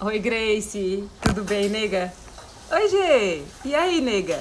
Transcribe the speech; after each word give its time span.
Oi, 0.00 0.20
Grace. 0.20 1.02
Tudo 1.20 1.42
bem, 1.42 1.68
nega? 1.68 2.12
Oi, 2.70 2.88
Gê. 2.88 3.42
E 3.64 3.74
aí, 3.74 4.00
nega? 4.00 4.38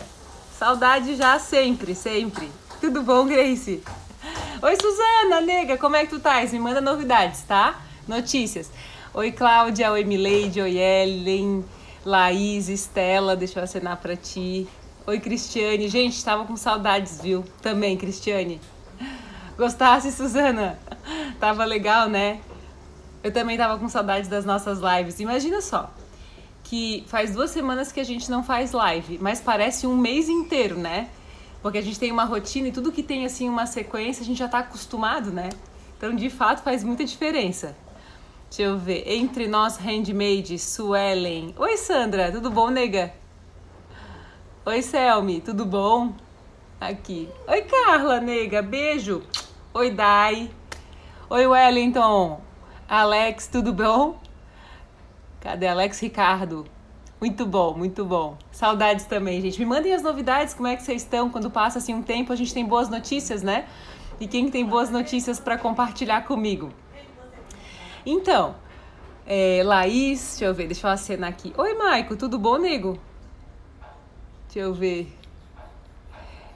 Saudade 0.56 1.16
já 1.16 1.40
sempre, 1.40 1.96
sempre. 1.96 2.48
Tudo 2.80 3.02
bom, 3.02 3.26
Grace? 3.26 3.84
Oi, 4.62 4.78
Suzana, 4.80 5.42
nega. 5.42 5.76
Como 5.76 5.96
é 5.96 6.06
que 6.06 6.12
tu 6.12 6.20
tá? 6.20 6.40
Me 6.44 6.60
manda 6.60 6.80
novidades, 6.80 7.42
tá? 7.42 7.82
Notícias. 8.08 8.70
Oi, 9.16 9.32
Cláudia. 9.32 9.92
Oi, 9.92 10.04
Mileide. 10.04 10.62
Oi, 10.62 10.78
Ellen. 10.78 11.66
Laís, 12.06 12.70
Estela. 12.70 13.36
Deixa 13.36 13.60
eu 13.60 13.64
acenar 13.64 13.98
pra 13.98 14.16
ti. 14.16 14.68
Oi, 15.08 15.20
Cristiane. 15.20 15.88
Gente, 15.90 16.24
tava 16.24 16.46
com 16.46 16.56
saudades, 16.56 17.20
viu? 17.20 17.44
Também, 17.64 17.98
Cristiane. 17.98 18.62
Gostasse, 19.58 20.12
Suzana? 20.12 20.78
Tava 21.40 21.66
legal, 21.66 22.08
né? 22.08 22.42
Eu 23.24 23.32
também 23.32 23.58
tava 23.58 23.78
com 23.78 23.90
saudades 23.90 24.30
das 24.30 24.46
nossas 24.46 24.80
lives. 24.80 25.20
Imagina 25.20 25.62
só, 25.62 25.92
que 26.64 27.04
faz 27.08 27.34
duas 27.34 27.52
semanas 27.52 27.92
que 27.92 28.00
a 28.00 28.04
gente 28.04 28.30
não 28.30 28.44
faz 28.44 28.72
live, 28.72 29.18
mas 29.22 29.40
parece 29.40 29.88
um 29.88 29.98
mês 29.98 30.30
inteiro, 30.30 30.78
né? 30.78 31.10
Porque 31.62 31.78
a 31.78 31.82
gente 31.82 32.00
tem 32.00 32.12
uma 32.12 32.26
rotina 32.26 32.68
e 32.68 32.72
tudo 32.72 32.92
que 32.92 33.02
tem 33.02 33.26
assim 33.26 33.50
uma 33.50 33.66
sequência 33.66 34.22
a 34.22 34.26
gente 34.26 34.38
já 34.38 34.48
tá 34.48 34.60
acostumado, 34.60 35.32
né? 35.32 35.50
Então, 35.98 36.16
de 36.16 36.30
fato, 36.30 36.62
faz 36.62 36.84
muita 36.84 37.04
diferença. 37.04 37.76
Deixa 38.50 38.64
eu 38.64 38.78
ver. 38.78 39.04
Entre 39.08 39.48
nós, 39.48 39.78
handmade, 39.78 40.60
Suelen. 40.60 41.54
Oi, 41.58 41.78
Sandra, 41.78 42.32
tudo 42.32 42.50
bom, 42.50 42.70
nega? 42.70 43.14
Oi, 44.66 44.82
Selmi, 44.82 45.42
tudo 45.42 45.66
bom? 45.66 46.14
Aqui. 46.80 47.28
Oi, 47.48 47.62
Carla, 47.64 48.20
nega, 48.20 48.62
beijo. 48.62 49.24
Oi, 49.74 49.90
Dai. 49.90 50.50
Oi, 51.30 51.48
Wellington. 51.48 52.40
Alex, 52.90 53.48
tudo 53.48 53.74
bom? 53.74 54.18
Cadê 55.42 55.68
Alex 55.68 56.00
Ricardo? 56.00 56.66
Muito 57.20 57.46
bom, 57.46 57.74
muito 57.74 58.06
bom. 58.06 58.38
Saudades 58.50 59.06
também, 59.06 59.42
gente. 59.42 59.60
Me 59.60 59.66
mandem 59.66 59.94
as 59.94 60.02
novidades, 60.02 60.54
como 60.54 60.70
é 60.70 60.76
que 60.78 60.84
vocês 60.84 61.02
estão? 61.02 61.30
Quando 61.30 61.52
passa 61.52 61.80
assim 61.80 61.94
um 61.94 62.02
tempo, 62.02 62.32
a 62.32 62.36
gente 62.38 62.54
tem 62.54 62.66
boas 62.66 62.88
notícias, 62.88 63.44
né? 63.44 63.68
E 64.22 64.28
quem 64.28 64.50
tem 64.50 64.66
boas 64.66 64.90
notícias 64.90 65.38
para 65.38 65.58
compartilhar 65.58 66.22
comigo? 66.22 66.72
Então, 68.06 68.56
é, 69.26 69.62
Laís, 69.66 70.30
deixa 70.30 70.46
eu 70.46 70.54
ver, 70.54 70.68
deixa 70.68 70.88
eu 70.88 70.92
acenar 70.92 71.30
aqui. 71.30 71.54
Oi, 71.58 71.74
Maico, 71.74 72.16
tudo 72.16 72.40
bom, 72.40 72.58
nego? 72.58 72.98
Deixa 74.46 74.60
eu 74.60 74.74
ver. 74.74 75.14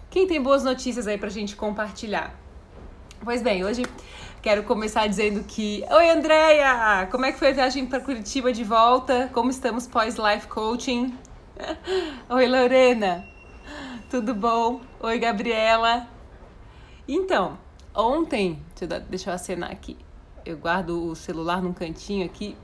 Quem 0.10 0.26
tem 0.28 0.42
boas 0.42 0.64
notícias 0.64 1.08
aí 1.08 1.18
pra 1.18 1.28
gente 1.28 1.58
compartilhar? 1.58 2.34
Pois 3.22 3.42
bem, 3.42 3.66
hoje 3.66 3.84
quero 4.42 4.64
começar 4.64 5.08
dizendo 5.08 5.44
que. 5.44 5.86
Oi, 5.90 6.10
Andréia! 6.10 7.08
Como 7.12 7.26
é 7.26 7.32
que 7.32 7.38
foi 7.38 7.50
a 7.50 7.54
viagem 7.54 7.86
para 7.86 8.00
Curitiba 8.00 8.52
de 8.52 8.64
volta? 8.64 9.30
Como 9.32 9.52
estamos 9.52 9.86
pós-life 9.86 10.48
coaching? 10.48 11.16
Oi, 12.28 12.48
Lorena! 12.48 13.24
Tudo 14.10 14.34
bom? 14.34 14.82
Oi, 15.00 15.20
Gabriela! 15.20 16.08
Então, 17.08 17.58
ontem. 17.94 18.62
Deixa 19.10 19.30
eu, 19.30 19.36
acenar 19.36 19.72
aqui. 19.72 19.96
Eu 20.44 20.58
guardo 20.58 21.12
o 21.12 21.16
celular 21.16 21.62
num 21.62 21.74
cantinho 21.74 22.26
aqui. 22.26 22.58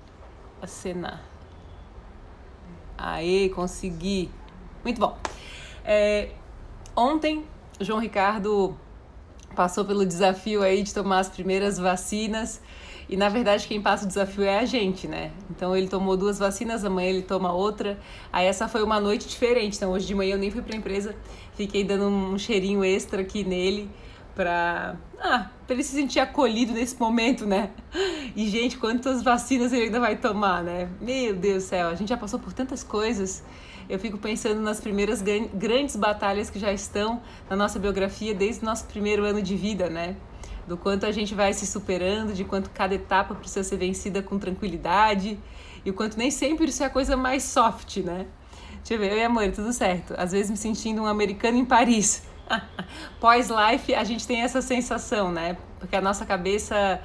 Acenar. 0.61 1.22
Aê, 2.98 3.50
consegui! 3.50 4.31
Muito 4.83 5.00
bom. 5.00 5.16
É, 5.86 6.31
ontem, 6.95 7.45
João 7.80 8.00
Ricardo 8.00 8.75
passou 9.58 9.83
pelo 9.83 10.05
desafio 10.05 10.61
aí 10.61 10.83
de 10.83 10.93
tomar 10.93 11.17
as 11.17 11.30
primeiras 11.30 11.80
vacinas. 11.80 12.61
E 13.09 13.17
na 13.17 13.27
verdade 13.27 13.67
quem 13.67 13.81
passa 13.81 14.05
o 14.05 14.08
desafio 14.08 14.43
é 14.43 14.59
a 14.59 14.65
gente, 14.65 15.08
né? 15.08 15.31
Então 15.49 15.76
ele 15.76 15.87
tomou 15.87 16.15
duas 16.15 16.37
vacinas, 16.37 16.86
amanhã 16.86 17.09
ele 17.09 17.23
toma 17.23 17.52
outra. 17.52 17.98
Aí 18.31 18.45
essa 18.45 18.67
foi 18.67 18.83
uma 18.83 18.99
noite 18.99 19.27
diferente. 19.27 19.76
Então 19.77 19.92
hoje 19.92 20.05
de 20.05 20.14
manhã 20.14 20.36
eu 20.36 20.37
nem 20.37 20.52
fui 20.52 20.61
pra 20.61 20.77
empresa, 20.77 21.15
fiquei 21.55 21.83
dando 21.83 22.05
um 22.05 22.37
cheirinho 22.37 22.83
extra 22.83 23.23
aqui 23.23 23.43
nele 23.43 23.89
pra, 24.36 24.95
ah, 25.20 25.49
ele 25.67 25.81
se 25.81 25.95
sentir 25.95 26.20
acolhido 26.20 26.71
nesse 26.71 26.99
momento, 26.99 27.48
né? 27.48 27.71
E 28.36 28.48
gente, 28.48 28.77
quantas 28.77 29.23
vacinas 29.23 29.73
ele 29.73 29.86
ainda 29.86 29.99
vai 29.99 30.15
tomar, 30.15 30.64
né? 30.64 30.87
Meu 31.02 31.36
Deus 31.36 31.64
do 31.64 31.67
céu, 31.67 31.87
a 31.87 31.95
gente 31.95 32.10
já 32.10 32.17
passou 32.17 32.39
por 32.39 32.54
tantas 32.54 32.83
coisas 32.83 33.43
eu 33.89 33.98
fico 33.99 34.17
pensando 34.17 34.61
nas 34.61 34.80
primeiras 34.80 35.21
grandes 35.21 35.95
batalhas 35.95 36.49
que 36.49 36.59
já 36.59 36.73
estão 36.73 37.21
na 37.49 37.55
nossa 37.55 37.80
biografia 37.80 38.33
desde 38.33 38.61
o 38.61 38.65
nosso 38.65 38.86
primeiro 38.86 39.23
ano 39.23 39.42
de 39.42 39.55
vida, 39.55 39.89
né? 39.89 40.15
Do 40.67 40.75
quanto 40.75 41.05
a 41.05 41.11
gente 41.11 41.33
vai 41.33 41.53
se 41.53 41.65
superando, 41.65 42.33
de 42.33 42.43
quanto 42.43 42.70
cada 42.70 42.93
etapa 42.93 43.33
precisa 43.33 43.64
ser 43.64 43.77
vencida 43.77 44.21
com 44.21 44.37
tranquilidade 44.37 45.39
e 45.86 45.89
o 45.89 45.93
quanto 45.93 46.17
nem 46.17 46.30
sempre 46.30 46.65
isso 46.65 46.83
é 46.83 46.86
a 46.86 46.89
coisa 46.89 47.15
mais 47.15 47.43
soft, 47.43 47.98
né? 47.98 48.25
Deixa 48.80 48.93
eu 48.93 48.99
ver, 48.99 49.11
eu 49.11 49.17
e 49.17 49.23
amor, 49.23 49.49
tudo 49.52 49.71
certo. 49.71 50.14
Às 50.17 50.33
vezes 50.33 50.52
me 50.52 50.58
sentindo 50.58 51.02
um 51.02 51.05
americano 51.05 51.58
em 51.58 51.65
Paris. 51.65 52.23
Pós-life, 53.19 53.93
a 53.95 54.04
gente 54.04 54.27
tem 54.27 54.42
essa 54.42 54.61
sensação, 54.61 55.31
né? 55.31 55.58
Porque 55.80 55.95
a 55.95 56.02
nossa 56.02 56.25
cabeça, 56.25 56.99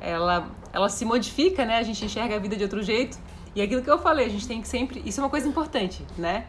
ela, 0.00 0.50
ela 0.72 0.88
se 0.88 1.04
modifica, 1.04 1.64
né? 1.64 1.78
A 1.78 1.82
gente 1.82 2.04
enxerga 2.04 2.36
a 2.36 2.38
vida 2.38 2.56
de 2.56 2.64
outro 2.64 2.82
jeito. 2.82 3.18
E 3.58 3.60
aquilo 3.60 3.82
que 3.82 3.90
eu 3.90 3.98
falei, 3.98 4.26
a 4.26 4.28
gente 4.28 4.46
tem 4.46 4.62
que 4.62 4.68
sempre. 4.68 5.02
Isso 5.04 5.20
é 5.20 5.24
uma 5.24 5.28
coisa 5.28 5.48
importante, 5.48 6.06
né? 6.16 6.46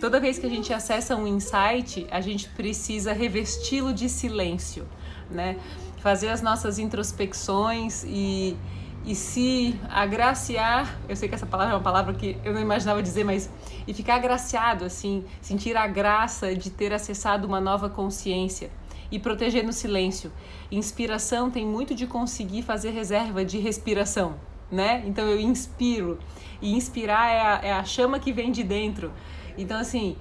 Toda 0.00 0.18
vez 0.18 0.38
que 0.38 0.46
a 0.46 0.48
gente 0.48 0.72
acessa 0.72 1.14
um 1.14 1.26
insight, 1.26 2.06
a 2.10 2.22
gente 2.22 2.48
precisa 2.48 3.12
revesti-lo 3.12 3.92
de 3.92 4.08
silêncio, 4.08 4.88
né? 5.30 5.58
Fazer 6.00 6.30
as 6.30 6.40
nossas 6.40 6.78
introspecções 6.78 8.02
e, 8.04 8.56
e 9.04 9.14
se 9.14 9.78
agraciar. 9.90 10.98
Eu 11.06 11.16
sei 11.16 11.28
que 11.28 11.34
essa 11.34 11.44
palavra 11.44 11.74
é 11.74 11.76
uma 11.76 11.82
palavra 11.82 12.14
que 12.14 12.38
eu 12.42 12.54
não 12.54 12.62
imaginava 12.62 13.02
dizer, 13.02 13.24
mas. 13.24 13.50
E 13.86 13.92
ficar 13.92 14.14
agraciado, 14.14 14.86
assim, 14.86 15.26
sentir 15.42 15.76
a 15.76 15.86
graça 15.86 16.54
de 16.54 16.70
ter 16.70 16.94
acessado 16.94 17.46
uma 17.46 17.60
nova 17.60 17.90
consciência 17.90 18.70
e 19.10 19.18
proteger 19.18 19.64
no 19.64 19.72
silêncio. 19.74 20.32
Inspiração 20.72 21.50
tem 21.50 21.66
muito 21.66 21.94
de 21.94 22.06
conseguir 22.06 22.62
fazer 22.62 22.92
reserva 22.92 23.44
de 23.44 23.58
respiração, 23.58 24.36
né? 24.70 25.02
Então 25.06 25.24
eu 25.26 25.40
inspiro. 25.40 26.18
E 26.60 26.74
inspirar 26.74 27.30
é 27.30 27.40
a, 27.40 27.60
é 27.68 27.72
a 27.72 27.84
chama 27.84 28.18
que 28.18 28.32
vem 28.32 28.50
de 28.50 28.62
dentro. 28.62 29.12
Então, 29.56 29.78
assim, 29.78 30.16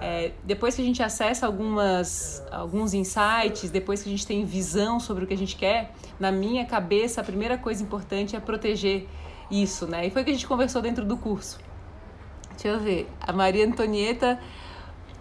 é, 0.00 0.32
depois 0.44 0.74
que 0.76 0.82
a 0.82 0.84
gente 0.84 1.02
acessa 1.02 1.46
algumas, 1.46 2.44
alguns 2.50 2.92
insights, 2.92 3.70
depois 3.70 4.02
que 4.02 4.08
a 4.08 4.12
gente 4.12 4.26
tem 4.26 4.44
visão 4.44 5.00
sobre 5.00 5.24
o 5.24 5.26
que 5.26 5.32
a 5.32 5.36
gente 5.36 5.56
quer, 5.56 5.92
na 6.20 6.30
minha 6.30 6.66
cabeça, 6.66 7.22
a 7.22 7.24
primeira 7.24 7.56
coisa 7.56 7.82
importante 7.82 8.36
é 8.36 8.40
proteger 8.40 9.08
isso, 9.50 9.86
né? 9.86 10.06
E 10.06 10.10
foi 10.10 10.22
o 10.22 10.24
que 10.24 10.30
a 10.30 10.34
gente 10.34 10.46
conversou 10.46 10.82
dentro 10.82 11.04
do 11.06 11.16
curso. 11.16 11.58
Deixa 12.50 12.68
eu 12.68 12.80
ver. 12.80 13.08
A 13.18 13.32
Maria 13.32 13.66
Antonieta 13.66 14.38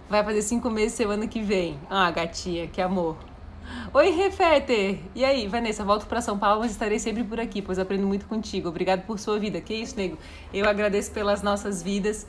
vai 0.10 0.22
fazer 0.24 0.42
cinco 0.42 0.70
meses 0.70 0.94
semana 0.94 1.26
que 1.26 1.42
vem. 1.42 1.80
Ah, 1.90 2.12
gatinha, 2.12 2.68
que 2.68 2.82
amor. 2.82 3.18
Oi, 3.94 4.10
Refeter! 4.10 5.00
E 5.14 5.26
aí, 5.26 5.48
Vanessa, 5.48 5.84
volto 5.84 6.06
para 6.06 6.22
São 6.22 6.38
Paulo, 6.38 6.62
mas 6.62 6.72
estarei 6.72 6.98
sempre 6.98 7.24
por 7.24 7.40
aqui, 7.40 7.62
pois 7.62 7.78
aprendo 7.78 8.08
muito 8.08 8.26
contigo. 8.26 8.70
Obrigado 8.70 9.06
por 9.06 9.20
sua 9.20 9.38
vida. 9.38 9.60
Que 9.60 9.74
isso, 9.74 9.96
nego? 9.96 10.18
Eu 10.54 10.68
agradeço 10.68 11.12
pelas 11.12 11.42
nossas 11.42 11.84
vidas, 11.84 12.26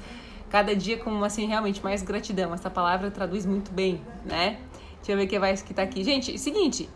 cada 0.51 0.75
dia 0.75 0.99
com, 0.99 1.23
assim, 1.25 1.47
realmente 1.47 1.83
mais 1.83 2.03
gratidão. 2.03 2.53
Essa 2.53 2.69
palavra 2.69 3.11
traduz 3.11 3.47
muito 3.47 3.71
bem, 3.73 4.01
né? 4.25 4.59
Deixa 4.97 5.13
eu 5.13 5.17
ver 5.17 5.27
quem 5.27 5.39
vai 5.39 5.57
que 5.57 5.73
tá 5.73 5.83
aqui. 5.83 6.03
Gente, 6.05 6.37
seguinte, 6.39 6.89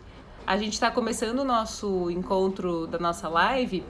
a 0.45 0.57
gente 0.57 0.73
está 0.73 0.91
começando 0.91 1.39
o 1.39 1.45
nosso 1.45 2.09
encontro 2.11 2.87
da 2.87 2.99
nossa 2.99 3.27
live 3.27 3.83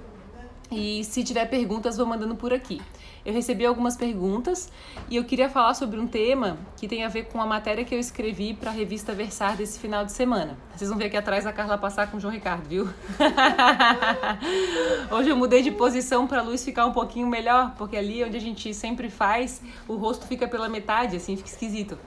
e 0.72 1.04
se 1.04 1.24
tiver 1.24 1.46
perguntas, 1.46 1.98
vou 1.98 2.06
mandando 2.06 2.36
por 2.36 2.54
aqui 2.54 2.82
eu 3.28 3.34
recebi 3.34 3.66
algumas 3.66 3.98
perguntas 3.98 4.72
e 5.10 5.18
eu 5.18 5.26
queria 5.26 5.50
falar 5.50 5.74
sobre 5.74 6.00
um 6.00 6.08
tema 6.08 6.58
que 6.78 6.88
tem 6.88 7.04
a 7.04 7.10
ver 7.10 7.26
com 7.26 7.42
a 7.42 7.46
matéria 7.46 7.84
que 7.84 7.94
eu 7.94 8.00
escrevi 8.00 8.54
para 8.54 8.72
a 8.72 8.74
revista 8.74 9.14
Versar 9.14 9.58
desse 9.58 9.78
final 9.82 10.06
de 10.06 10.14
semana. 10.14 10.58
Vocês 10.74 10.90
vão 10.90 10.98
ver 10.98 11.08
aqui 11.08 11.18
atrás 11.18 11.46
a 11.46 11.52
Carla 11.52 11.78
passar 11.78 12.10
com 12.10 12.16
o 12.16 12.22
João 12.22 12.34
Ricardo, 12.34 12.66
viu? 12.70 12.88
Hoje 15.12 15.28
eu 15.28 15.36
mudei 15.36 15.62
de 15.62 15.72
posição 15.72 16.26
para 16.26 16.40
a 16.40 16.42
luz 16.42 16.64
ficar 16.64 16.86
um 16.86 16.94
pouquinho 16.94 17.28
melhor, 17.28 17.76
porque 17.78 17.98
ali 17.98 18.24
onde 18.24 18.38
a 18.38 18.40
gente 18.40 18.74
sempre 18.74 19.10
faz, 19.10 19.62
o 19.90 19.98
rosto 19.98 20.26
fica 20.26 20.48
pela 20.48 20.70
metade, 20.70 21.18
assim, 21.18 21.36
fica 21.36 21.50
esquisito. 21.50 22.00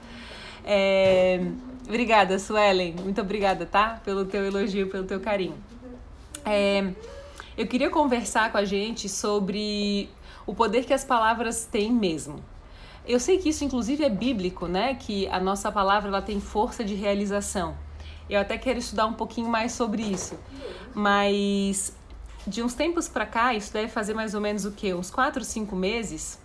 É... 0.65 1.39
Obrigada, 1.87 2.39
Suelen. 2.39 2.95
Muito 3.03 3.21
obrigada, 3.21 3.67
tá? 3.67 4.01
Pelo 4.03 4.25
teu 4.25 4.43
elogio, 4.43 4.89
pelo 4.89 5.03
teu 5.03 5.19
carinho. 5.19 5.53
É... 6.43 6.93
Eu 7.57 7.67
queria 7.67 7.89
conversar 7.89 8.51
com 8.51 8.57
a 8.57 8.65
gente 8.65 9.09
sobre 9.09 10.09
o 10.45 10.55
poder 10.55 10.85
que 10.85 10.93
as 10.93 11.03
palavras 11.03 11.65
têm 11.65 11.91
mesmo. 11.91 12.43
Eu 13.05 13.19
sei 13.19 13.37
que 13.37 13.49
isso 13.49 13.63
inclusive 13.63 14.03
é 14.03 14.09
bíblico, 14.09 14.67
né? 14.67 14.95
Que 14.95 15.27
a 15.27 15.39
nossa 15.39 15.71
palavra 15.71 16.07
ela 16.07 16.21
tem 16.21 16.39
força 16.39 16.83
de 16.83 16.95
realização. 16.95 17.75
Eu 18.29 18.39
até 18.39 18.57
quero 18.57 18.79
estudar 18.79 19.05
um 19.05 19.13
pouquinho 19.13 19.49
mais 19.49 19.73
sobre 19.73 20.01
isso. 20.01 20.39
Mas 20.93 21.93
de 22.47 22.63
uns 22.63 22.73
tempos 22.73 23.09
para 23.09 23.25
cá, 23.25 23.53
isso 23.53 23.73
deve 23.73 23.89
fazer 23.89 24.13
mais 24.13 24.33
ou 24.33 24.41
menos 24.41 24.65
o 24.65 24.71
quê? 24.71 24.93
Uns 24.93 25.11
4, 25.11 25.43
5 25.43 25.75
meses. 25.75 26.39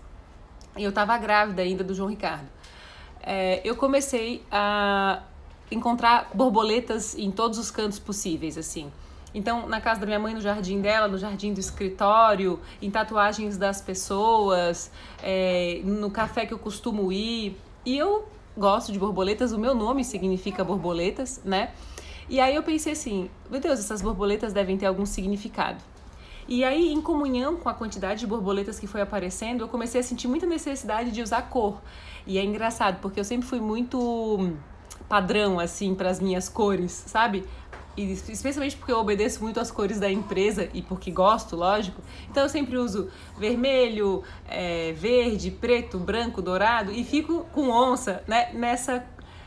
Eu 0.76 0.91
estava 0.91 1.17
grávida 1.17 1.62
ainda 1.62 1.85
do 1.85 1.94
João 1.94 2.08
Ricardo. 2.08 2.49
É, 3.23 3.61
eu 3.64 3.76
comecei 3.76 4.43
a 4.50 5.23
encontrar 5.70 6.31
borboletas 6.35 7.17
em 7.17 7.31
todos 7.31 7.58
os 7.58 7.70
cantos 7.70 7.99
possíveis, 7.99 8.58
assim. 8.58 8.91
Então, 9.37 9.69
na 9.69 9.83
casa 9.83 10.00
da 10.00 10.06
minha 10.06 10.19
mãe, 10.19 10.33
no 10.33 10.41
jardim 10.41 10.81
dela, 10.81 11.06
no 11.06 11.19
jardim 11.19 11.53
do 11.53 11.61
escritório, 11.61 12.59
em 12.81 12.91
tatuagens 12.91 13.59
das 13.59 13.83
pessoas, 13.83 14.91
é, 15.23 15.83
no 15.85 16.11
café 16.11 16.47
que 16.47 16.55
eu 16.55 16.59
costumo 16.59 17.12
ir. 17.12 17.55
E 17.85 17.99
eu 17.99 18.27
gosto 18.56 18.91
de 18.91 18.99
borboletas, 18.99 19.53
o 19.53 19.59
meu 19.59 19.75
nome 19.75 20.03
significa 20.05 20.65
borboletas, 20.65 21.43
né? 21.44 21.73
E 22.31 22.41
aí 22.41 22.55
eu 22.55 22.62
pensei 22.62 22.94
assim, 22.94 23.29
meu 23.50 23.61
Deus, 23.61 23.79
essas 23.79 24.00
borboletas 24.00 24.55
devem 24.55 24.79
ter 24.79 24.87
algum 24.87 25.05
significado. 25.05 25.85
E 26.49 26.65
aí, 26.65 26.91
em 26.91 27.03
comunhão 27.03 27.56
com 27.56 27.69
a 27.69 27.75
quantidade 27.75 28.21
de 28.21 28.27
borboletas 28.27 28.79
que 28.79 28.87
foi 28.87 29.03
aparecendo, 29.03 29.61
eu 29.61 29.69
comecei 29.69 30.00
a 30.00 30.03
sentir 30.03 30.29
muita 30.29 30.47
necessidade 30.47 31.11
de 31.11 31.21
usar 31.21 31.43
cor. 31.43 31.82
E 32.27 32.39
é 32.39 32.43
engraçado, 32.43 33.03
porque 33.03 33.21
eu 33.21 33.25
sempre 33.25 33.47
fui 33.47 33.61
muito 33.61 34.50
padrão, 35.09 35.61
assim, 35.61 35.94
para 35.94 36.11
as 36.11 36.21
minhas 36.21 36.49
cores, 36.49 37.05
sabe? 37.06 37.44
E 37.96 38.12
especialmente 38.12 38.76
porque 38.76 38.93
eu 38.93 38.98
obedeço 38.98 39.43
muito 39.43 39.58
às 39.58 39.70
cores 39.70 39.98
da 39.98 40.10
empresa 40.10 40.69
e 40.75 40.82
porque 40.82 41.10
gosto, 41.10 41.56
lógico. 41.56 42.02
Então 42.31 42.43
eu 42.43 42.48
sempre 42.48 42.76
uso 42.76 43.08
vermelho, 43.38 44.22
é, 44.48 44.93
verde, 44.93 45.50
preto, 45.50 45.98
branco, 45.98 46.43
dourado 46.43 46.93
e 46.93 47.02
fico 47.02 47.46
com 47.52 47.70
onça 47.70 48.22
né, 48.26 48.50
nessa, 48.52 49.04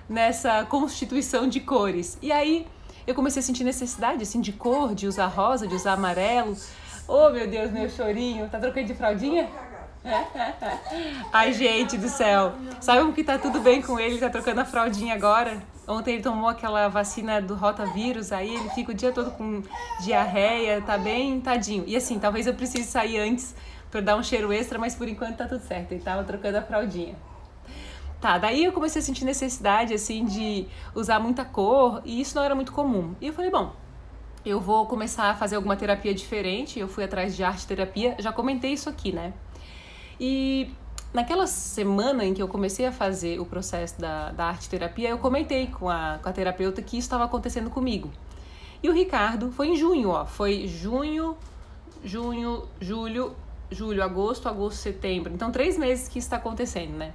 nessa 0.09 0.65
constituição 0.65 1.47
de 1.47 1.59
cores. 1.59 2.17
E 2.21 2.31
aí 2.31 2.65
eu 3.05 3.13
comecei 3.13 3.39
a 3.39 3.43
sentir 3.43 3.63
necessidade 3.63 4.23
assim, 4.23 4.41
de 4.41 4.51
cor, 4.51 4.95
de 4.95 5.07
usar 5.07 5.27
rosa, 5.27 5.67
de 5.67 5.75
usar 5.75 5.93
amarelo. 5.93 6.57
Oh, 7.07 7.29
meu 7.29 7.47
Deus, 7.47 7.71
meu 7.71 7.89
chorinho. 7.89 8.49
Tá 8.49 8.59
trocando 8.59 8.87
de 8.87 8.95
fraldinha? 8.95 9.49
Ai, 11.33 11.53
gente 11.53 11.97
do 11.97 12.07
céu. 12.07 12.53
Sabe 12.79 13.11
que 13.13 13.23
tá 13.23 13.37
tudo 13.37 13.59
bem 13.59 13.81
com 13.81 13.99
ele? 13.99 14.17
Tá 14.17 14.29
trocando 14.29 14.61
a 14.61 14.65
fraldinha 14.65 15.13
agora? 15.13 15.61
Ontem 15.89 16.13
ele 16.13 16.24
tomou 16.24 16.47
aquela 16.47 16.88
vacina 16.88 17.41
do 17.41 17.56
rotavírus, 17.56 18.31
aí 18.31 18.53
ele 18.53 18.69
fica 18.69 18.91
o 18.91 18.94
dia 18.94 19.12
todo 19.12 19.31
com 19.31 19.63
diarreia, 20.03 20.80
tá 20.81 21.00
bem 21.00 21.41
tadinho. 21.41 21.83
E 21.88 21.95
assim, 21.95 22.19
talvez 22.19 22.45
eu 22.45 22.53
precise 22.53 22.83
sair 22.83 23.18
antes 23.18 23.56
para 23.89 24.00
dar 24.00 24.15
um 24.15 24.21
cheiro 24.21 24.53
extra, 24.53 24.77
mas 24.77 24.94
por 24.94 25.07
enquanto 25.07 25.38
tá 25.38 25.47
tudo 25.47 25.62
certo. 25.62 25.91
Ele 25.91 26.01
tava 26.01 26.24
trocando 26.24 26.59
a 26.59 26.62
fraldinha. 26.62 27.15
Tá, 28.21 28.38
daí 28.38 28.65
eu 28.65 28.71
comecei 28.71 29.01
a 29.01 29.03
sentir 29.03 29.25
necessidade, 29.25 29.91
assim, 29.94 30.25
de 30.25 30.68
usar 30.94 31.19
muita 31.19 31.44
cor, 31.44 32.01
e 32.06 32.21
isso 32.21 32.35
não 32.35 32.44
era 32.44 32.53
muito 32.53 32.71
comum. 32.71 33.15
E 33.19 33.27
eu 33.27 33.33
falei, 33.33 33.50
bom, 33.50 33.74
eu 34.45 34.59
vou 34.59 34.85
começar 34.85 35.31
a 35.31 35.35
fazer 35.35 35.56
alguma 35.56 35.75
terapia 35.75 36.13
diferente. 36.13 36.80
Eu 36.80 36.88
fui 36.88 37.03
atrás 37.03 37.35
de 37.35 37.44
arte 37.44 37.65
terapia, 37.65 38.15
já 38.19 38.31
comentei 38.31 38.74
isso 38.74 38.89
aqui, 38.89 39.12
né? 39.12 39.33
E 40.19 40.69
naquela 41.13 41.47
semana 41.47 42.23
em 42.23 42.33
que 42.33 42.41
eu 42.41 42.47
comecei 42.47 42.85
a 42.85 42.91
fazer 42.91 43.39
o 43.39 43.45
processo 43.45 44.00
da, 44.00 44.31
da 44.31 44.45
arte 44.45 44.69
terapia, 44.69 45.09
eu 45.09 45.17
comentei 45.17 45.67
com 45.67 45.89
a, 45.89 46.19
com 46.21 46.29
a 46.29 46.31
terapeuta 46.31 46.81
que 46.81 46.97
isso 46.97 47.06
estava 47.06 47.25
acontecendo 47.25 47.69
comigo. 47.69 48.09
E 48.81 48.89
o 48.89 48.94
Ricardo 48.94 49.51
foi 49.51 49.69
em 49.69 49.75
junho, 49.75 50.09
ó, 50.09 50.25
foi 50.25 50.67
junho, 50.67 51.35
junho, 52.03 52.63
julho, 52.79 53.35
julho, 53.69 54.03
agosto, 54.03 54.47
agosto, 54.47 54.77
setembro. 54.77 55.33
Então, 55.33 55.51
três 55.51 55.77
meses 55.77 56.07
que 56.07 56.19
isso 56.19 56.27
está 56.27 56.38
acontecendo, 56.38 56.94
né? 56.94 57.13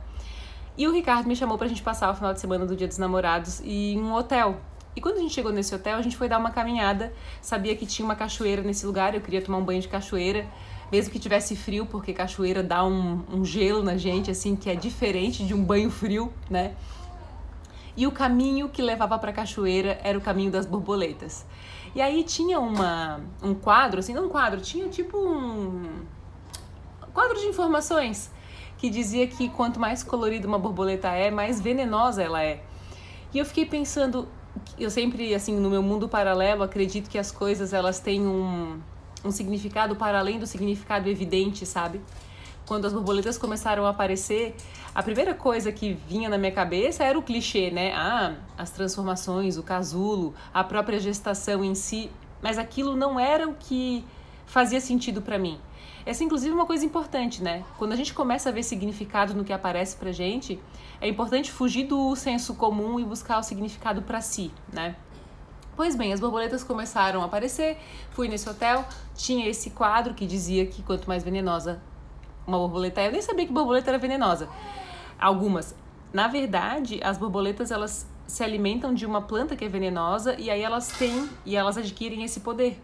E 0.76 0.86
o 0.86 0.92
Ricardo 0.92 1.26
me 1.26 1.36
chamou 1.36 1.56
pra 1.56 1.68
gente 1.68 1.82
passar 1.82 2.10
o 2.10 2.14
final 2.14 2.34
de 2.34 2.40
semana 2.40 2.66
do 2.66 2.76
Dia 2.76 2.88
dos 2.88 2.98
Namorados 2.98 3.60
em 3.64 3.98
um 3.98 4.12
hotel. 4.12 4.60
E 4.96 5.00
quando 5.00 5.16
a 5.16 5.20
gente 5.20 5.32
chegou 5.32 5.52
nesse 5.52 5.74
hotel, 5.74 5.96
a 5.96 6.02
gente 6.02 6.16
foi 6.16 6.28
dar 6.28 6.38
uma 6.38 6.50
caminhada. 6.50 7.12
Sabia 7.40 7.74
que 7.74 7.86
tinha 7.86 8.04
uma 8.04 8.14
cachoeira 8.14 8.60
nesse 8.62 8.84
lugar, 8.84 9.14
eu 9.14 9.20
queria 9.20 9.40
tomar 9.40 9.58
um 9.58 9.64
banho 9.64 9.80
de 9.80 9.88
cachoeira, 9.88 10.46
mesmo 10.94 11.12
que 11.12 11.18
tivesse 11.18 11.56
frio, 11.56 11.86
porque 11.86 12.12
cachoeira 12.12 12.62
dá 12.62 12.84
um, 12.84 13.20
um 13.28 13.44
gelo 13.44 13.82
na 13.82 13.96
gente, 13.96 14.30
assim, 14.30 14.54
que 14.54 14.70
é 14.70 14.76
diferente 14.76 15.44
de 15.44 15.52
um 15.52 15.60
banho 15.62 15.90
frio, 15.90 16.32
né? 16.48 16.76
E 17.96 18.06
o 18.06 18.12
caminho 18.12 18.68
que 18.68 18.80
levava 18.80 19.18
para 19.18 19.30
a 19.30 19.32
cachoeira 19.32 19.98
era 20.04 20.16
o 20.16 20.20
caminho 20.20 20.52
das 20.52 20.66
borboletas. 20.66 21.44
E 21.96 22.00
aí 22.00 22.22
tinha 22.22 22.60
uma, 22.60 23.20
um 23.42 23.54
quadro, 23.54 23.98
assim, 23.98 24.14
não 24.14 24.26
um 24.26 24.28
quadro, 24.28 24.60
tinha 24.60 24.88
tipo 24.88 25.18
um 25.18 26.04
quadro 27.12 27.40
de 27.40 27.46
informações 27.46 28.30
que 28.78 28.88
dizia 28.88 29.26
que 29.26 29.48
quanto 29.48 29.80
mais 29.80 30.04
colorida 30.04 30.46
uma 30.46 30.60
borboleta 30.60 31.08
é, 31.08 31.28
mais 31.28 31.60
venenosa 31.60 32.22
ela 32.22 32.40
é. 32.40 32.62
E 33.32 33.38
eu 33.38 33.44
fiquei 33.44 33.66
pensando, 33.66 34.28
eu 34.78 34.90
sempre, 34.90 35.34
assim, 35.34 35.56
no 35.58 35.70
meu 35.70 35.82
mundo 35.82 36.08
paralelo, 36.08 36.62
acredito 36.62 37.10
que 37.10 37.18
as 37.18 37.32
coisas 37.32 37.72
elas 37.72 37.98
têm 37.98 38.24
um, 38.24 38.80
um 39.24 39.30
significado 39.30 39.96
para 39.96 40.18
além 40.18 40.38
do 40.38 40.46
significado 40.46 41.08
evidente, 41.08 41.64
sabe? 41.64 42.00
Quando 42.66 42.86
as 42.86 42.92
borboletas 42.92 43.36
começaram 43.36 43.84
a 43.86 43.90
aparecer, 43.90 44.54
a 44.94 45.02
primeira 45.02 45.34
coisa 45.34 45.70
que 45.70 45.92
vinha 46.08 46.28
na 46.28 46.38
minha 46.38 46.52
cabeça 46.52 47.04
era 47.04 47.18
o 47.18 47.22
clichê, 47.22 47.70
né? 47.70 47.92
Ah, 47.94 48.34
as 48.56 48.70
transformações, 48.70 49.58
o 49.58 49.62
casulo, 49.62 50.34
a 50.52 50.64
própria 50.64 50.98
gestação 50.98 51.64
em 51.64 51.74
si, 51.74 52.10
mas 52.42 52.58
aquilo 52.58 52.96
não 52.96 53.18
era 53.18 53.48
o 53.48 53.54
que 53.54 54.04
fazia 54.46 54.80
sentido 54.80 55.20
para 55.20 55.38
mim. 55.38 55.58
Essa 56.06 56.22
é 56.22 56.26
inclusive 56.26 56.54
uma 56.54 56.66
coisa 56.66 56.84
importante, 56.84 57.42
né? 57.42 57.64
Quando 57.78 57.92
a 57.92 57.96
gente 57.96 58.12
começa 58.12 58.50
a 58.50 58.52
ver 58.52 58.62
significado 58.62 59.34
no 59.34 59.44
que 59.44 59.52
aparece 59.52 59.96
pra 59.96 60.12
gente, 60.12 60.60
é 61.00 61.08
importante 61.08 61.50
fugir 61.50 61.84
do 61.84 62.14
senso 62.14 62.54
comum 62.54 63.00
e 63.00 63.04
buscar 63.04 63.38
o 63.38 63.42
significado 63.42 64.02
para 64.02 64.20
si, 64.20 64.50
né? 64.72 64.96
Pois 65.76 65.96
bem, 65.96 66.12
as 66.12 66.20
borboletas 66.20 66.62
começaram 66.62 67.22
a 67.22 67.24
aparecer, 67.24 67.78
fui 68.10 68.28
nesse 68.28 68.48
hotel, 68.48 68.84
tinha 69.16 69.48
esse 69.48 69.70
quadro 69.70 70.14
que 70.14 70.26
dizia 70.26 70.66
que 70.66 70.82
quanto 70.82 71.08
mais 71.08 71.24
venenosa 71.24 71.82
uma 72.46 72.58
borboleta 72.58 73.00
é, 73.00 73.08
eu 73.08 73.12
nem 73.12 73.22
sabia 73.22 73.46
que 73.46 73.52
borboleta 73.52 73.90
era 73.90 73.98
venenosa. 73.98 74.48
Algumas. 75.18 75.74
Na 76.12 76.28
verdade, 76.28 77.00
as 77.02 77.18
borboletas 77.18 77.70
elas 77.70 78.06
se 78.26 78.42
alimentam 78.42 78.94
de 78.94 79.04
uma 79.04 79.22
planta 79.22 79.56
que 79.56 79.64
é 79.64 79.68
venenosa 79.68 80.38
e 80.38 80.50
aí 80.50 80.62
elas 80.62 80.88
têm 80.88 81.28
e 81.44 81.56
elas 81.56 81.76
adquirem 81.76 82.22
esse 82.22 82.40
poder. 82.40 82.80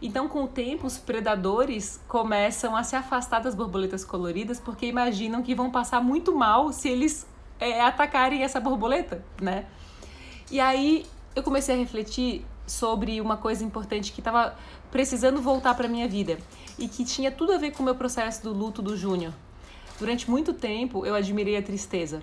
Então, 0.00 0.28
com 0.28 0.44
o 0.44 0.48
tempo, 0.48 0.86
os 0.86 0.98
predadores 0.98 2.00
começam 2.06 2.76
a 2.76 2.82
se 2.82 2.96
afastar 2.96 3.40
das 3.40 3.54
borboletas 3.54 4.04
coloridas 4.04 4.60
porque 4.60 4.86
imaginam 4.86 5.42
que 5.42 5.54
vão 5.54 5.70
passar 5.70 6.02
muito 6.02 6.34
mal 6.34 6.72
se 6.72 6.88
eles 6.88 7.26
é, 7.58 7.80
atacarem 7.80 8.42
essa 8.42 8.60
borboleta, 8.60 9.24
né? 9.40 9.66
E 10.50 10.60
aí 10.60 11.06
eu 11.36 11.42
comecei 11.42 11.74
a 11.74 11.78
refletir 11.78 12.44
sobre 12.66 13.20
uma 13.20 13.36
coisa 13.36 13.62
importante 13.62 14.10
que 14.10 14.20
estava 14.20 14.56
precisando 14.90 15.40
voltar 15.40 15.74
para 15.74 15.86
minha 15.86 16.08
vida 16.08 16.38
e 16.78 16.88
que 16.88 17.04
tinha 17.04 17.30
tudo 17.30 17.52
a 17.52 17.58
ver 17.58 17.72
com 17.72 17.82
o 17.82 17.84
meu 17.84 17.94
processo 17.94 18.42
do 18.42 18.54
luto 18.54 18.80
do 18.80 18.96
Júnior. 18.96 19.34
Durante 19.98 20.28
muito 20.30 20.54
tempo 20.54 21.04
eu 21.04 21.14
admirei 21.14 21.58
a 21.58 21.62
tristeza 21.62 22.22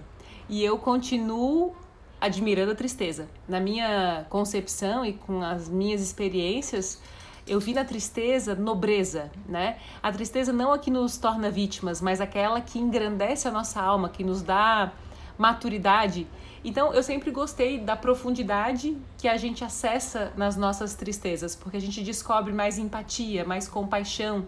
e 0.49 0.63
eu 0.63 0.79
continuo 0.79 1.75
admirando 2.19 2.71
a 2.71 2.75
tristeza. 2.75 3.29
Na 3.47 3.59
minha 3.59 4.25
concepção 4.29 5.05
e 5.05 5.13
com 5.13 5.43
as 5.43 5.69
minhas 5.69 6.01
experiências, 6.01 6.99
eu 7.45 7.59
vi 7.59 7.73
na 7.73 7.85
tristeza 7.85 8.55
nobreza, 8.55 9.29
né? 9.47 9.77
A 10.01 10.11
tristeza 10.11 10.51
não 10.51 10.73
a 10.73 10.79
que 10.79 10.89
nos 10.89 11.17
torna 11.17 11.51
vítimas, 11.51 12.01
mas 12.01 12.19
aquela 12.19 12.61
que 12.61 12.79
engrandece 12.79 13.47
a 13.47 13.51
nossa 13.51 13.81
alma, 13.81 14.09
que 14.09 14.23
nos 14.23 14.41
dá 14.41 14.91
maturidade. 15.37 16.25
Então, 16.63 16.93
eu 16.93 17.03
sempre 17.03 17.29
gostei 17.29 17.77
da 17.77 17.95
profundidade 17.95 18.97
que 19.17 19.27
a 19.27 19.35
gente 19.35 19.63
acessa 19.63 20.31
nas 20.37 20.55
nossas 20.55 20.95
tristezas, 20.95 21.55
porque 21.55 21.75
a 21.75 21.81
gente 21.81 22.01
descobre 22.01 22.53
mais 22.53 22.77
empatia, 22.77 23.43
mais 23.43 23.67
compaixão. 23.67 24.45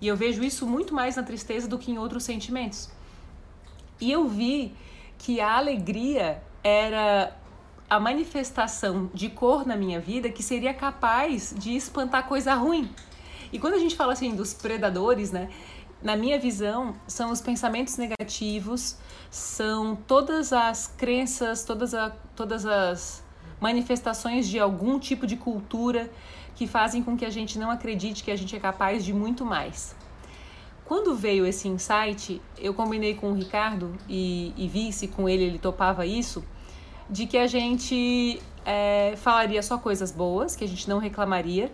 E 0.00 0.06
eu 0.06 0.16
vejo 0.16 0.44
isso 0.44 0.66
muito 0.66 0.94
mais 0.94 1.16
na 1.16 1.22
tristeza 1.22 1.66
do 1.66 1.78
que 1.78 1.90
em 1.90 1.98
outros 1.98 2.24
sentimentos. 2.24 2.90
E 3.98 4.12
eu 4.12 4.28
vi 4.28 4.74
que 5.18 5.40
a 5.40 5.56
alegria 5.56 6.42
era 6.62 7.34
a 7.88 7.98
manifestação 7.98 9.08
de 9.14 9.30
cor 9.30 9.66
na 9.66 9.76
minha 9.76 10.00
vida 10.00 10.28
que 10.28 10.42
seria 10.42 10.74
capaz 10.74 11.54
de 11.56 11.74
espantar 11.74 12.26
coisa 12.26 12.52
ruim. 12.54 12.90
E 13.52 13.58
quando 13.58 13.74
a 13.74 13.78
gente 13.78 13.96
fala 13.96 14.12
assim 14.12 14.34
dos 14.34 14.52
predadores, 14.52 15.30
né? 15.30 15.48
Na 16.06 16.14
minha 16.14 16.38
visão, 16.38 16.94
são 17.08 17.32
os 17.32 17.40
pensamentos 17.40 17.96
negativos, 17.96 18.96
são 19.28 19.96
todas 19.96 20.52
as 20.52 20.86
crenças, 20.86 21.64
todas, 21.64 21.94
a, 21.94 22.10
todas 22.36 22.64
as 22.64 23.24
manifestações 23.60 24.46
de 24.46 24.56
algum 24.56 25.00
tipo 25.00 25.26
de 25.26 25.34
cultura 25.34 26.08
que 26.54 26.64
fazem 26.64 27.02
com 27.02 27.16
que 27.16 27.24
a 27.24 27.28
gente 27.28 27.58
não 27.58 27.72
acredite 27.72 28.22
que 28.22 28.30
a 28.30 28.36
gente 28.36 28.54
é 28.54 28.60
capaz 28.60 29.04
de 29.04 29.12
muito 29.12 29.44
mais. 29.44 29.96
Quando 30.84 31.12
veio 31.12 31.44
esse 31.44 31.66
insight, 31.66 32.40
eu 32.56 32.72
combinei 32.72 33.16
com 33.16 33.32
o 33.32 33.34
Ricardo 33.34 33.92
e, 34.08 34.54
e 34.56 34.68
vi 34.68 34.92
se 34.92 35.08
com 35.08 35.28
ele 35.28 35.42
ele 35.42 35.58
topava 35.58 36.06
isso 36.06 36.44
de 37.10 37.26
que 37.26 37.36
a 37.36 37.48
gente 37.48 38.40
é, 38.64 39.14
falaria 39.16 39.60
só 39.60 39.76
coisas 39.76 40.12
boas, 40.12 40.54
que 40.54 40.62
a 40.62 40.68
gente 40.68 40.88
não 40.88 40.98
reclamaria, 40.98 41.72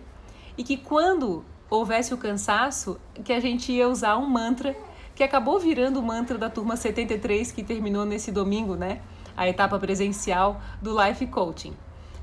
e 0.57 0.63
que 0.63 0.75
quando 0.75 1.45
houvesse 1.69 2.13
o 2.13 2.17
cansaço, 2.17 2.99
que 3.23 3.33
a 3.33 3.39
gente 3.39 3.71
ia 3.71 3.87
usar 3.87 4.17
um 4.17 4.27
mantra 4.27 4.75
que 5.15 5.23
acabou 5.23 5.59
virando 5.59 5.99
o 5.99 6.03
mantra 6.03 6.37
da 6.37 6.49
turma 6.49 6.75
73 6.75 7.51
que 7.51 7.63
terminou 7.63 8.05
nesse 8.05 8.31
domingo, 8.31 8.75
né? 8.75 9.01
A 9.35 9.47
etapa 9.47 9.77
presencial 9.79 10.61
do 10.81 10.95
Life 11.01 11.25
Coaching. 11.27 11.73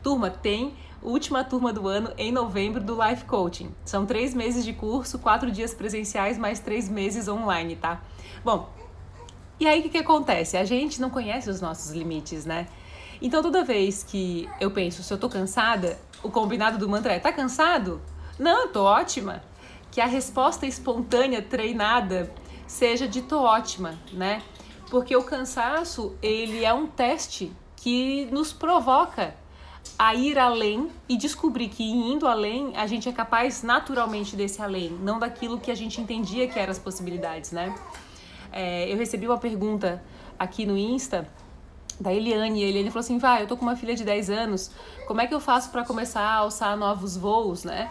Turma, 0.02 0.30
tem 0.30 0.74
última 1.02 1.42
turma 1.44 1.72
do 1.72 1.88
ano 1.88 2.12
em 2.16 2.32
novembro 2.32 2.82
do 2.82 2.96
Life 3.02 3.24
Coaching. 3.24 3.74
São 3.84 4.04
três 4.06 4.34
meses 4.34 4.64
de 4.64 4.72
curso, 4.72 5.18
quatro 5.18 5.50
dias 5.50 5.72
presenciais, 5.72 6.36
mais 6.38 6.60
três 6.60 6.88
meses 6.88 7.28
online, 7.28 7.76
tá? 7.76 8.00
Bom, 8.44 8.68
e 9.58 9.66
aí 9.66 9.80
o 9.80 9.82
que, 9.82 9.90
que 9.90 9.98
acontece? 9.98 10.56
A 10.56 10.64
gente 10.64 11.00
não 11.00 11.10
conhece 11.10 11.50
os 11.50 11.60
nossos 11.60 11.92
limites, 11.92 12.44
né? 12.44 12.66
Então 13.20 13.42
toda 13.42 13.62
vez 13.62 14.02
que 14.02 14.48
eu 14.58 14.70
penso, 14.70 15.02
se 15.02 15.12
eu 15.12 15.18
tô 15.18 15.28
cansada, 15.28 15.98
o 16.22 16.30
combinado 16.30 16.78
do 16.78 16.88
mantra 16.88 17.12
é: 17.12 17.18
tá 17.18 17.32
cansado? 17.32 18.00
Não, 18.40 18.62
eu 18.62 18.68
tô 18.68 18.84
ótima. 18.84 19.42
Que 19.90 20.00
a 20.00 20.06
resposta 20.06 20.64
espontânea, 20.66 21.42
treinada, 21.42 22.32
seja 22.66 23.06
de 23.06 23.20
tô 23.20 23.42
ótima, 23.42 23.98
né? 24.14 24.42
Porque 24.88 25.14
o 25.14 25.22
cansaço, 25.22 26.16
ele 26.22 26.64
é 26.64 26.72
um 26.72 26.86
teste 26.86 27.52
que 27.76 28.26
nos 28.32 28.50
provoca 28.50 29.34
a 29.98 30.14
ir 30.14 30.38
além 30.38 30.90
e 31.06 31.18
descobrir 31.18 31.68
que 31.68 31.84
indo 31.84 32.26
além 32.26 32.74
a 32.76 32.86
gente 32.86 33.06
é 33.10 33.12
capaz 33.12 33.62
naturalmente 33.62 34.34
desse 34.34 34.62
além, 34.62 34.90
não 34.90 35.18
daquilo 35.18 35.60
que 35.60 35.70
a 35.70 35.74
gente 35.74 36.00
entendia 36.00 36.48
que 36.48 36.58
eram 36.58 36.70
as 36.70 36.78
possibilidades, 36.78 37.52
né? 37.52 37.74
É, 38.50 38.90
eu 38.90 38.96
recebi 38.96 39.26
uma 39.26 39.38
pergunta 39.38 40.02
aqui 40.38 40.64
no 40.64 40.78
Insta 40.78 41.28
da 42.00 42.12
Eliane, 42.12 42.62
e 42.62 42.64
a 42.64 42.68
Eliane 42.68 42.90
falou 42.90 43.00
assim, 43.00 43.18
vai, 43.18 43.42
eu 43.42 43.46
tô 43.46 43.56
com 43.56 43.62
uma 43.62 43.76
filha 43.76 43.94
de 43.94 44.04
10 44.04 44.30
anos, 44.30 44.70
como 45.06 45.20
é 45.20 45.26
que 45.26 45.34
eu 45.34 45.40
faço 45.40 45.70
para 45.70 45.84
começar 45.84 46.22
a 46.22 46.36
alçar 46.36 46.74
novos 46.76 47.16
voos, 47.16 47.64
né? 47.64 47.90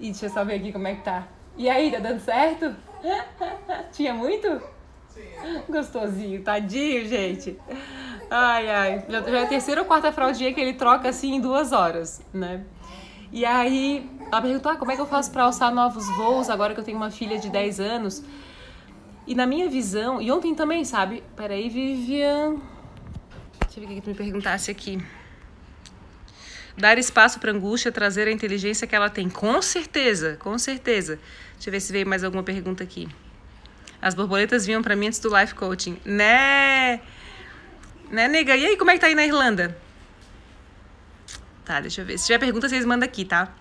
E 0.00 0.10
deixa 0.10 0.26
eu 0.26 0.30
só 0.30 0.44
ver 0.44 0.54
aqui 0.54 0.72
como 0.72 0.88
é 0.88 0.94
que 0.94 1.04
tá. 1.04 1.28
E 1.56 1.68
aí, 1.68 1.90
tá 1.90 1.98
dando 1.98 2.20
certo? 2.20 2.74
Tinha 3.92 4.14
muito? 4.14 4.60
Sim. 5.08 5.22
Gostosinho, 5.68 6.42
tadinho, 6.42 7.06
gente. 7.06 7.58
Ai, 8.30 8.70
ai. 8.70 9.04
Já, 9.08 9.20
já 9.20 9.38
é 9.38 9.42
a 9.42 9.46
terceira 9.46 9.82
ou 9.82 9.86
quarta 9.86 10.10
fraldinha 10.10 10.54
que 10.54 10.60
ele 10.60 10.72
troca 10.72 11.10
assim 11.10 11.34
em 11.34 11.40
duas 11.40 11.72
horas, 11.72 12.22
né? 12.32 12.64
E 13.30 13.44
aí, 13.44 14.10
ela 14.32 14.40
perguntou: 14.40 14.72
ah, 14.72 14.76
como 14.76 14.90
é 14.90 14.96
que 14.96 15.02
eu 15.02 15.06
faço 15.06 15.30
para 15.30 15.44
alçar 15.44 15.72
novos 15.72 16.06
voos 16.16 16.48
agora 16.48 16.72
que 16.72 16.80
eu 16.80 16.84
tenho 16.84 16.96
uma 16.96 17.10
filha 17.10 17.38
de 17.38 17.50
10 17.50 17.78
anos? 17.78 18.24
E 19.26 19.34
na 19.34 19.46
minha 19.46 19.68
visão, 19.68 20.20
e 20.20 20.32
ontem 20.32 20.54
também, 20.54 20.84
sabe? 20.84 21.22
Peraí, 21.36 21.68
Vivian. 21.68 22.56
Deixa 23.66 23.80
eu 23.80 23.86
ver 23.86 23.92
o 23.92 23.96
que 23.96 24.00
tu 24.00 24.10
me 24.10 24.16
perguntasse 24.16 24.70
aqui. 24.70 24.98
Dar 26.76 26.98
espaço 26.98 27.38
para 27.38 27.52
angústia, 27.52 27.92
trazer 27.92 28.28
a 28.28 28.30
inteligência 28.30 28.86
que 28.86 28.94
ela 28.94 29.10
tem. 29.10 29.28
Com 29.28 29.60
certeza, 29.60 30.36
com 30.38 30.58
certeza. 30.58 31.18
Deixa 31.54 31.68
eu 31.68 31.72
ver 31.72 31.80
se 31.80 31.92
veio 31.92 32.06
mais 32.06 32.24
alguma 32.24 32.42
pergunta 32.42 32.82
aqui. 32.82 33.08
As 34.00 34.14
borboletas 34.14 34.64
vinham 34.64 34.82
para 34.82 34.96
mim 34.96 35.08
antes 35.08 35.18
do 35.18 35.36
life 35.36 35.54
coaching. 35.54 35.98
Né? 36.04 37.00
Né, 38.10 38.28
nega? 38.28 38.56
E 38.56 38.66
aí, 38.66 38.76
como 38.76 38.90
é 38.90 38.94
que 38.94 39.00
tá 39.00 39.08
aí 39.08 39.14
na 39.14 39.24
Irlanda? 39.24 39.76
Tá, 41.64 41.80
deixa 41.80 42.00
eu 42.00 42.06
ver. 42.06 42.18
Se 42.18 42.26
tiver 42.26 42.38
pergunta, 42.38 42.68
vocês 42.68 42.84
mandam 42.84 43.06
aqui, 43.06 43.24
tá? 43.24 43.52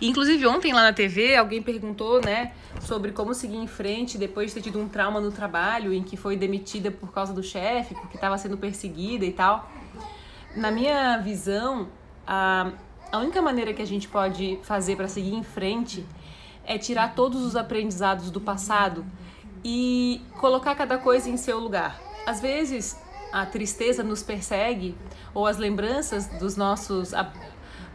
inclusive, 0.00 0.46
ontem 0.46 0.72
lá 0.72 0.82
na 0.82 0.92
TV, 0.92 1.36
alguém 1.36 1.62
perguntou, 1.62 2.20
né, 2.20 2.52
sobre 2.80 3.12
como 3.12 3.34
seguir 3.34 3.56
em 3.56 3.66
frente 3.66 4.16
depois 4.16 4.48
de 4.48 4.54
ter 4.54 4.62
tido 4.62 4.80
um 4.80 4.88
trauma 4.88 5.20
no 5.20 5.30
trabalho, 5.30 5.92
em 5.92 6.02
que 6.02 6.16
foi 6.16 6.36
demitida 6.36 6.90
por 6.90 7.12
causa 7.12 7.32
do 7.32 7.42
chefe, 7.42 7.94
porque 7.94 8.16
estava 8.16 8.36
sendo 8.38 8.56
perseguida 8.56 9.24
e 9.24 9.32
tal. 9.32 9.70
Na 10.54 10.70
minha 10.70 11.18
visão, 11.18 11.88
a, 12.26 12.72
a 13.12 13.18
única 13.18 13.40
maneira 13.40 13.72
que 13.72 13.82
a 13.82 13.86
gente 13.86 14.08
pode 14.08 14.58
fazer 14.62 14.96
para 14.96 15.08
seguir 15.08 15.34
em 15.34 15.42
frente 15.42 16.04
é 16.64 16.76
tirar 16.76 17.14
todos 17.14 17.42
os 17.42 17.56
aprendizados 17.56 18.30
do 18.30 18.40
passado 18.40 19.04
e 19.64 20.20
colocar 20.38 20.74
cada 20.74 20.98
coisa 20.98 21.28
em 21.28 21.36
seu 21.36 21.58
lugar. 21.58 22.00
Às 22.26 22.40
vezes, 22.40 23.00
a 23.32 23.46
tristeza 23.46 24.02
nos 24.02 24.22
persegue 24.22 24.96
ou 25.32 25.46
as 25.46 25.56
lembranças 25.56 26.26
dos 26.26 26.56
nossos 26.56 27.12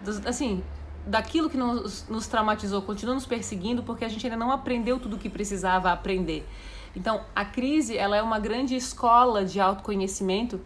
dos, 0.02 0.26
assim 0.26 0.64
daquilo 1.06 1.50
que 1.50 1.58
nos, 1.58 2.08
nos 2.08 2.26
traumatizou 2.28 2.82
continua 2.82 3.14
nos 3.14 3.26
perseguindo 3.26 3.84
porque 3.84 4.06
a 4.06 4.08
gente 4.08 4.26
ainda 4.26 4.38
não 4.38 4.52
aprendeu 4.52 5.00
tudo 5.00 5.18
o 5.18 5.20
que 5.20 5.30
precisava 5.30 5.92
aprender 5.92 6.48
então 6.96 7.22
a 7.36 7.46
crise 7.46 7.98
ela 7.98 8.16
é 8.16 8.22
uma 8.22 8.40
grande 8.40 8.76
escola 8.76 9.46
de 9.46 9.60
autoconhecimento 9.60 10.60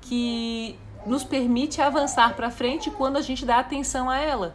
que 0.00 0.76
nos 1.06 1.24
permite 1.24 1.80
avançar 1.80 2.34
para 2.34 2.50
frente 2.50 2.90
quando 2.90 3.16
a 3.16 3.22
gente 3.22 3.46
dá 3.46 3.58
atenção 3.58 4.10
a 4.10 4.18
ela 4.18 4.54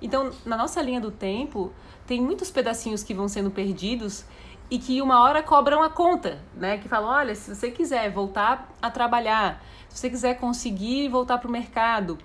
então 0.00 0.30
na 0.44 0.56
nossa 0.56 0.80
linha 0.82 1.00
do 1.00 1.10
tempo 1.10 1.72
tem 2.06 2.20
muitos 2.20 2.50
pedacinhos 2.50 3.02
que 3.02 3.14
vão 3.14 3.28
sendo 3.28 3.50
perdidos 3.50 4.24
e 4.70 4.78
que 4.78 5.00
uma 5.00 5.22
hora 5.22 5.42
cobram 5.42 5.82
a 5.82 5.88
conta, 5.88 6.40
né? 6.54 6.78
Que 6.78 6.88
falam, 6.88 7.08
olha, 7.08 7.34
se 7.34 7.54
você 7.54 7.70
quiser 7.70 8.10
voltar 8.10 8.68
a 8.82 8.90
trabalhar, 8.90 9.62
se 9.88 9.98
você 9.98 10.10
quiser 10.10 10.38
conseguir 10.38 11.08
voltar 11.08 11.38
para 11.38 11.48
o 11.48 11.52
mercado, 11.52 12.18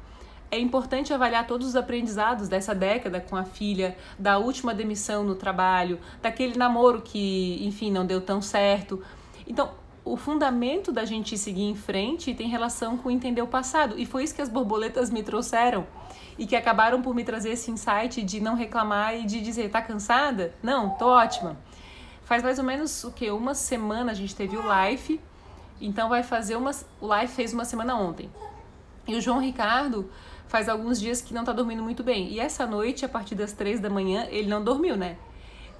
é 0.50 0.60
importante 0.60 1.13
avaliar 1.13 1.46
todos 1.48 1.68
os 1.68 1.75
aprendizados 1.75 2.50
dessa 2.50 2.74
década 2.74 3.22
com 3.22 3.36
a 3.36 3.44
filha, 3.44 3.96
da 4.18 4.38
última 4.38 4.74
demissão 4.74 5.24
no 5.24 5.36
trabalho, 5.36 6.00
daquele 6.22 6.58
namoro 6.58 7.01
que, 7.01 7.63
enfim, 7.66 7.92
não 7.92 8.06
deu 8.06 8.20
tão 8.20 8.42
certo. 8.42 9.01
Então, 9.48 9.72
o 10.03 10.17
fundamento 10.17 10.91
da 10.91 11.05
gente 11.05 11.38
seguir 11.38 11.63
em 11.63 11.75
frente 11.75 12.34
tem 12.34 12.48
relação 12.48 12.98
com 12.98 13.12
entender 13.12 13.41
o 13.41 13.48
passado. 13.48 13.98
E 13.98 14.05
foi 14.05 14.24
isso 14.24 14.34
que 14.34 14.41
as 14.41 14.50
borboletas 14.50 15.12
me 15.12 15.22
trouxeram 15.22 15.86
e 16.38 16.48
que 16.48 16.55
acabaram 16.55 17.01
por 17.01 17.13
me 17.13 17.24
trazer 17.24 17.51
esse 17.51 17.70
insight 17.70 18.22
de 18.24 18.39
não 18.39 18.55
reclamar 18.55 19.15
e 19.15 19.25
de 19.25 19.39
dizer, 19.41 19.70
tá 19.70 19.81
cansada? 19.81 20.53
Não, 20.63 20.89
tô 20.91 21.08
ótima. 21.08 21.55
Faz 22.24 22.41
mais 22.41 22.58
ou 22.58 22.65
menos 22.65 23.03
o 23.03 23.12
que? 23.12 23.29
Uma 23.29 23.53
semana 23.53 24.12
a 24.12 24.15
gente 24.15 24.36
teve 24.36 24.58
o 24.58 24.65
live. 24.65 25.22
Então 25.79 26.10
vai 26.10 26.24
fazer 26.24 26.55
uma. 26.55 26.72
O 27.00 27.08
live 27.08 27.31
fez 27.31 27.53
uma 27.53 27.65
semana 27.65 27.96
ontem. 27.96 28.29
E 29.08 29.15
o 29.15 29.22
João 29.22 29.39
Ricardo 29.39 30.10
faz 30.48 30.67
alguns 30.67 31.00
dias 31.00 31.22
que 31.22 31.34
não 31.34 31.43
tá 31.43 31.51
dormindo 31.51 31.84
muito 31.84 32.03
bem. 32.03 32.29
E 32.29 32.39
essa 32.39 32.65
noite, 32.65 33.05
a 33.05 33.10
partir 33.10 33.36
das 33.36 33.51
três 33.51 33.79
da 33.79 33.89
manhã, 33.89 34.27
ele 34.29 34.48
não 34.48 34.63
dormiu, 34.63 34.96
né? 34.96 35.17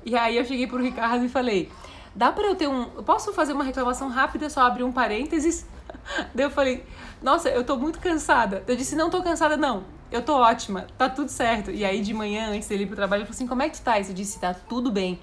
E 0.06 0.16
aí 0.16 0.38
eu 0.38 0.46
cheguei 0.46 0.68
pro 0.68 0.82
Ricardo 0.82 1.26
e 1.26 1.30
falei: 1.30 1.72
dá 2.16 2.32
para 2.32 2.48
eu 2.48 2.56
ter 2.56 2.68
um. 2.68 2.84
Eu 2.96 3.04
posso 3.04 3.34
fazer 3.34 3.54
uma 3.54 3.64
reclamação 3.64 4.10
rápida, 4.10 4.50
só 4.50 4.62
abrir 4.62 4.84
um 4.84 4.92
parênteses? 4.92 5.66
Daí 6.34 6.46
eu 6.46 6.52
falei: 6.52 6.86
nossa, 7.22 7.50
eu 7.50 7.64
tô 7.64 7.78
muito 7.78 8.00
cansada. 8.00 8.64
Eu 8.68 8.76
disse: 8.76 8.96
não 8.96 9.10
tô 9.10 9.22
cansada, 9.22 9.58
não. 9.58 9.84
Eu 10.12 10.22
tô 10.22 10.36
ótima, 10.36 10.88
tá 10.98 11.10
tudo 11.10 11.30
certo. 11.30 11.72
E 11.72 11.86
aí 11.86 12.02
de 12.02 12.14
manhã, 12.14 12.50
antes 12.50 12.68
dele 12.68 12.84
ir 12.84 12.88
pro 12.88 12.96
trabalho, 12.96 13.22
ele 13.22 13.26
falou 13.26 13.36
assim: 13.36 13.48
como 13.48 13.62
é 13.62 13.70
que 13.70 13.78
tu 13.78 13.84
tá? 13.84 14.00
E 14.00 14.08
eu 14.08 14.14
disse: 14.14 14.40
tá 14.40 14.54
tudo 14.54 14.92
bem. 14.92 15.20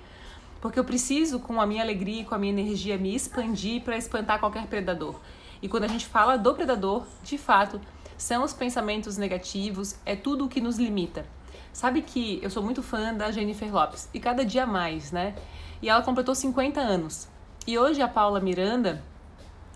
Porque 0.60 0.78
eu 0.78 0.84
preciso, 0.84 1.38
com 1.38 1.60
a 1.60 1.66
minha 1.66 1.82
alegria 1.82 2.22
e 2.22 2.24
com 2.24 2.34
a 2.34 2.38
minha 2.38 2.52
energia, 2.52 2.98
me 2.98 3.14
expandir 3.14 3.82
para 3.82 3.96
espantar 3.96 4.40
qualquer 4.40 4.66
predador. 4.66 5.14
E 5.62 5.68
quando 5.68 5.84
a 5.84 5.88
gente 5.88 6.06
fala 6.06 6.36
do 6.36 6.54
predador, 6.54 7.04
de 7.22 7.38
fato, 7.38 7.80
são 8.16 8.42
os 8.42 8.52
pensamentos 8.52 9.16
negativos, 9.16 9.96
é 10.04 10.16
tudo 10.16 10.46
o 10.46 10.48
que 10.48 10.60
nos 10.60 10.76
limita. 10.76 11.24
Sabe 11.72 12.02
que 12.02 12.40
eu 12.42 12.50
sou 12.50 12.62
muito 12.62 12.82
fã 12.82 13.14
da 13.14 13.30
Jennifer 13.30 13.72
Lopes 13.72 14.08
e 14.12 14.18
cada 14.18 14.44
dia 14.44 14.66
mais, 14.66 15.12
né? 15.12 15.36
E 15.80 15.88
ela 15.88 16.02
completou 16.02 16.34
50 16.34 16.80
anos. 16.80 17.28
E 17.66 17.78
hoje 17.78 18.00
a 18.02 18.08
Paula 18.08 18.40
Miranda 18.40 19.02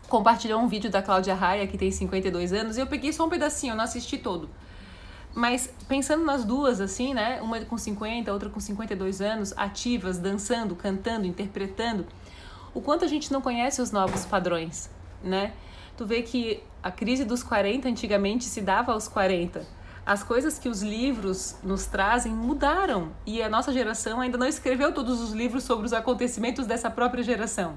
compartilhou 0.09 0.61
um 0.61 0.69
vídeo 0.69 0.91
da 0.91 1.01
Cláudia 1.01 1.35
Raia, 1.35 1.67
que 1.67 1.79
tem 1.79 1.91
52 1.91 2.53
anos, 2.53 2.77
e 2.77 2.81
eu 2.81 2.87
peguei 2.87 3.13
só 3.13 3.25
um 3.25 3.29
pedacinho, 3.29 3.73
eu 3.73 3.77
não 3.77 3.85
assisti 3.85 4.19
todo. 4.19 4.49
Mas 5.35 5.73
pensando 5.89 6.25
nas 6.25 6.45
duas, 6.45 6.81
assim, 6.81 7.15
né? 7.15 7.41
Uma 7.41 7.61
com 7.65 7.79
50, 7.79 8.31
outra 8.33 8.51
com 8.51 8.61
52 8.61 9.23
anos, 9.23 9.55
ativas, 9.57 10.19
dançando, 10.19 10.77
cantando, 10.77 11.27
interpretando, 11.27 12.07
o 12.75 12.81
quanto 12.81 13.05
a 13.05 13.09
gente 13.09 13.33
não 13.33 13.41
conhece 13.41 13.81
os 13.81 13.91
novos 13.91 14.27
padrões, 14.27 14.91
né? 15.23 15.53
Tu 15.97 16.05
vê 16.05 16.23
que 16.23 16.63
a 16.83 16.91
crise 16.91 17.25
dos 17.25 17.43
40 17.43 17.89
antigamente 17.89 18.45
se 18.45 18.61
dava 18.61 18.93
aos 18.93 19.09
40. 19.09 19.67
As 20.05 20.25
coisas 20.25 20.59
que 20.59 20.69
os 20.69 20.83
livros 20.83 21.57
nos 21.63 21.87
trazem 21.87 22.33
mudaram 22.33 23.13
e 23.25 23.41
a 23.41 23.49
nossa 23.49 23.73
geração 23.73 24.21
ainda 24.21 24.37
não 24.37 24.49
escreveu 24.49 24.93
todos 24.93 25.21
os 25.21 25.31
livros 25.33 25.63
sobre 25.63 25.87
os 25.87 25.93
acontecimentos 25.93 26.67
dessa 26.67 26.91
própria 26.91 27.23
geração. 27.23 27.77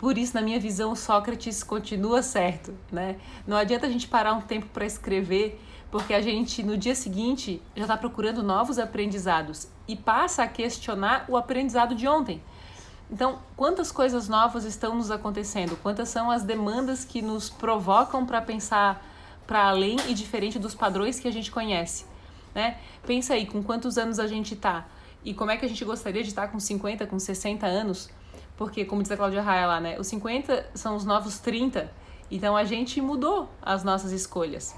Por 0.00 0.18
isso, 0.18 0.34
na 0.34 0.42
minha 0.42 0.58
visão, 0.58 0.96
Sócrates 0.96 1.62
continua 1.62 2.22
certo, 2.22 2.74
né? 2.90 3.16
Não 3.46 3.56
adianta 3.56 3.86
a 3.86 3.90
gente 3.90 4.08
parar 4.08 4.32
um 4.32 4.40
tempo 4.40 4.66
para 4.66 4.84
escrever 4.84 5.60
porque 5.92 6.12
a 6.12 6.20
gente 6.20 6.64
no 6.64 6.76
dia 6.76 6.94
seguinte 6.94 7.62
já 7.76 7.84
está 7.84 7.96
procurando 7.96 8.42
novos 8.42 8.76
aprendizados 8.76 9.68
e 9.86 9.94
passa 9.94 10.42
a 10.42 10.48
questionar 10.48 11.24
o 11.28 11.36
aprendizado 11.36 11.94
de 11.94 12.08
ontem. 12.08 12.42
Então, 13.08 13.38
quantas 13.56 13.92
coisas 13.92 14.28
novas 14.28 14.64
estão 14.64 14.96
nos 14.96 15.12
acontecendo? 15.12 15.78
Quantas 15.80 16.08
são 16.08 16.32
as 16.32 16.42
demandas 16.42 17.04
que 17.04 17.22
nos 17.22 17.48
provocam 17.48 18.26
para 18.26 18.42
pensar 18.42 19.00
para 19.46 19.68
além 19.68 19.96
e 20.08 20.14
diferente 20.14 20.58
dos 20.58 20.74
padrões 20.74 21.20
que 21.20 21.28
a 21.28 21.32
gente 21.32 21.50
conhece? 21.50 22.04
Né? 22.54 22.78
Pensa 23.06 23.34
aí, 23.34 23.46
com 23.46 23.62
quantos 23.62 23.98
anos 23.98 24.18
a 24.18 24.26
gente 24.26 24.54
está 24.54 24.86
e 25.26 25.34
como 25.34 25.50
é 25.50 25.56
que 25.56 25.66
a 25.66 25.68
gente 25.68 25.84
gostaria 25.84 26.22
de 26.22 26.28
estar 26.28 26.46
com 26.46 26.60
50, 26.60 27.04
com 27.04 27.18
60 27.18 27.66
anos? 27.66 28.08
Porque, 28.56 28.84
como 28.84 29.02
diz 29.02 29.10
a 29.10 29.16
Cláudia 29.16 29.42
Raia 29.42 29.66
lá, 29.66 29.80
né? 29.80 29.98
Os 29.98 30.06
50 30.06 30.70
são 30.72 30.94
os 30.94 31.04
novos 31.04 31.40
30. 31.40 31.90
Então, 32.30 32.56
a 32.56 32.62
gente 32.62 33.00
mudou 33.00 33.50
as 33.60 33.82
nossas 33.82 34.12
escolhas. 34.12 34.76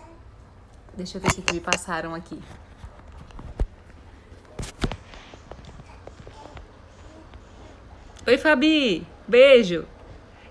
Deixa 0.97 1.19
eu 1.19 1.21
ver 1.21 1.29
o 1.29 1.43
que 1.43 1.53
me 1.53 1.61
passaram 1.61 2.15
aqui. 2.15 2.41
Oi, 8.27 8.39
Fabi! 8.39 9.07
Beijo! 9.29 9.85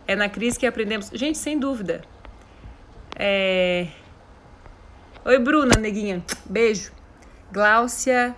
É 0.07 0.15
na 0.15 0.29
crise 0.29 0.59
que 0.59 0.67
aprendemos. 0.67 1.09
Gente, 1.11 1.39
sem 1.39 1.57
dúvida. 1.57 2.03
É... 3.15 3.87
Oi, 5.27 5.39
Bruna, 5.39 5.75
neguinha. 5.77 6.23
Beijo. 6.45 6.93
Gláucia, 7.51 8.33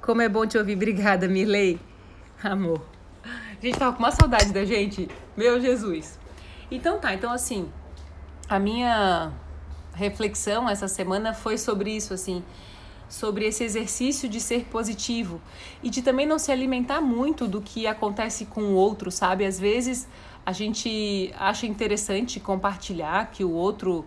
como 0.00 0.22
é 0.22 0.28
bom 0.28 0.46
te 0.46 0.56
ouvir. 0.56 0.76
Obrigada, 0.76 1.26
Mirley. 1.26 1.80
Amor. 2.40 2.80
Gente, 3.60 3.76
tava 3.76 3.96
com 3.96 3.98
uma 3.98 4.12
saudade 4.12 4.52
da 4.52 4.64
gente. 4.64 5.08
Meu 5.36 5.60
Jesus. 5.60 6.16
Então 6.70 7.00
tá, 7.00 7.12
então 7.12 7.32
assim, 7.32 7.68
a 8.48 8.56
minha 8.56 9.32
reflexão 9.92 10.70
essa 10.70 10.86
semana 10.86 11.34
foi 11.34 11.58
sobre 11.58 11.90
isso, 11.90 12.14
assim, 12.14 12.44
sobre 13.08 13.44
esse 13.44 13.64
exercício 13.64 14.28
de 14.28 14.40
ser 14.40 14.66
positivo 14.66 15.40
e 15.82 15.90
de 15.90 16.02
também 16.02 16.24
não 16.24 16.38
se 16.38 16.52
alimentar 16.52 17.00
muito 17.00 17.48
do 17.48 17.60
que 17.60 17.84
acontece 17.84 18.46
com 18.46 18.60
o 18.62 18.74
outro, 18.74 19.10
sabe? 19.10 19.44
Às 19.44 19.58
vezes 19.58 20.06
a 20.46 20.52
gente 20.52 21.34
acha 21.36 21.66
interessante 21.66 22.38
compartilhar 22.38 23.28
que 23.32 23.42
o 23.42 23.50
outro 23.50 24.06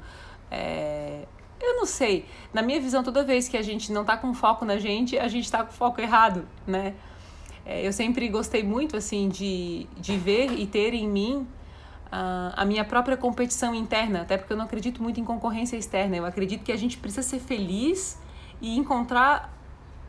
é... 0.50 1.26
eu 1.66 1.76
não 1.76 1.86
sei. 1.86 2.26
Na 2.54 2.62
minha 2.62 2.80
visão, 2.80 3.04
toda 3.04 3.24
vez 3.24 3.48
que 3.48 3.58
a 3.58 3.62
gente 3.62 3.92
não 3.92 4.04
tá 4.04 4.18
com 4.18 4.34
foco 4.34 4.66
na 4.66 4.78
gente, 4.78 5.18
a 5.18 5.28
gente 5.28 5.50
tá 5.50 5.64
com 5.64 5.72
foco 5.72 6.02
errado, 6.02 6.48
né? 6.66 6.94
É, 7.66 7.86
eu 7.86 7.94
sempre 7.94 8.28
gostei 8.28 8.64
muito, 8.64 8.98
assim, 8.98 9.30
de, 9.30 9.88
de 9.98 10.18
ver 10.18 10.52
e 10.52 10.66
ter 10.66 10.94
em 10.94 11.08
mim 11.08 11.48
uh, 12.08 12.54
a 12.56 12.66
minha 12.66 12.84
própria 12.84 13.16
competição 13.16 13.74
interna, 13.74 14.22
até 14.22 14.38
porque 14.38 14.54
eu 14.54 14.58
não 14.58 14.66
acredito 14.66 15.02
muito 15.02 15.20
em 15.20 15.24
concorrência 15.24 15.78
externa. 15.78 16.16
Eu 16.16 16.26
acredito 16.26 16.64
que 16.64 16.72
a 16.72 16.78
gente 16.78 16.98
precisa 16.98 17.22
ser 17.22 17.40
feliz 17.40 18.20
e 18.60 18.78
encontrar 18.78 19.56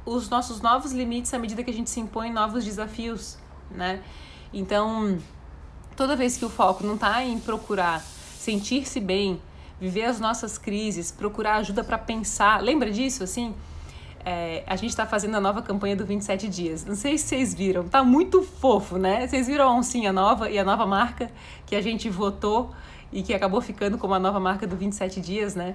os 0.04 0.28
nossos 0.28 0.60
novos 0.60 0.92
limites 0.92 1.32
à 1.32 1.38
medida 1.38 1.62
que 1.62 1.70
a 1.70 1.74
gente 1.74 1.90
se 1.90 2.00
impõe 2.00 2.30
novos 2.30 2.64
desafios, 2.64 3.38
né? 3.70 4.02
Então, 4.52 5.18
toda 5.96 6.16
vez 6.16 6.36
que 6.36 6.44
o 6.44 6.50
foco 6.50 6.84
não 6.84 6.94
está 6.94 7.24
em 7.24 7.38
procurar 7.38 8.00
sentir-se 8.00 9.00
bem, 9.00 9.40
viver 9.82 10.04
as 10.04 10.20
nossas 10.20 10.58
crises, 10.58 11.10
procurar 11.10 11.56
ajuda 11.56 11.82
para 11.82 11.98
pensar, 11.98 12.62
lembra 12.62 12.88
disso, 12.88 13.24
assim? 13.24 13.52
É, 14.24 14.62
a 14.64 14.76
gente 14.76 14.90
está 14.90 15.04
fazendo 15.04 15.34
a 15.34 15.40
nova 15.40 15.60
campanha 15.60 15.96
do 15.96 16.06
27 16.06 16.48
dias. 16.48 16.84
Não 16.84 16.94
sei 16.94 17.18
se 17.18 17.26
vocês 17.26 17.52
viram, 17.52 17.88
tá 17.88 18.04
muito 18.04 18.42
fofo, 18.44 18.96
né? 18.96 19.26
Vocês 19.26 19.48
viram 19.48 19.68
a 19.68 19.74
oncinha 19.74 20.12
nova 20.12 20.48
e 20.48 20.56
a 20.56 20.62
nova 20.62 20.86
marca 20.86 21.32
que 21.66 21.74
a 21.74 21.82
gente 21.82 22.08
votou 22.08 22.72
e 23.12 23.24
que 23.24 23.34
acabou 23.34 23.60
ficando 23.60 23.98
como 23.98 24.14
a 24.14 24.20
nova 24.20 24.38
marca 24.38 24.68
do 24.68 24.76
27 24.76 25.20
dias, 25.20 25.56
né? 25.56 25.74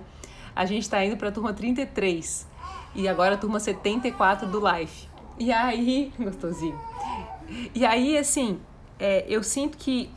A 0.55 0.63
gente 0.63 0.83
está 0.83 1.03
indo 1.03 1.17
para 1.17 1.27
a 1.27 1.31
turma 1.33 1.51
33 1.51 2.47
e 2.95 3.09
agora 3.09 3.35
a 3.35 3.37
turma 3.37 3.59
74 3.59 4.47
do 4.47 4.61
Life. 4.65 5.09
E 5.37 5.51
aí, 5.51 6.13
gostosinho. 6.17 6.79
E 7.75 7.85
aí, 7.85 8.17
assim, 8.17 8.57
é, 8.97 9.25
eu 9.27 9.43
sinto 9.43 9.77
que 9.77 10.09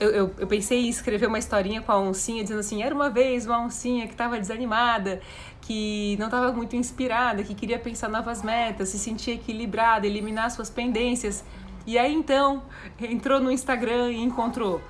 eu, 0.00 0.10
eu, 0.10 0.34
eu, 0.38 0.46
pensei 0.46 0.86
em 0.86 0.88
escrever 0.88 1.26
uma 1.26 1.38
historinha 1.38 1.82
com 1.82 1.92
a 1.92 1.98
oncinha, 2.00 2.42
dizendo 2.42 2.60
assim: 2.60 2.82
era 2.82 2.94
uma 2.94 3.10
vez 3.10 3.46
uma 3.46 3.60
oncinha 3.60 4.06
que 4.06 4.14
estava 4.14 4.40
desanimada, 4.40 5.20
que 5.60 6.16
não 6.18 6.26
estava 6.26 6.50
muito 6.52 6.74
inspirada, 6.74 7.42
que 7.44 7.54
queria 7.54 7.78
pensar 7.78 8.08
novas 8.08 8.42
metas, 8.42 8.88
se 8.88 8.98
sentir 8.98 9.32
equilibrada, 9.32 10.06
eliminar 10.06 10.50
suas 10.50 10.70
pendências. 10.70 11.44
E 11.86 11.98
aí 11.98 12.14
então 12.14 12.62
entrou 12.98 13.38
no 13.38 13.52
Instagram 13.52 14.10
e 14.10 14.22
encontrou. 14.22 14.80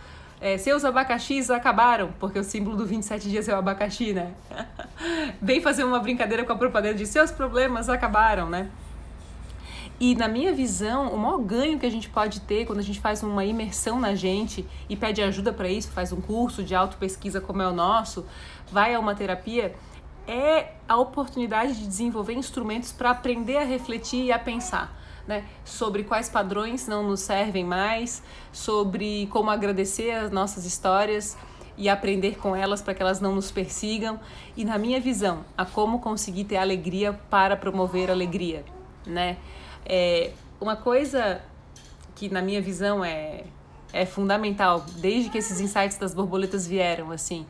É, 0.40 0.56
seus 0.56 0.86
abacaxis 0.86 1.50
acabaram, 1.50 2.12
porque 2.18 2.38
o 2.38 2.44
símbolo 2.44 2.74
do 2.74 2.86
27 2.86 3.28
dias 3.28 3.46
é 3.46 3.54
o 3.54 3.58
abacaxi, 3.58 4.14
né? 4.14 4.32
Vem 5.42 5.60
fazer 5.60 5.84
uma 5.84 5.98
brincadeira 5.98 6.44
com 6.44 6.52
a 6.52 6.56
propaganda 6.56 6.94
de 6.94 7.04
seus 7.04 7.30
problemas 7.30 7.90
acabaram, 7.90 8.48
né? 8.48 8.70
E 10.00 10.14
na 10.14 10.26
minha 10.26 10.50
visão, 10.50 11.08
o 11.08 11.18
maior 11.18 11.36
ganho 11.36 11.78
que 11.78 11.84
a 11.84 11.90
gente 11.90 12.08
pode 12.08 12.40
ter 12.40 12.64
quando 12.64 12.78
a 12.78 12.82
gente 12.82 12.98
faz 12.98 13.22
uma 13.22 13.44
imersão 13.44 14.00
na 14.00 14.14
gente 14.14 14.66
e 14.88 14.96
pede 14.96 15.20
ajuda 15.20 15.52
para 15.52 15.68
isso, 15.68 15.90
faz 15.90 16.10
um 16.10 16.22
curso 16.22 16.62
de 16.62 16.74
auto-pesquisa 16.74 17.38
como 17.38 17.60
é 17.60 17.68
o 17.68 17.72
nosso, 17.72 18.24
vai 18.72 18.94
a 18.94 18.98
uma 18.98 19.14
terapia, 19.14 19.76
é 20.26 20.72
a 20.88 20.96
oportunidade 20.96 21.74
de 21.74 21.86
desenvolver 21.86 22.32
instrumentos 22.32 22.92
para 22.92 23.10
aprender 23.10 23.58
a 23.58 23.64
refletir 23.64 24.24
e 24.24 24.32
a 24.32 24.38
pensar. 24.38 24.98
Né, 25.28 25.44
sobre 25.64 26.02
quais 26.02 26.28
padrões 26.28 26.88
não 26.88 27.06
nos 27.06 27.20
servem 27.20 27.62
mais, 27.62 28.20
sobre 28.50 29.28
como 29.30 29.48
agradecer 29.48 30.10
as 30.10 30.32
nossas 30.32 30.64
histórias 30.64 31.36
e 31.76 31.88
aprender 31.88 32.36
com 32.38 32.56
elas 32.56 32.82
para 32.82 32.94
que 32.94 33.02
elas 33.02 33.20
não 33.20 33.34
nos 33.34 33.50
persigam, 33.52 34.18
e 34.56 34.64
na 34.64 34.76
minha 34.76 34.98
visão, 34.98 35.44
a 35.56 35.64
como 35.64 36.00
conseguir 36.00 36.44
ter 36.44 36.56
alegria 36.56 37.12
para 37.30 37.54
promover 37.54 38.10
alegria, 38.10 38.64
né? 39.06 39.36
É, 39.84 40.32
uma 40.60 40.76
coisa 40.76 41.40
que 42.14 42.28
na 42.28 42.42
minha 42.42 42.60
visão 42.60 43.04
é, 43.04 43.44
é 43.92 44.04
fundamental, 44.04 44.84
desde 44.98 45.30
que 45.30 45.38
esses 45.38 45.60
insights 45.60 45.96
das 45.96 46.14
borboletas 46.14 46.66
vieram, 46.66 47.10
assim, 47.10 47.46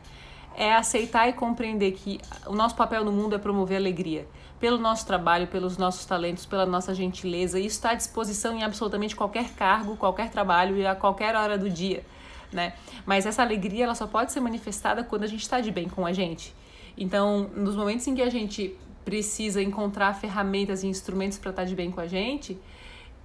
é 0.55 0.73
aceitar 0.73 1.27
e 1.29 1.33
compreender 1.33 1.91
que 1.91 2.19
o 2.45 2.53
nosso 2.53 2.75
papel 2.75 3.03
no 3.03 3.11
mundo 3.11 3.35
é 3.35 3.37
promover 3.37 3.77
alegria. 3.77 4.27
Pelo 4.59 4.77
nosso 4.77 5.05
trabalho, 5.07 5.47
pelos 5.47 5.77
nossos 5.77 6.05
talentos, 6.05 6.45
pela 6.45 6.65
nossa 6.65 6.93
gentileza. 6.93 7.59
Isso 7.59 7.77
está 7.77 7.91
à 7.91 7.93
disposição 7.95 8.55
em 8.55 8.63
absolutamente 8.63 9.15
qualquer 9.15 9.49
cargo, 9.55 9.97
qualquer 9.97 10.29
trabalho 10.29 10.77
e 10.77 10.85
a 10.85 10.93
qualquer 10.93 11.35
hora 11.35 11.57
do 11.57 11.69
dia. 11.69 12.05
Né? 12.51 12.73
Mas 13.05 13.25
essa 13.25 13.41
alegria 13.41 13.85
ela 13.85 13.95
só 13.95 14.05
pode 14.05 14.31
ser 14.31 14.39
manifestada 14.39 15.03
quando 15.03 15.23
a 15.23 15.27
gente 15.27 15.41
está 15.41 15.59
de 15.61 15.71
bem 15.71 15.89
com 15.89 16.05
a 16.05 16.13
gente. 16.13 16.53
Então, 16.97 17.49
nos 17.55 17.75
momentos 17.75 18.05
em 18.07 18.13
que 18.13 18.21
a 18.21 18.29
gente 18.29 18.77
precisa 19.03 19.61
encontrar 19.61 20.13
ferramentas 20.13 20.83
e 20.83 20.87
instrumentos 20.87 21.37
para 21.37 21.49
estar 21.51 21.63
tá 21.63 21.67
de 21.67 21.75
bem 21.75 21.91
com 21.91 21.99
a 21.99 22.07
gente, 22.07 22.59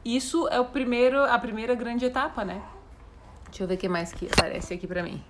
isso 0.05 0.47
é 0.49 0.61
o 0.61 0.65
primeiro, 0.65 1.23
a 1.25 1.39
primeira 1.39 1.75
grande 1.75 2.05
etapa, 2.05 2.45
né? 2.45 2.63
Deixa 3.47 3.65
eu 3.65 3.69
ver 3.69 3.75
o 3.75 3.77
que 3.77 3.89
mais 3.89 4.13
que 4.13 4.27
aparece 4.27 4.75
aqui 4.75 4.87
para 4.87 5.03
mim. 5.03 5.23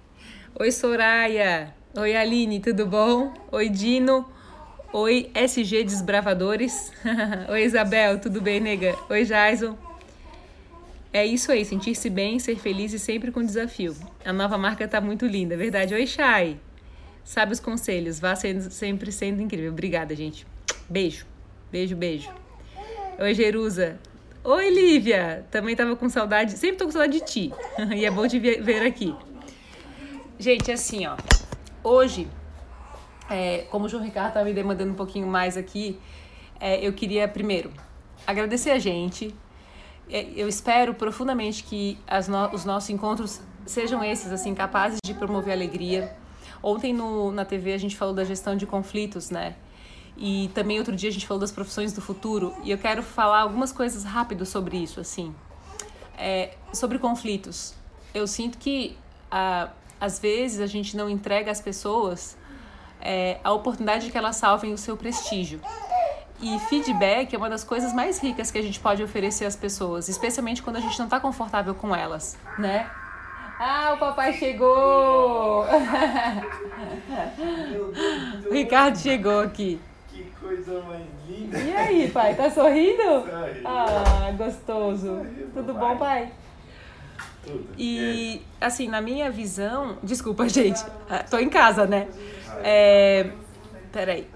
Oi, 0.59 0.71
Soraya. 0.71 1.75
Oi, 1.97 2.15
Aline, 2.15 2.61
tudo 2.61 2.87
bom? 2.87 3.33
Oi, 3.51 3.69
Dino. 3.69 4.27
Oi, 4.93 5.31
SG 5.35 5.85
Desbravadores. 5.85 6.93
Oi, 7.49 7.63
Isabel, 7.65 8.21
tudo 8.21 8.41
bem, 8.41 8.61
nega? 8.61 8.95
Oi, 9.09 9.25
Jason. 9.25 9.77
É 11.13 11.25
isso 11.25 11.51
aí, 11.51 11.65
sentir-se 11.65 12.11
bem, 12.11 12.39
ser 12.39 12.57
feliz 12.57 12.93
e 12.93 12.99
sempre 12.99 13.33
com 13.33 13.43
desafio. 13.43 13.97
A 14.25 14.33
nova 14.33 14.59
marca 14.59 14.87
tá 14.87 15.01
muito 15.01 15.27
linda, 15.27 15.55
é 15.55 15.57
verdade. 15.57 15.95
Oi, 15.95 16.07
Chay. 16.07 16.59
Sabe 17.27 17.53
os 17.53 17.59
conselhos, 17.59 18.21
vá 18.21 18.37
sendo, 18.37 18.71
sempre 18.71 19.11
sendo 19.11 19.43
incrível. 19.43 19.73
Obrigada, 19.73 20.15
gente. 20.15 20.47
Beijo. 20.89 21.27
Beijo, 21.73 21.97
beijo. 21.97 22.31
Oi, 23.19 23.35
Jerusa. 23.35 23.99
Oi, 24.45 24.71
Lívia. 24.71 25.45
Também 25.51 25.75
tava 25.75 25.97
com 25.97 26.09
saudade. 26.09 26.53
Sempre 26.53 26.77
tô 26.77 26.85
com 26.85 26.93
saudade 26.93 27.15
de 27.15 27.25
ti. 27.25 27.53
e 27.97 28.05
é 28.05 28.11
bom 28.13 28.29
te 28.29 28.39
ver 28.39 28.87
aqui. 28.87 29.13
Gente, 30.39 30.71
assim, 30.71 31.05
ó. 31.05 31.17
Hoje, 31.83 32.29
é, 33.29 33.67
como 33.73 33.87
o 33.87 33.89
João 33.89 34.05
Ricardo 34.05 34.35
tá 34.35 34.45
me 34.45 34.53
demandando 34.53 34.93
um 34.93 34.97
pouquinho 34.97 35.27
mais 35.27 35.57
aqui, 35.57 35.99
é, 36.61 36.87
eu 36.87 36.93
queria 36.93 37.27
primeiro 37.27 37.73
agradecer 38.25 38.71
a 38.71 38.79
gente. 38.79 39.35
É, 40.09 40.29
eu 40.37 40.49
espero 40.49 40.95
profundamente 40.95 41.65
que 41.65 41.99
no, 42.29 42.55
os 42.55 42.65
nossos 42.65 42.89
encontros 42.89 43.41
sejam 43.67 44.05
esses, 44.05 44.31
assim, 44.31 44.55
capazes 44.55 45.01
de 45.05 45.13
promover 45.13 45.53
alegria 45.53 46.25
Ontem 46.63 46.93
no, 46.93 47.31
na 47.31 47.45
TV 47.45 47.73
a 47.73 47.79
gente 47.79 47.97
falou 47.97 48.15
da 48.15 48.25
gestão 48.25 48.57
de 48.57 48.67
conflitos, 48.67 49.31
né? 49.31 49.57
E 50.17 50.51
também 50.55 50.79
outro 50.79 50.97
dia 50.97 51.11
a 51.11 51.13
gente 51.13 51.27
falou 51.27 51.41
das 51.41 51.53
profissões 51.53 51.93
do 51.93 52.01
futuro. 52.01 52.55
E 52.65 52.71
eu 52.71 52.79
quero 52.79 53.03
falar 53.03 53.41
algumas 53.41 53.73
coisas 53.73 54.05
rápido 54.05 54.47
sobre 54.47 54.77
isso, 54.77 54.99
assim. 55.01 55.35
É, 56.17 56.55
sobre 56.73 56.99
conflitos. 56.99 57.75
Eu 58.15 58.27
sinto 58.27 58.57
que 58.57 58.97
às 60.01 60.19
vezes 60.19 60.61
a 60.61 60.67
gente 60.67 60.97
não 60.97 61.11
entrega 61.11 61.51
às 61.51 61.61
pessoas 61.61 62.37
é, 63.01 63.39
a 63.45 63.53
oportunidade 63.53 64.07
de 64.07 64.13
que 64.13 64.17
elas 64.17 64.37
salvem 64.37 64.73
o 64.73 64.79
seu 64.79 64.97
prestígio. 64.97 65.61
E 66.41 66.59
feedback 66.61 67.35
é 67.35 67.39
uma 67.39 67.49
das 67.49 67.65
coisas 67.65 67.93
mais 67.95 68.19
ricas 68.19 68.51
que 68.51 68.59
a 68.59 68.63
gente 68.63 68.79
pode 68.79 69.03
oferecer 69.03 69.47
às 69.47 69.57
pessoas, 69.57 70.09
especialmente 70.09 70.63
quando 70.63 70.77
a 70.77 70.81
gente 70.81 70.99
não 70.99 71.07
está 71.07 71.19
confortável 71.19 71.75
com 71.75 71.95
elas, 71.95 72.39
né? 72.59 72.91
Ah, 73.59 73.95
o 73.95 73.99
papai 73.99 74.35
chegou! 74.35 75.65
o 75.65 75.67
Ricardo 78.53 78.99
chegou 78.99 79.41
aqui. 79.41 79.81
Que 80.09 80.25
coisa 80.39 80.83
mais 80.83 81.07
linda! 81.27 81.59
E 81.59 81.75
aí, 81.75 82.11
pai, 82.11 82.35
tá 82.35 82.51
sorrindo? 82.51 83.25
Ah, 83.65 84.31
gostoso. 84.37 85.07
Sorrindo, 85.07 85.51
Tudo 85.55 85.73
pai. 85.75 85.89
bom, 85.89 85.97
pai? 85.97 86.31
Tudo. 87.45 87.67
E, 87.79 88.43
assim, 88.61 88.89
na 88.89 89.01
minha 89.01 89.31
visão. 89.31 89.97
Desculpa, 90.03 90.47
gente. 90.51 90.85
Tô 91.31 91.39
em 91.39 91.49
casa, 91.49 91.87
né? 91.87 92.09
É. 92.63 93.31
Peraí. 93.91 94.29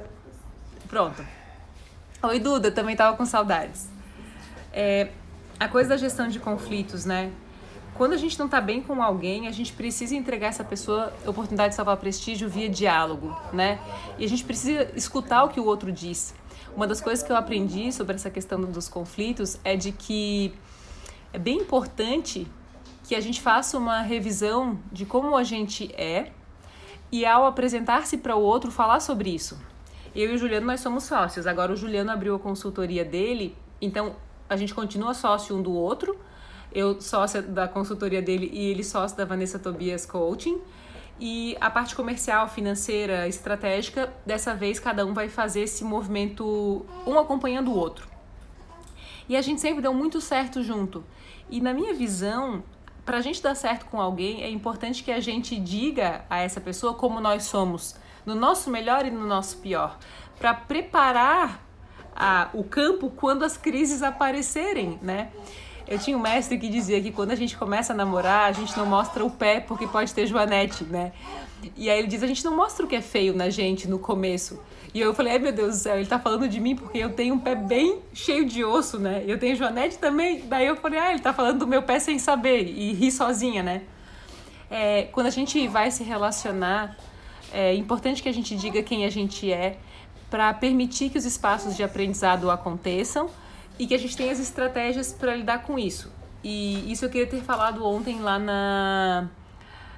Pronto. 0.88 1.22
Oi, 2.22 2.38
Duda, 2.38 2.70
também 2.70 2.96
tava 2.96 3.14
com 3.16 3.26
saudades. 3.26 3.86
É, 4.72 5.08
a 5.58 5.66
coisa 5.68 5.90
da 5.90 5.96
gestão 5.98 6.28
de 6.28 6.38
conflitos, 6.38 7.04
né? 7.04 7.30
Quando 8.00 8.14
a 8.14 8.16
gente 8.16 8.38
não 8.38 8.46
está 8.46 8.62
bem 8.62 8.80
com 8.80 9.02
alguém, 9.02 9.46
a 9.46 9.50
gente 9.50 9.74
precisa 9.74 10.16
entregar 10.16 10.46
essa 10.46 10.64
pessoa 10.64 11.12
a 11.22 11.28
oportunidade 11.28 11.72
de 11.72 11.74
salvar 11.74 11.98
prestígio 11.98 12.48
via 12.48 12.66
diálogo, 12.66 13.38
né? 13.52 13.78
E 14.18 14.24
a 14.24 14.26
gente 14.26 14.42
precisa 14.42 14.90
escutar 14.96 15.44
o 15.44 15.50
que 15.50 15.60
o 15.60 15.66
outro 15.66 15.92
diz. 15.92 16.34
Uma 16.74 16.86
das 16.86 16.98
coisas 16.98 17.22
que 17.22 17.30
eu 17.30 17.36
aprendi 17.36 17.92
sobre 17.92 18.14
essa 18.14 18.30
questão 18.30 18.58
dos 18.58 18.88
conflitos 18.88 19.60
é 19.62 19.76
de 19.76 19.92
que 19.92 20.54
é 21.30 21.38
bem 21.38 21.58
importante 21.58 22.46
que 23.04 23.14
a 23.14 23.20
gente 23.20 23.38
faça 23.38 23.76
uma 23.76 24.00
revisão 24.00 24.78
de 24.90 25.04
como 25.04 25.36
a 25.36 25.44
gente 25.44 25.94
é 25.94 26.32
e 27.12 27.26
ao 27.26 27.44
apresentar-se 27.44 28.16
para 28.16 28.34
o 28.34 28.40
outro 28.40 28.70
falar 28.70 29.00
sobre 29.00 29.28
isso. 29.28 29.60
Eu 30.14 30.30
e 30.30 30.34
o 30.36 30.38
Juliano 30.38 30.64
nós 30.64 30.80
somos 30.80 31.04
sócios. 31.04 31.46
Agora 31.46 31.70
o 31.70 31.76
Juliano 31.76 32.10
abriu 32.10 32.34
a 32.34 32.38
consultoria 32.38 33.04
dele, 33.04 33.54
então 33.78 34.16
a 34.48 34.56
gente 34.56 34.72
continua 34.72 35.12
sócio 35.12 35.54
um 35.54 35.60
do 35.60 35.74
outro 35.74 36.18
eu 36.72 37.00
sócia 37.00 37.42
da 37.42 37.66
consultoria 37.66 38.22
dele 38.22 38.50
e 38.52 38.70
ele 38.70 38.84
sócio 38.84 39.16
da 39.16 39.24
Vanessa 39.24 39.58
Tobias 39.58 40.06
Coaching. 40.06 40.60
E 41.18 41.56
a 41.60 41.68
parte 41.68 41.94
comercial, 41.94 42.48
financeira, 42.48 43.28
estratégica, 43.28 44.12
dessa 44.24 44.54
vez 44.54 44.80
cada 44.80 45.04
um 45.04 45.12
vai 45.12 45.28
fazer 45.28 45.62
esse 45.62 45.84
movimento, 45.84 46.86
um 47.06 47.18
acompanhando 47.18 47.70
o 47.70 47.76
outro. 47.76 48.08
E 49.28 49.36
a 49.36 49.42
gente 49.42 49.60
sempre 49.60 49.82
deu 49.82 49.92
muito 49.92 50.20
certo 50.20 50.62
junto. 50.62 51.04
E 51.50 51.60
na 51.60 51.74
minha 51.74 51.92
visão, 51.92 52.64
para 53.04 53.18
a 53.18 53.20
gente 53.20 53.42
dar 53.42 53.54
certo 53.54 53.86
com 53.86 54.00
alguém, 54.00 54.42
é 54.42 54.48
importante 54.48 55.04
que 55.04 55.12
a 55.12 55.20
gente 55.20 55.56
diga 55.56 56.24
a 56.30 56.38
essa 56.38 56.60
pessoa 56.60 56.94
como 56.94 57.20
nós 57.20 57.44
somos, 57.44 57.94
no 58.24 58.34
nosso 58.34 58.70
melhor 58.70 59.04
e 59.04 59.10
no 59.10 59.26
nosso 59.26 59.58
pior, 59.58 59.98
para 60.38 60.54
preparar 60.54 61.64
a, 62.16 62.48
o 62.54 62.64
campo 62.64 63.10
quando 63.10 63.44
as 63.44 63.56
crises 63.56 64.02
aparecerem, 64.02 64.98
né? 65.02 65.30
Eu 65.90 65.98
tinha 65.98 66.16
um 66.16 66.20
mestre 66.20 66.56
que 66.56 66.68
dizia 66.68 67.02
que 67.02 67.10
quando 67.10 67.32
a 67.32 67.34
gente 67.34 67.56
começa 67.56 67.92
a 67.92 67.96
namorar, 67.96 68.48
a 68.48 68.52
gente 68.52 68.76
não 68.78 68.86
mostra 68.86 69.24
o 69.24 69.30
pé 69.30 69.58
porque 69.58 69.88
pode 69.88 70.14
ter 70.14 70.24
joanete, 70.24 70.84
né? 70.84 71.10
E 71.76 71.90
aí 71.90 71.98
ele 71.98 72.06
diz, 72.06 72.22
a 72.22 72.28
gente 72.28 72.44
não 72.44 72.56
mostra 72.56 72.86
o 72.86 72.88
que 72.88 72.94
é 72.94 73.00
feio 73.00 73.34
na 73.34 73.50
gente 73.50 73.88
no 73.88 73.98
começo. 73.98 74.62
E 74.94 75.00
eu 75.00 75.12
falei, 75.12 75.32
ai 75.32 75.38
meu 75.40 75.50
Deus 75.50 75.70
do 75.70 75.82
céu, 75.82 75.96
ele 75.96 76.06
tá 76.06 76.20
falando 76.20 76.48
de 76.48 76.60
mim 76.60 76.76
porque 76.76 76.98
eu 76.98 77.12
tenho 77.12 77.34
um 77.34 77.40
pé 77.40 77.56
bem 77.56 77.98
cheio 78.14 78.46
de 78.46 78.64
osso, 78.64 79.00
né? 79.00 79.24
Eu 79.26 79.36
tenho 79.36 79.56
joanete 79.56 79.98
também. 79.98 80.42
Daí 80.42 80.64
eu 80.64 80.76
falei, 80.76 81.00
ah, 81.00 81.10
ele 81.10 81.18
tá 81.18 81.32
falando 81.32 81.58
do 81.58 81.66
meu 81.66 81.82
pé 81.82 81.98
sem 81.98 82.20
saber. 82.20 82.68
E 82.68 82.92
ri 82.92 83.10
sozinha, 83.10 83.60
né? 83.60 83.82
É, 84.70 85.08
quando 85.10 85.26
a 85.26 85.30
gente 85.30 85.66
vai 85.66 85.90
se 85.90 86.04
relacionar, 86.04 86.96
é 87.52 87.74
importante 87.74 88.22
que 88.22 88.28
a 88.28 88.32
gente 88.32 88.54
diga 88.54 88.80
quem 88.80 89.04
a 89.04 89.10
gente 89.10 89.52
é 89.52 89.76
para 90.30 90.54
permitir 90.54 91.10
que 91.10 91.18
os 91.18 91.24
espaços 91.24 91.76
de 91.76 91.82
aprendizado 91.82 92.48
aconteçam 92.48 93.28
e 93.80 93.86
que 93.86 93.94
a 93.94 93.98
gente 93.98 94.14
tenha 94.14 94.30
as 94.30 94.38
estratégias 94.38 95.10
para 95.10 95.34
lidar 95.34 95.62
com 95.62 95.78
isso. 95.78 96.12
E 96.44 96.92
isso 96.92 97.02
eu 97.06 97.08
queria 97.08 97.26
ter 97.26 97.40
falado 97.40 97.82
ontem 97.82 98.20
lá 98.20 98.38
na. 98.38 99.28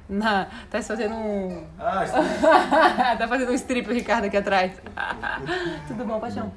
na 0.09 0.47
tá 0.71 0.81
fazendo 0.81 1.17
um. 1.17 1.67
Ah, 1.81 2.05
tá 3.19 3.27
fazendo 3.27 3.51
um 3.51 3.55
strip 3.55 3.91
o 3.91 3.93
Ricardo 3.93 4.27
aqui 4.27 4.37
atrás. 4.37 4.81
Tudo 5.89 6.05
bom, 6.05 6.21
paixão? 6.21 6.53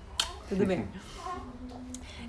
Tudo 0.47 0.67
bem. 0.67 0.87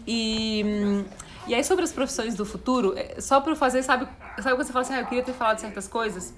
E. 0.07 1.05
E 1.47 1.55
aí, 1.55 1.63
sobre 1.63 1.85
as 1.85 1.93
profissões 1.93 2.35
do 2.35 2.47
futuro, 2.47 2.95
é, 2.97 3.21
só 3.21 3.41
para 3.41 3.55
fazer, 3.55 3.83
sabe, 3.83 4.09
sabe 4.39 4.57
quando 4.57 4.67
você 4.67 4.73
fala 4.73 4.85
assim, 4.85 4.95
ah, 4.95 5.01
eu 5.01 5.07
queria 5.07 5.23
ter 5.23 5.33
falado 5.33 5.59
certas 5.59 5.87
coisas? 5.87 6.35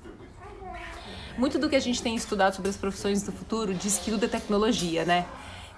Muito 1.38 1.59
do 1.59 1.66
que 1.68 1.77
a 1.77 1.81
gente 1.81 2.03
tem 2.03 2.14
estudado 2.14 2.57
sobre 2.57 2.68
as 2.68 2.77
profissões 2.77 3.23
do 3.23 3.33
futuro 3.33 3.73
diz 3.73 3.99
que 3.99 4.11
tudo 4.11 4.25
é 4.25 4.29
tecnologia, 4.29 5.07
né? 5.07 5.25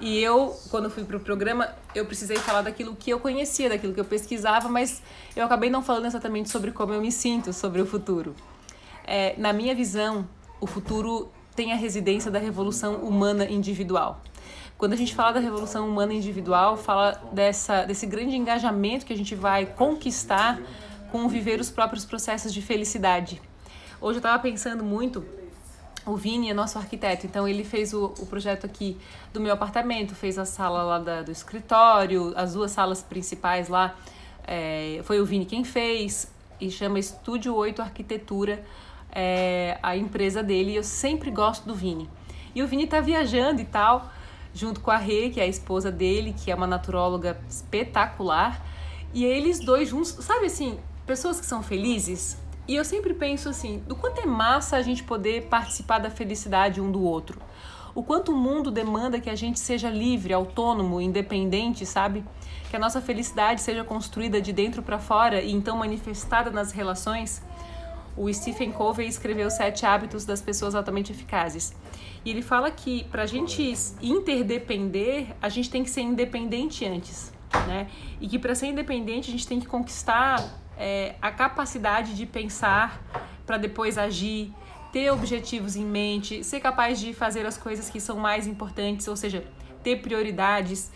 E 0.01 0.19
eu, 0.19 0.59
quando 0.71 0.89
fui 0.89 1.05
para 1.05 1.19
o 1.19 1.21
programa, 1.21 1.69
eu 1.95 2.07
precisei 2.07 2.39
falar 2.39 2.63
daquilo 2.63 2.97
que 2.97 3.11
eu 3.11 3.21
conhecia, 3.21 3.69
daquilo 3.69 3.93
que 3.93 4.01
eu 4.01 4.05
pesquisava, 4.05 4.67
mas 4.67 5.03
eu 5.37 5.45
acabei 5.45 5.69
não 5.69 5.83
falando 5.83 6.07
exatamente 6.07 6.49
sobre 6.49 6.73
como 6.73 6.95
eu 6.95 7.03
me 7.03 7.13
sinto 7.13 7.53
sobre 7.53 7.83
o 7.83 7.87
futuro. 7.87 8.35
É, 9.05 9.35
na 9.37 9.53
minha 9.53 9.75
visão, 9.75 10.27
o 10.59 10.67
futuro 10.67 11.31
tem 11.55 11.73
a 11.73 11.77
residência 11.77 12.31
da 12.31 12.39
revolução 12.39 12.97
humana 12.97 13.45
individual. 13.45 14.23
Quando 14.79 14.95
a 14.95 14.97
gente 14.97 15.15
fala 15.15 15.33
da 15.33 15.41
revolução 15.41 15.87
humana 15.87 16.15
individual, 16.15 16.79
fala 16.79 17.21
dessa, 17.33 17.85
desse 17.85 18.07
grande 18.07 18.35
engajamento 18.35 19.05
que 19.05 19.13
a 19.13 19.17
gente 19.17 19.35
vai 19.35 19.67
conquistar 19.67 20.59
com 21.13 21.29
viver 21.29 21.61
os 21.61 21.71
próprios 21.71 22.07
processos 22.07 22.55
de 22.55 22.63
felicidade. 22.63 23.43
Hoje 24.01 24.17
eu 24.17 24.21
estava 24.21 24.43
pensando 24.43 24.83
muito 24.83 25.23
o 26.11 26.17
Vini 26.17 26.51
é 26.51 26.55
nosso 26.55 26.77
arquiteto, 26.77 27.25
então 27.27 27.47
ele 27.47 27.63
fez 27.63 27.95
o, 27.95 28.07
o 28.19 28.27
projeto 28.27 28.67
aqui 28.67 28.97
do 29.33 29.41
meu 29.41 29.53
apartamento, 29.53 30.15
fez 30.15 30.39
a 30.39 30.45
sala 30.45 30.83
lá 30.83 30.99
da, 30.99 31.23
do 31.23 31.31
escritório, 31.31 32.33
as 32.37 32.55
duas 32.55 32.73
salas 32.73 33.03
principais 33.03 33.69
lá, 33.69 33.95
é, 34.45 35.01
foi 35.05 35.21
o 35.21 35.25
Vini 35.25 35.47
quem 35.47 35.63
fez, 35.63 36.31
e 36.61 36.71
chama 36.71 36.99
Estúdio 36.99 37.55
8 37.55 37.81
Arquitetura, 37.81 38.65
é, 39.13 39.79
a 39.83 39.97
empresa 39.97 40.43
dele, 40.43 40.73
e 40.73 40.77
eu 40.77 40.83
sempre 40.83 41.31
gosto 41.31 41.67
do 41.67 41.75
Vini. 41.75 42.11
E 42.55 42.63
o 42.63 42.67
Vini 42.67 42.87
tá 42.89 43.01
viajando 43.01 43.61
e 43.61 43.65
tal, 43.65 44.11
junto 44.53 44.81
com 44.81 44.91
a 44.91 44.97
Rê, 44.97 45.31
que 45.31 45.41
é 45.41 45.45
a 45.45 45.47
esposa 45.47 45.93
dele, 45.93 46.35
que 46.37 46.51
é 46.51 46.55
uma 46.55 46.67
naturóloga 46.67 47.41
espetacular, 47.49 48.61
e 49.15 49.25
eles 49.25 49.61
dois 49.61 49.89
juntos, 49.89 50.17
sabe 50.21 50.47
assim, 50.47 50.79
pessoas 51.07 51.39
que 51.39 51.47
são 51.47 51.63
felizes, 51.63 52.37
e 52.71 52.77
eu 52.77 52.85
sempre 52.85 53.13
penso 53.13 53.49
assim, 53.49 53.83
do 53.85 53.97
quanto 53.97 54.21
é 54.21 54.27
massa 54.27 54.77
a 54.77 54.83
gente 54.83 55.03
poder 55.03 55.47
participar 55.47 55.99
da 55.99 56.09
felicidade 56.09 56.81
um 56.81 56.89
do 56.89 57.03
outro. 57.03 57.37
O 57.97 58.05
quanto 58.05 58.31
o 58.31 58.37
mundo 58.37 58.71
demanda 58.71 59.19
que 59.19 59.29
a 59.29 59.35
gente 59.35 59.59
seja 59.59 59.91
livre, 59.91 60.33
autônomo, 60.33 61.01
independente, 61.01 61.85
sabe? 61.85 62.25
Que 62.71 62.77
a 62.77 62.79
nossa 62.79 63.01
felicidade 63.01 63.61
seja 63.61 63.83
construída 63.83 64.41
de 64.41 64.53
dentro 64.53 64.85
para 64.85 65.01
fora 65.01 65.43
e 65.43 65.51
então 65.51 65.77
manifestada 65.77 66.49
nas 66.49 66.71
relações. 66.71 67.43
O 68.17 68.33
Stephen 68.33 68.71
Covey 68.71 69.09
escreveu 69.09 69.51
Sete 69.51 69.85
Hábitos 69.85 70.25
das 70.25 70.41
Pessoas 70.41 70.77
Altamente 70.77 71.11
Eficazes. 71.11 71.75
E 72.25 72.31
ele 72.31 72.41
fala 72.41 72.71
que 72.71 73.03
para 73.03 73.25
a 73.25 73.27
gente 73.27 73.75
interdepender, 74.01 75.35
a 75.43 75.49
gente 75.49 75.69
tem 75.69 75.83
que 75.83 75.91
ser 75.91 76.03
independente 76.03 76.87
antes, 76.87 77.33
né? 77.67 77.89
E 78.21 78.29
que 78.29 78.39
para 78.39 78.55
ser 78.55 78.69
independente 78.69 79.29
a 79.29 79.33
gente 79.33 79.49
tem 79.49 79.59
que 79.59 79.67
conquistar 79.67 80.60
é, 80.81 81.15
a 81.21 81.31
capacidade 81.31 82.15
de 82.15 82.25
pensar 82.25 83.03
para 83.45 83.59
depois 83.59 83.99
agir, 83.99 84.51
ter 84.91 85.11
objetivos 85.11 85.77
em 85.77 85.85
mente, 85.85 86.43
ser 86.43 86.59
capaz 86.59 86.99
de 86.99 87.13
fazer 87.13 87.45
as 87.45 87.59
coisas 87.59 87.91
que 87.91 88.01
são 88.01 88.17
mais 88.17 88.47
importantes, 88.47 89.07
ou 89.07 89.15
seja, 89.15 89.45
ter 89.83 90.01
prioridades. 90.01 90.91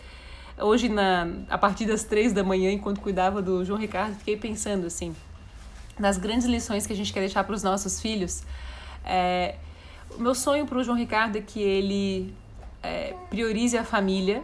Hoje, 0.59 0.89
na, 0.89 1.27
a 1.51 1.59
partir 1.59 1.85
das 1.85 2.03
três 2.03 2.33
da 2.33 2.43
manhã, 2.43 2.73
enquanto 2.73 3.01
cuidava 3.01 3.43
do 3.43 3.63
João 3.63 3.79
Ricardo, 3.79 4.17
fiquei 4.17 4.39
pensando 4.39 4.87
assim, 4.87 5.15
nas 5.99 6.17
grandes 6.17 6.47
lições 6.47 6.87
que 6.87 6.93
a 6.95 6.97
gente 6.97 7.13
quer 7.13 7.21
deixar 7.21 7.45
para 7.45 7.55
os 7.55 7.63
nossos 7.63 8.01
filhos. 8.01 8.43
É, 9.05 9.57
o 10.17 10.23
meu 10.23 10.35
sonho 10.35 10.65
para 10.65 10.79
o 10.79 10.83
João 10.83 10.97
Ricardo 10.97 11.37
é 11.37 11.43
que 11.43 11.61
ele 11.61 12.35
é, 12.83 13.15
priorize 13.29 13.77
a 13.77 13.85
família, 13.85 14.43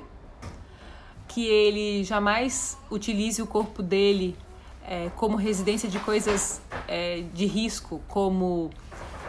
que 1.26 1.46
ele 1.46 2.04
jamais 2.04 2.76
utilize 2.90 3.40
o 3.40 3.46
corpo 3.46 3.82
dele 3.82 4.36
é, 4.86 5.10
como 5.16 5.36
residência 5.36 5.88
de 5.88 5.98
coisas 5.98 6.60
é, 6.88 7.24
de 7.32 7.46
risco, 7.46 8.00
como 8.08 8.70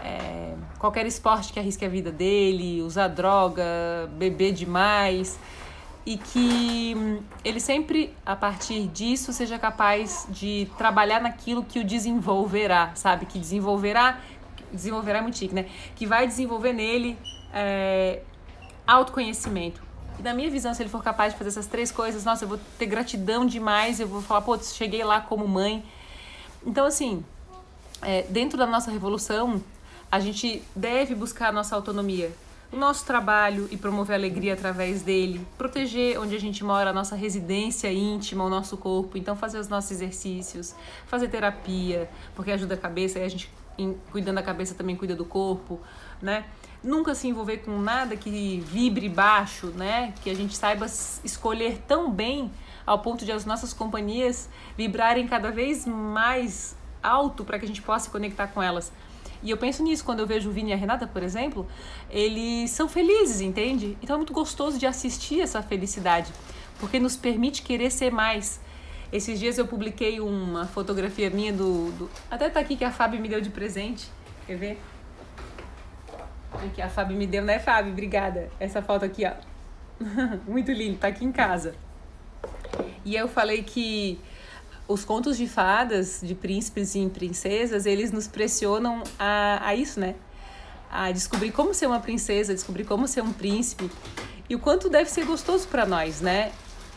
é, 0.04 0.56
qualquer 0.80 1.06
esporte 1.06 1.54
que 1.54 1.60
arrisque 1.60 1.86
a 1.86 1.90
vida 1.90 2.12
dele, 2.12 2.82
usar 2.82 3.08
droga, 3.08 3.64
beber 4.18 4.54
demais, 4.54 5.40
e 6.06 6.18
que 6.18 6.96
hum, 6.98 7.20
ele 7.46 7.60
sempre, 7.60 8.14
a 8.26 8.36
partir 8.36 8.88
disso, 8.88 9.32
seja 9.32 9.60
capaz 9.60 10.26
de 10.30 10.68
trabalhar 10.78 11.22
naquilo 11.22 11.64
que 11.64 11.80
o 11.80 11.84
desenvolverá, 11.84 12.92
sabe? 12.96 13.26
Que 13.26 13.38
desenvolverá, 13.38 14.20
desenvolverá 14.72 15.20
é 15.20 15.22
muito 15.22 15.38
chique, 15.38 15.54
né? 15.54 15.68
Que 15.96 16.08
vai 16.08 16.26
desenvolver 16.26 16.74
nele 16.74 17.18
é, 17.54 18.22
autoconhecimento, 18.88 19.82
e 20.20 20.22
na 20.22 20.34
minha 20.34 20.50
visão, 20.50 20.74
se 20.74 20.82
ele 20.82 20.90
for 20.90 21.04
capaz 21.04 21.34
de 21.34 21.38
fazer 21.38 21.50
essas 21.50 21.68
três 21.68 21.92
coisas, 21.92 22.24
nossa, 22.24 22.44
eu 22.44 22.50
vou 22.50 22.60
ter 22.78 22.86
gratidão 22.86 23.46
demais, 23.46 24.00
eu 24.00 24.08
vou 24.08 24.22
falar, 24.22 24.42
pô, 24.42 24.58
cheguei 24.60 25.04
lá 25.04 25.22
como 25.22 25.48
mãe. 25.48 25.84
Então, 26.66 26.86
assim, 26.86 27.24
é, 28.02 28.24
dentro 28.24 28.58
da 28.58 28.66
nossa 28.66 28.92
revolução, 28.92 29.62
a 30.12 30.20
gente 30.20 30.62
deve 30.76 31.16
buscar 31.16 31.50
a 31.50 31.52
nossa 31.52 31.76
autonomia, 31.76 32.32
o 32.72 32.78
nosso 32.78 33.06
trabalho 33.06 33.68
e 33.72 33.78
promover 33.78 34.16
alegria 34.16 34.54
através 34.54 35.02
dele, 35.02 35.46
proteger 35.58 36.20
onde 36.20 36.36
a 36.36 36.40
gente 36.40 36.64
mora, 36.64 36.90
a 36.90 36.94
nossa 36.94 37.16
residência 37.16 37.92
íntima, 37.92 38.44
o 38.44 38.50
nosso 38.50 38.78
corpo, 38.78 39.18
então 39.18 39.36
fazer 39.36 39.58
os 39.58 39.68
nossos 39.68 39.92
exercícios, 39.92 40.76
fazer 41.08 41.28
terapia, 41.30 42.10
porque 42.36 42.52
ajuda 42.52 42.76
a 42.76 42.78
cabeça 42.78 43.20
e 43.20 43.24
a 43.24 43.30
gente 43.30 43.52
cuidando 44.12 44.36
da 44.36 44.44
cabeça 44.44 44.76
também 44.76 44.96
cuida 44.96 45.16
do 45.16 45.26
corpo, 45.26 45.80
né? 46.22 46.46
Nunca 46.84 47.14
se 47.14 47.28
envolver 47.28 47.58
com 47.58 47.78
nada 47.80 48.16
que 48.16 48.60
vibre 48.66 49.08
baixo, 49.08 49.68
né? 49.68 50.14
Que 50.24 50.30
a 50.30 50.36
gente 50.36 50.56
saiba 50.56 50.86
escolher 51.24 51.80
tão 51.88 52.12
bem 52.12 52.52
ao 52.86 53.00
ponto 53.00 53.24
de 53.24 53.32
as 53.32 53.46
nossas 53.46 53.74
companhias 53.74 54.50
vibrarem 54.78 55.28
cada 55.28 55.52
vez 55.52 55.86
mais 55.86 56.76
alto 57.02 57.44
para 57.44 57.60
que 57.60 57.66
a 57.66 57.68
gente 57.68 57.82
possa 57.82 58.06
se 58.06 58.12
conectar 58.12 58.48
com 58.48 58.62
elas. 58.62 58.92
E 59.44 59.50
eu 59.50 59.58
penso 59.58 59.82
nisso 59.84 60.04
quando 60.04 60.20
eu 60.20 60.28
vejo 60.28 60.50
o 60.50 60.54
Vini 60.54 60.70
e 60.70 60.74
a 60.74 60.78
Renata, 60.78 61.08
por 61.08 61.24
exemplo, 61.24 61.68
eles 62.10 62.70
são 62.72 62.88
felizes, 62.88 63.42
entende? 63.42 63.98
Então 64.02 64.16
é 64.16 64.18
muito 64.18 64.34
gostoso 64.34 64.78
de 64.78 64.86
assistir 64.86 65.42
essa 65.42 65.64
felicidade, 65.64 66.32
porque 66.80 67.00
nos 67.00 67.16
permite 67.16 67.64
querer 67.64 67.92
ser 67.92 68.12
mais. 68.12 68.60
Esses 69.12 69.40
dias 69.40 69.58
eu 69.58 69.68
publiquei 69.68 70.20
uma 70.20 70.68
fotografia 70.68 71.30
minha 71.30 71.52
do, 71.52 71.92
do... 71.94 72.10
até 72.30 72.50
tá 72.50 72.60
aqui 72.60 72.76
que 72.76 72.86
a 72.86 72.92
Fábio 72.92 73.20
me 73.20 73.28
deu 73.28 73.42
de 73.42 73.50
presente. 73.50 74.08
Quer 74.46 74.58
ver? 74.58 74.82
Que 76.74 76.82
a 76.82 76.90
Fábio 76.90 77.18
me 77.18 77.26
deu, 77.26 77.44
né, 77.44 77.60
Fábio? 77.60 77.92
Obrigada. 77.92 78.50
Essa 78.60 78.82
foto 78.82 79.06
aqui, 79.06 79.26
ó. 79.26 79.34
Muito 80.48 80.72
lindo, 80.72 80.98
tá 80.98 81.08
aqui 81.08 81.26
em 81.26 81.32
casa. 81.32 81.76
E 83.04 83.16
eu 83.16 83.28
falei 83.28 83.64
que 83.64 84.20
os 84.88 85.06
contos 85.06 85.38
de 85.38 85.48
fadas, 85.48 86.20
de 86.22 86.36
príncipes 86.36 86.96
e 86.96 87.08
princesas, 87.10 87.86
eles 87.86 88.12
nos 88.12 88.28
pressionam 88.28 89.04
a, 89.18 89.68
a 89.68 89.76
isso, 89.76 90.00
né? 90.00 90.16
A 90.92 91.12
descobrir 91.12 91.52
como 91.52 91.74
ser 91.74 91.88
uma 91.88 92.00
princesa, 92.00 92.54
descobrir 92.54 92.84
como 92.84 93.08
ser 93.08 93.22
um 93.22 93.32
príncipe. 93.32 93.90
E 94.50 94.56
o 94.56 94.60
quanto 94.60 94.90
deve 94.90 95.10
ser 95.10 95.26
gostoso 95.26 95.68
para 95.68 95.86
nós, 95.86 96.22
né? 96.22 96.52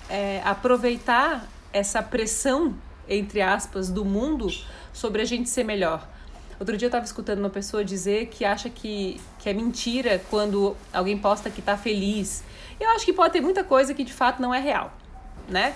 É, 0.08 0.42
aproveitar 0.44 1.48
essa 1.72 2.02
pressão, 2.02 2.74
entre 3.08 3.40
aspas, 3.40 3.90
do 3.90 4.04
mundo 4.04 4.48
sobre 4.92 5.22
a 5.22 5.24
gente 5.24 5.48
ser 5.48 5.64
melhor. 5.64 6.08
Outro 6.58 6.76
dia 6.76 6.86
eu 6.86 6.88
estava 6.88 7.04
escutando 7.04 7.38
uma 7.40 7.50
pessoa 7.50 7.84
dizer 7.84 8.26
que 8.26 8.44
acha 8.44 8.70
que, 8.70 9.20
que 9.38 9.48
é 9.48 9.52
mentira 9.52 10.20
quando 10.30 10.76
alguém 10.92 11.18
posta 11.18 11.50
que 11.50 11.60
está 11.60 11.76
feliz. 11.76 12.44
Eu 12.78 12.90
acho 12.90 13.04
que 13.04 13.12
pode 13.12 13.32
ter 13.32 13.40
muita 13.40 13.64
coisa 13.64 13.94
que 13.94 14.04
de 14.04 14.12
fato 14.12 14.40
não 14.40 14.54
é 14.54 14.60
real, 14.60 14.92
né? 15.48 15.74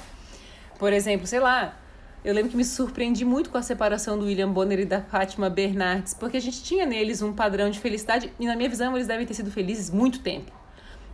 Por 0.79 0.93
exemplo, 0.93 1.27
sei 1.27 1.41
lá, 1.41 1.77
eu 2.25 2.35
lembro 2.35 2.51
que 2.51 2.57
me 2.57 2.65
surpreendi 2.65 3.25
muito 3.25 3.51
com 3.51 3.59
a 3.59 3.63
separação 3.63 4.19
do 4.19 4.25
William 4.25 4.51
Bonner 4.51 4.81
e 4.81 4.85
da 4.85 5.01
Fátima 5.01 5.49
Bernardes, 5.49 6.15
porque 6.15 6.37
a 6.37 6.41
gente 6.41 6.63
tinha 6.63 6.87
neles 6.87 7.23
um 7.23 7.33
padrão 7.33 7.71
de 7.71 7.81
felicidade 7.81 8.33
e 8.39 8.47
na 8.47 8.57
minha 8.57 8.69
visão 8.69 8.95
eles 8.95 9.07
devem 9.07 9.27
ter 9.27 9.35
sido 9.35 9.51
felizes 9.51 9.91
muito 9.91 10.21
tempo. 10.21 10.53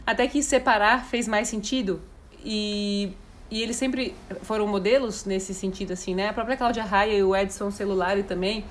Até 0.07 0.27
que 0.27 0.43
separar 0.43 1.05
fez 1.07 1.27
mais 1.27 1.49
sentido 1.49 2.03
e 2.45 3.13
e 3.51 3.63
eles 3.63 3.77
sempre 3.77 4.15
foram 4.43 4.67
modelos 4.67 5.25
nesse 5.25 5.55
sentido, 5.55 5.93
assim, 5.93 6.15
né? 6.15 6.29
A 6.29 6.33
própria 6.33 6.57
Cláudia 6.57 6.83
Raia 6.83 7.19
e 7.19 7.23
o 7.23 7.37
Edson 7.37 7.71
Celulari 7.71 8.23
também. 8.23 8.65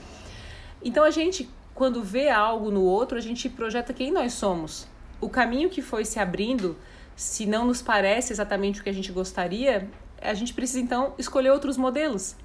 Então 0.83 1.03
a 1.03 1.11
gente, 1.11 1.49
quando 1.73 2.03
vê 2.03 2.29
algo 2.29 2.69
no 2.69 2.83
outro, 2.83 3.17
a 3.17 3.21
gente 3.21 3.49
projeta 3.49 3.93
quem 3.93 4.11
nós 4.11 4.33
somos. 4.33 4.87
O 5.21 5.29
caminho 5.29 5.69
que 5.69 5.81
foi 5.81 6.03
se 6.03 6.19
abrindo, 6.19 6.77
se 7.15 7.45
não 7.45 7.65
nos 7.65 7.81
parece 7.81 8.33
exatamente 8.33 8.81
o 8.81 8.83
que 8.83 8.89
a 8.89 8.93
gente 8.93 9.11
gostaria, 9.11 9.89
a 10.21 10.33
gente 10.33 10.53
precisa 10.53 10.79
então 10.79 11.13
escolher 11.17 11.51
outros 11.51 11.77
modelos. 11.77 12.35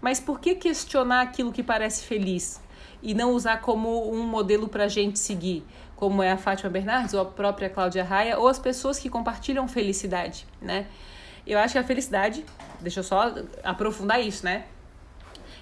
Mas 0.00 0.20
por 0.20 0.40
que 0.40 0.54
questionar 0.54 1.22
aquilo 1.22 1.52
que 1.52 1.62
parece 1.62 2.04
feliz 2.04 2.60
e 3.02 3.14
não 3.14 3.32
usar 3.32 3.60
como 3.60 4.10
um 4.10 4.26
modelo 4.26 4.68
para 4.68 4.84
a 4.84 4.88
gente 4.88 5.18
seguir, 5.18 5.62
como 5.94 6.22
é 6.22 6.32
a 6.32 6.36
Fátima 6.38 6.70
Bernardes 6.70 7.14
ou 7.14 7.20
a 7.20 7.24
própria 7.26 7.68
Cláudia 7.68 8.02
Raia 8.02 8.38
ou 8.38 8.48
as 8.48 8.58
pessoas 8.58 8.98
que 8.98 9.10
compartilham 9.10 9.68
felicidade, 9.68 10.46
né? 10.60 10.86
Eu 11.46 11.58
acho 11.58 11.74
que 11.74 11.78
a 11.78 11.84
felicidade, 11.84 12.44
deixa 12.80 13.00
eu 13.00 13.04
só 13.04 13.34
aprofundar 13.62 14.22
isso, 14.22 14.44
né? 14.44 14.64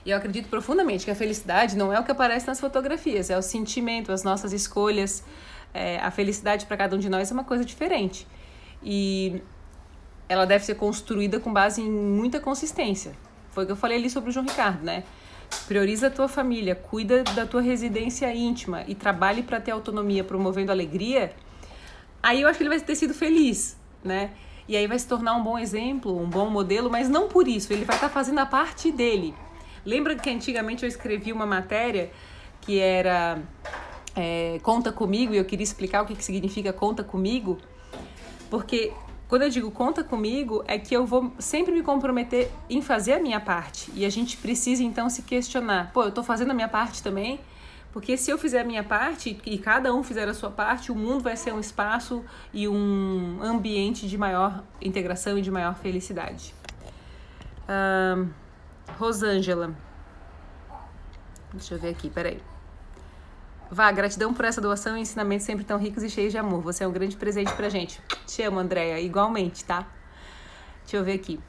E 0.04 0.10
eu 0.10 0.16
acredito 0.16 0.48
profundamente 0.48 1.04
que 1.04 1.10
a 1.10 1.14
felicidade 1.14 1.76
não 1.76 1.92
é 1.92 2.00
o 2.00 2.04
que 2.04 2.10
aparece 2.10 2.46
nas 2.46 2.58
fotografias, 2.58 3.30
é 3.30 3.38
o 3.38 3.42
sentimento, 3.42 4.10
as 4.10 4.24
nossas 4.24 4.52
escolhas. 4.52 5.24
É, 5.72 5.98
a 6.00 6.10
felicidade 6.10 6.66
para 6.66 6.76
cada 6.76 6.96
um 6.96 6.98
de 6.98 7.08
nós 7.08 7.30
é 7.30 7.34
uma 7.34 7.44
coisa 7.44 7.64
diferente. 7.64 8.26
E 8.82 9.40
ela 10.28 10.44
deve 10.44 10.64
ser 10.64 10.74
construída 10.74 11.38
com 11.38 11.52
base 11.52 11.80
em 11.80 11.90
muita 11.90 12.40
consistência. 12.40 13.12
Foi 13.50 13.64
o 13.64 13.66
que 13.66 13.72
eu 13.72 13.76
falei 13.76 13.98
ali 13.98 14.10
sobre 14.10 14.30
o 14.30 14.32
João 14.32 14.46
Ricardo, 14.46 14.82
né? 14.82 15.04
Prioriza 15.66 16.06
a 16.06 16.10
tua 16.10 16.28
família, 16.28 16.74
cuida 16.74 17.22
da 17.22 17.46
tua 17.46 17.60
residência 17.60 18.32
íntima 18.34 18.84
e 18.88 18.94
trabalhe 18.94 19.42
para 19.42 19.60
ter 19.60 19.70
autonomia, 19.70 20.24
promovendo 20.24 20.72
alegria. 20.72 21.32
Aí 22.22 22.42
eu 22.42 22.48
acho 22.48 22.56
que 22.56 22.62
ele 22.62 22.70
vai 22.70 22.80
ter 22.80 22.96
sido 22.96 23.12
feliz, 23.12 23.78
né? 24.02 24.30
E 24.66 24.76
aí 24.76 24.86
vai 24.86 24.98
se 24.98 25.06
tornar 25.06 25.34
um 25.34 25.42
bom 25.42 25.58
exemplo, 25.58 26.18
um 26.18 26.28
bom 26.28 26.48
modelo, 26.48 26.90
mas 26.90 27.08
não 27.08 27.28
por 27.28 27.46
isso, 27.46 27.72
ele 27.72 27.84
vai 27.84 27.96
estar 27.96 28.08
tá 28.08 28.12
fazendo 28.12 28.38
a 28.38 28.46
parte 28.46 28.90
dele. 28.90 29.34
Lembra 29.84 30.14
que 30.14 30.30
antigamente 30.30 30.84
eu 30.84 30.88
escrevi 30.88 31.32
uma 31.32 31.46
matéria 31.46 32.10
que 32.60 32.78
era 32.78 33.40
é, 34.14 34.58
Conta 34.62 34.92
Comigo 34.92 35.34
e 35.34 35.38
eu 35.38 35.44
queria 35.44 35.64
explicar 35.64 36.02
o 36.02 36.06
que, 36.06 36.14
que 36.14 36.24
significa 36.24 36.72
Conta 36.72 37.02
Comigo? 37.02 37.58
Porque 38.48 38.92
quando 39.32 39.44
eu 39.44 39.48
digo 39.48 39.70
conta 39.70 40.04
comigo, 40.04 40.62
é 40.68 40.78
que 40.78 40.94
eu 40.94 41.06
vou 41.06 41.32
sempre 41.38 41.72
me 41.72 41.82
comprometer 41.82 42.50
em 42.68 42.82
fazer 42.82 43.14
a 43.14 43.18
minha 43.18 43.40
parte. 43.40 43.90
E 43.94 44.04
a 44.04 44.10
gente 44.10 44.36
precisa 44.36 44.82
então 44.82 45.08
se 45.08 45.22
questionar: 45.22 45.90
pô, 45.90 46.02
eu 46.02 46.10
estou 46.10 46.22
fazendo 46.22 46.50
a 46.50 46.54
minha 46.54 46.68
parte 46.68 47.02
também? 47.02 47.40
Porque 47.94 48.14
se 48.18 48.30
eu 48.30 48.36
fizer 48.36 48.60
a 48.60 48.64
minha 48.64 48.84
parte 48.84 49.40
e 49.46 49.56
cada 49.56 49.94
um 49.94 50.02
fizer 50.02 50.28
a 50.28 50.34
sua 50.34 50.50
parte, 50.50 50.92
o 50.92 50.94
mundo 50.94 51.22
vai 51.22 51.34
ser 51.34 51.50
um 51.54 51.60
espaço 51.60 52.22
e 52.52 52.68
um 52.68 53.38
ambiente 53.42 54.06
de 54.06 54.18
maior 54.18 54.62
integração 54.82 55.38
e 55.38 55.40
de 55.40 55.50
maior 55.50 55.76
felicidade. 55.76 56.54
Uh, 57.62 58.28
Rosângela. 58.98 59.74
Deixa 61.52 61.74
eu 61.74 61.78
ver 61.78 61.90
aqui, 61.90 62.09
peraí. 62.09 62.40
Vá, 63.70 63.90
gratidão 63.90 64.35
por 64.35 64.44
essa 64.44 64.61
doação 64.61 64.96
e 64.96 65.00
ensinamentos 65.00 65.46
sempre 65.46 65.64
tão 65.64 65.78
ricos 65.78 66.02
e 66.02 66.11
cheios 66.11 66.31
de 66.31 66.38
amor. 66.38 66.61
Você 66.62 66.85
é 66.85 66.87
um 66.87 66.92
grande 66.92 67.16
presente 67.16 67.52
pra 67.55 67.68
gente. 67.68 68.02
Te 68.26 68.42
amo, 68.42 68.59
Andréia. 68.59 69.00
Igualmente, 69.00 69.64
tá? 69.64 69.87
Deixa 70.83 70.98
eu 70.98 71.05
ver 71.05 71.14
aqui. 71.14 71.40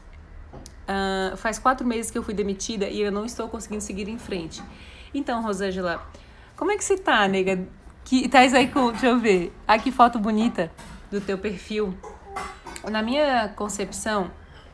Uh, 0.83 1.35
faz 1.37 1.59
quatro 1.59 1.85
meses 1.85 2.11
que 2.11 2.17
eu 2.17 2.23
fui 2.23 2.33
demitida 2.33 2.87
e 2.87 3.01
eu 3.01 3.11
não 3.11 3.25
estou 3.25 3.49
conseguindo 3.49 3.81
seguir 3.81 4.07
em 4.07 4.17
frente. 4.17 4.63
Então, 5.13 5.41
Rosângela, 5.41 6.01
como 6.55 6.71
é 6.71 6.77
que 6.77 6.83
você 6.83 6.97
tá, 6.97 7.27
nega? 7.27 7.67
Que 8.05 8.27
tá 8.27 8.39
aí 8.39 8.67
com, 8.69 8.91
deixa 8.91 9.07
eu 9.07 9.19
ver. 9.19 9.53
Ah, 9.67 9.77
que 9.77 9.91
foto 9.91 10.17
bonita 10.17 10.71
do 11.11 11.19
teu 11.19 11.37
perfil. 11.37 11.93
Na 12.89 13.01
minha 13.01 13.49
concepção, 13.49 14.31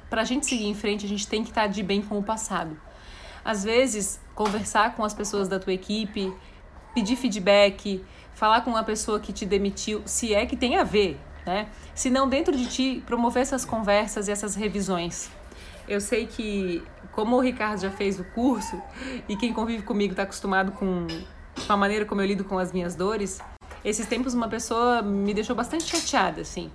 pra 0.09 0.23
gente 0.23 0.45
seguir 0.45 0.65
em 0.65 0.73
frente, 0.73 1.05
a 1.05 1.09
gente 1.09 1.27
tem 1.27 1.43
que 1.43 1.49
estar 1.49 1.61
tá 1.63 1.67
de 1.67 1.83
bem 1.83 2.01
com 2.01 2.17
o 2.17 2.23
passado. 2.23 2.79
Às 3.43 3.63
vezes, 3.63 4.19
conversar 4.35 4.95
com 4.95 5.03
as 5.03 5.13
pessoas 5.13 5.47
da 5.47 5.59
tua 5.59 5.73
equipe, 5.73 6.33
pedir 6.93 7.15
feedback, 7.15 8.03
falar 8.33 8.61
com 8.61 8.71
uma 8.71 8.83
pessoa 8.83 9.19
que 9.19 9.31
te 9.31 9.45
demitiu, 9.45 10.01
se 10.05 10.33
é 10.33 10.45
que 10.45 10.55
tem 10.55 10.77
a 10.77 10.83
ver, 10.83 11.19
né? 11.45 11.67
Se 11.95 12.09
não, 12.09 12.27
dentro 12.27 12.55
de 12.55 12.65
ti, 12.67 13.03
promover 13.05 13.41
essas 13.41 13.65
conversas 13.65 14.27
e 14.27 14.31
essas 14.31 14.55
revisões. 14.55 15.29
Eu 15.87 15.99
sei 15.99 16.27
que, 16.27 16.83
como 17.11 17.37
o 17.37 17.39
Ricardo 17.39 17.81
já 17.81 17.89
fez 17.89 18.19
o 18.19 18.23
curso 18.23 18.81
e 19.27 19.35
quem 19.35 19.53
convive 19.53 19.83
comigo 19.83 20.13
está 20.13 20.23
acostumado 20.23 20.71
com 20.73 21.07
com 21.65 21.73
a 21.73 21.77
maneira 21.77 22.05
como 22.05 22.21
eu 22.21 22.25
lido 22.25 22.43
com 22.43 22.57
as 22.57 22.71
minhas 22.71 22.95
dores, 22.95 23.39
esses 23.83 24.05
tempos 24.07 24.33
uma 24.33 24.47
pessoa 24.47 25.01
me 25.01 25.33
deixou 25.33 25.55
bastante 25.55 25.85
chateada, 25.85 26.41
assim. 26.41 26.71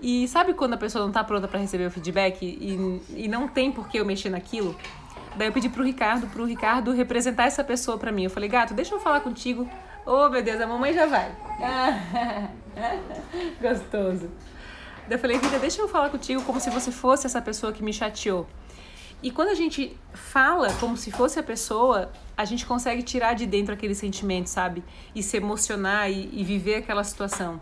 E 0.00 0.28
sabe 0.28 0.54
quando 0.54 0.74
a 0.74 0.76
pessoa 0.76 1.04
não 1.04 1.12
tá 1.12 1.24
pronta 1.24 1.48
para 1.48 1.58
receber 1.58 1.86
o 1.86 1.90
feedback 1.90 2.44
e, 2.44 3.24
e 3.24 3.28
não 3.28 3.48
tem 3.48 3.72
por 3.72 3.88
que 3.88 3.98
eu 3.98 4.04
mexer 4.04 4.30
naquilo? 4.30 4.76
Daí 5.36 5.48
eu 5.48 5.52
pedi 5.52 5.68
pro 5.68 5.82
Ricardo, 5.82 6.26
pro 6.28 6.44
Ricardo 6.44 6.92
representar 6.92 7.44
essa 7.44 7.64
pessoa 7.64 7.98
para 7.98 8.12
mim. 8.12 8.24
Eu 8.24 8.30
falei, 8.30 8.48
gato, 8.48 8.74
deixa 8.74 8.94
eu 8.94 9.00
falar 9.00 9.20
contigo. 9.20 9.68
Oh, 10.06 10.28
meu 10.28 10.42
Deus, 10.42 10.60
a 10.60 10.66
mamãe 10.66 10.92
já 10.92 11.06
vai. 11.06 11.34
Gostoso. 13.60 14.30
Daí 15.08 15.16
eu 15.16 15.18
falei, 15.18 15.38
Rita, 15.38 15.58
deixa 15.58 15.82
eu 15.82 15.88
falar 15.88 16.10
contigo 16.10 16.42
como 16.42 16.60
se 16.60 16.70
você 16.70 16.92
fosse 16.92 17.26
essa 17.26 17.40
pessoa 17.40 17.72
que 17.72 17.82
me 17.82 17.92
chateou. 17.92 18.46
E 19.22 19.30
quando 19.30 19.48
a 19.48 19.54
gente 19.54 19.96
fala 20.12 20.72
como 20.74 20.96
se 20.96 21.10
fosse 21.10 21.38
a 21.38 21.42
pessoa, 21.42 22.12
a 22.36 22.44
gente 22.44 22.66
consegue 22.66 23.02
tirar 23.02 23.34
de 23.34 23.46
dentro 23.46 23.72
aquele 23.72 23.94
sentimento, 23.94 24.48
sabe? 24.48 24.84
E 25.14 25.22
se 25.22 25.36
emocionar 25.36 26.10
e, 26.10 26.28
e 26.32 26.44
viver 26.44 26.76
aquela 26.76 27.02
situação. 27.02 27.60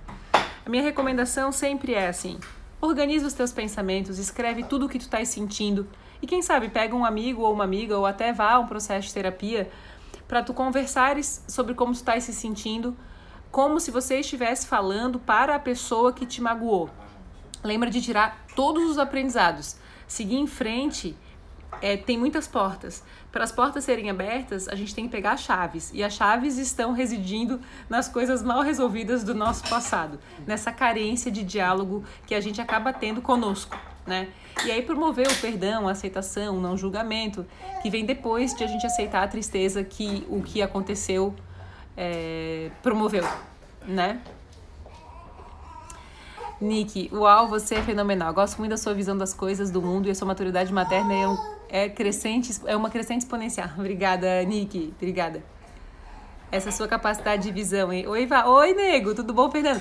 A 0.64 0.70
minha 0.70 0.82
recomendação 0.82 1.50
sempre 1.50 1.94
é 1.94 2.08
assim: 2.08 2.38
organiza 2.80 3.26
os 3.26 3.32
teus 3.32 3.52
pensamentos, 3.52 4.18
escreve 4.18 4.62
tudo 4.62 4.86
o 4.86 4.88
que 4.88 4.98
tu 4.98 5.02
estás 5.02 5.28
sentindo. 5.28 5.88
E 6.20 6.26
quem 6.26 6.40
sabe, 6.40 6.68
pega 6.68 6.94
um 6.94 7.04
amigo 7.04 7.42
ou 7.42 7.52
uma 7.52 7.64
amiga, 7.64 7.98
ou 7.98 8.06
até 8.06 8.32
vá 8.32 8.52
a 8.52 8.58
um 8.60 8.66
processo 8.66 9.08
de 9.08 9.14
terapia, 9.14 9.68
para 10.28 10.42
tu 10.42 10.54
conversares 10.54 11.44
sobre 11.48 11.74
como 11.74 11.92
tu 11.92 11.96
estás 11.96 12.22
se 12.22 12.32
sentindo, 12.32 12.96
como 13.50 13.80
se 13.80 13.90
você 13.90 14.20
estivesse 14.20 14.66
falando 14.68 15.18
para 15.18 15.56
a 15.56 15.58
pessoa 15.58 16.12
que 16.12 16.24
te 16.24 16.40
magoou. 16.40 16.88
Lembra 17.64 17.90
de 17.90 18.00
tirar 18.00 18.46
todos 18.54 18.88
os 18.88 18.98
aprendizados, 18.98 19.76
seguir 20.06 20.36
em 20.36 20.46
frente 20.46 21.16
é, 21.80 21.96
tem 21.96 22.18
muitas 22.18 22.46
portas. 22.46 23.02
Para 23.30 23.44
as 23.44 23.52
portas 23.52 23.84
serem 23.84 24.10
abertas, 24.10 24.68
a 24.68 24.74
gente 24.74 24.94
tem 24.94 25.06
que 25.06 25.10
pegar 25.10 25.36
chaves. 25.36 25.90
E 25.94 26.02
as 26.02 26.12
chaves 26.12 26.58
estão 26.58 26.92
residindo 26.92 27.60
nas 27.88 28.08
coisas 28.08 28.42
mal 28.42 28.62
resolvidas 28.62 29.24
do 29.24 29.34
nosso 29.34 29.68
passado, 29.68 30.18
nessa 30.46 30.70
carência 30.70 31.30
de 31.30 31.42
diálogo 31.42 32.04
que 32.26 32.34
a 32.34 32.40
gente 32.40 32.60
acaba 32.60 32.92
tendo 32.92 33.22
conosco. 33.22 33.76
Né? 34.06 34.28
E 34.64 34.70
aí 34.70 34.82
promover 34.82 35.28
o 35.28 35.36
perdão, 35.36 35.88
a 35.88 35.92
aceitação, 35.92 36.58
o 36.58 36.60
não 36.60 36.76
julgamento, 36.76 37.46
que 37.80 37.88
vem 37.88 38.04
depois 38.04 38.52
de 38.54 38.64
a 38.64 38.66
gente 38.66 38.84
aceitar 38.84 39.22
a 39.22 39.28
tristeza 39.28 39.82
que 39.84 40.26
o 40.28 40.42
que 40.42 40.60
aconteceu 40.60 41.34
é, 41.96 42.70
promoveu, 42.82 43.24
né? 43.86 44.20
Nick, 46.60 47.10
uau, 47.12 47.48
você 47.48 47.76
é 47.76 47.82
fenomenal. 47.82 48.32
Gosto 48.32 48.58
muito 48.58 48.70
da 48.70 48.76
sua 48.76 48.94
visão 48.94 49.18
das 49.18 49.34
coisas, 49.34 49.70
do 49.70 49.82
mundo 49.82 50.06
e 50.06 50.10
a 50.12 50.14
sua 50.14 50.28
maturidade 50.28 50.72
materna 50.72 51.12
é, 51.12 51.26
é 51.72 51.88
crescente, 51.88 52.52
é 52.66 52.76
uma 52.76 52.90
crescente 52.90 53.22
exponencial. 53.22 53.70
Obrigada, 53.78 54.44
Nick. 54.44 54.92
Obrigada. 54.94 55.42
Essa 56.50 56.70
sua 56.70 56.86
capacidade 56.86 57.44
de 57.44 57.50
visão, 57.50 57.90
hein? 57.90 58.06
Oi, 58.06 58.26
Va. 58.26 58.46
Oi, 58.46 58.74
nego. 58.74 59.14
Tudo 59.14 59.32
bom, 59.32 59.50
Fernando? 59.50 59.80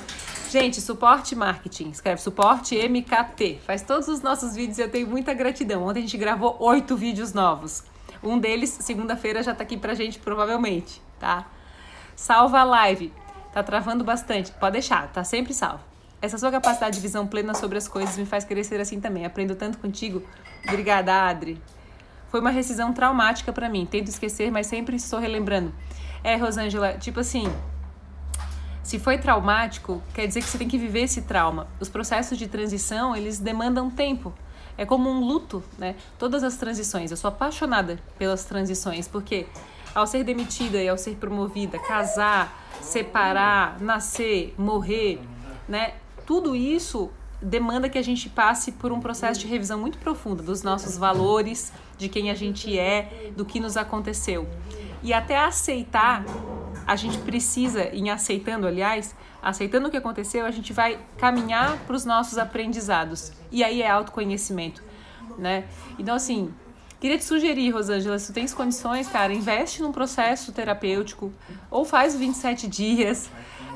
Gente, 0.50 0.80
suporte 0.80 1.36
marketing. 1.36 1.90
Escreve 1.90 2.22
suporte 2.22 2.78
MKT. 2.78 3.60
Faz 3.68 3.82
todos 3.82 4.08
os 4.08 4.22
nossos 4.22 4.56
vídeos 4.56 4.78
e 4.78 4.82
eu 4.82 4.90
tenho 4.90 5.06
muita 5.06 5.34
gratidão. 5.34 5.84
Ontem 5.84 6.00
a 6.00 6.02
gente 6.04 6.18
gravou 6.18 6.56
oito 6.62 6.96
vídeos 6.96 7.34
novos. 7.34 7.84
Um 8.24 8.40
deles, 8.40 8.70
segunda-feira, 8.70 9.44
já 9.44 9.54
tá 9.54 9.64
aqui 9.64 9.76
pra 9.76 9.94
gente, 9.94 10.18
provavelmente, 10.18 11.02
tá? 11.20 11.46
Salva 12.16 12.60
a 12.60 12.64
live. 12.64 13.12
Tá 13.52 13.62
travando 13.62 14.06
bastante. 14.06 14.54
Pode 14.54 14.74
deixar, 14.74 15.12
tá 15.12 15.26
sempre 15.26 15.54
salvo. 15.54 15.84
Essa 16.22 16.38
sua 16.38 16.52
capacidade 16.52 16.96
de 16.96 17.02
visão 17.02 17.28
plena 17.28 17.54
sobre 17.54 17.78
as 17.78 17.88
coisas 17.90 18.18
me 18.18 18.26
faz 18.26 18.48
ser 18.64 18.80
assim 18.80 19.02
também. 19.02 19.26
Aprendo 19.26 19.56
tanto 19.56 19.78
contigo. 19.78 20.24
Obrigada, 20.66 21.28
Adri. 21.28 21.62
Foi 22.32 22.40
uma 22.40 22.50
rescisão 22.50 22.94
traumática 22.94 23.52
para 23.52 23.68
mim. 23.68 23.86
Tento 23.86 24.08
esquecer, 24.08 24.50
mas 24.50 24.66
sempre 24.66 24.96
estou 24.96 25.20
relembrando. 25.20 25.74
É, 26.24 26.38
Rosângela, 26.38 26.94
tipo 26.94 27.20
assim, 27.20 27.44
se 28.82 28.98
foi 28.98 29.18
traumático, 29.18 30.02
quer 30.14 30.28
dizer 30.28 30.42
que 30.42 30.48
você 30.48 30.58
tem 30.58 30.68
que 30.68 30.78
viver 30.78 31.02
esse 31.02 31.24
trauma. 31.24 31.68
Os 31.78 31.90
processos 31.90 32.38
de 32.38 32.48
transição, 32.48 33.14
eles 33.14 33.38
demandam 33.38 33.90
tempo. 33.92 34.34
É 34.78 34.86
como 34.86 35.10
um 35.10 35.20
luto, 35.20 35.62
né? 35.78 35.96
Todas 36.18 36.42
as 36.42 36.56
transições. 36.56 37.12
Eu 37.12 37.18
sou 37.18 37.28
apaixonada 37.28 38.00
pelas 38.18 38.46
transições, 38.46 39.10
porque 39.10 39.46
ao 39.94 40.08
ser 40.08 40.24
demitida 40.24 40.82
e 40.82 40.88
ao 40.88 40.98
ser 40.98 41.18
promovida, 41.18 41.78
casar, 41.80 42.58
separar, 42.80 43.78
nascer, 43.82 44.56
morrer, 44.58 45.20
né? 45.68 45.96
Tudo 46.26 46.56
isso 46.56 47.12
demanda 47.42 47.90
que 47.90 47.98
a 47.98 48.04
gente 48.04 48.30
passe 48.30 48.72
por 48.74 48.92
um 48.92 49.00
processo 49.00 49.40
de 49.40 49.48
revisão 49.48 49.80
muito 49.80 49.98
profundo 49.98 50.44
dos 50.44 50.62
nossos 50.62 50.98
valores, 50.98 51.74
de 51.98 52.08
quem 52.08 52.30
a 52.30 52.36
gente 52.36 52.78
é, 52.78 53.32
do 53.36 53.44
que 53.44 53.60
nos 53.60 53.78
aconteceu. 53.78 54.48
E 55.04 55.14
até 55.14 55.38
aceitar, 55.38 56.24
a 56.86 56.96
gente 56.96 57.18
precisa, 57.20 57.86
em 57.96 58.10
aceitando, 58.10 58.68
aliás, 58.68 59.16
aceitando 59.42 59.88
o 59.88 59.92
que 59.92 59.98
aconteceu, 59.98 60.46
a 60.46 60.52
gente 60.52 60.72
vai 60.72 61.00
caminhar 61.18 61.78
para 61.80 61.96
os 61.96 62.06
nossos 62.06 62.38
aprendizados. 62.38 63.32
E 63.52 63.64
aí 63.64 63.82
é 63.82 63.90
autoconhecimento, 63.90 64.84
né? 65.38 65.66
Então, 65.98 66.16
assim, 66.16 66.54
queria 67.00 67.18
te 67.18 67.24
sugerir, 67.24 67.72
Rosângela, 67.72 68.20
se 68.20 68.28
tu 68.28 68.34
tens 68.34 68.54
condições, 68.54 69.08
cara, 69.08 69.34
investe 69.34 69.82
num 69.82 69.92
processo 69.92 70.52
terapêutico 70.52 71.34
ou 71.72 71.84
faz 71.84 72.16
27 72.16 72.68
dias. 72.68 73.32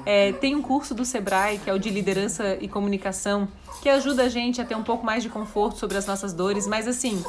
É, 0.05 0.33
tem 0.33 0.55
um 0.55 0.61
curso 0.61 0.93
do 0.93 1.03
Sebrae, 1.03 1.57
que 1.57 1.69
é 1.69 1.73
o 1.73 1.79
de 1.79 1.89
liderança 1.89 2.57
e 2.61 2.67
comunicação, 2.67 3.47
que 3.81 3.89
ajuda 3.89 4.23
a 4.23 4.29
gente 4.29 4.61
a 4.61 4.65
ter 4.65 4.75
um 4.75 4.83
pouco 4.83 5.05
mais 5.05 5.23
de 5.23 5.29
conforto 5.29 5.79
sobre 5.79 5.97
as 5.97 6.05
nossas 6.05 6.31
dores, 6.31 6.67
mas 6.67 6.87
assim, 6.87 7.23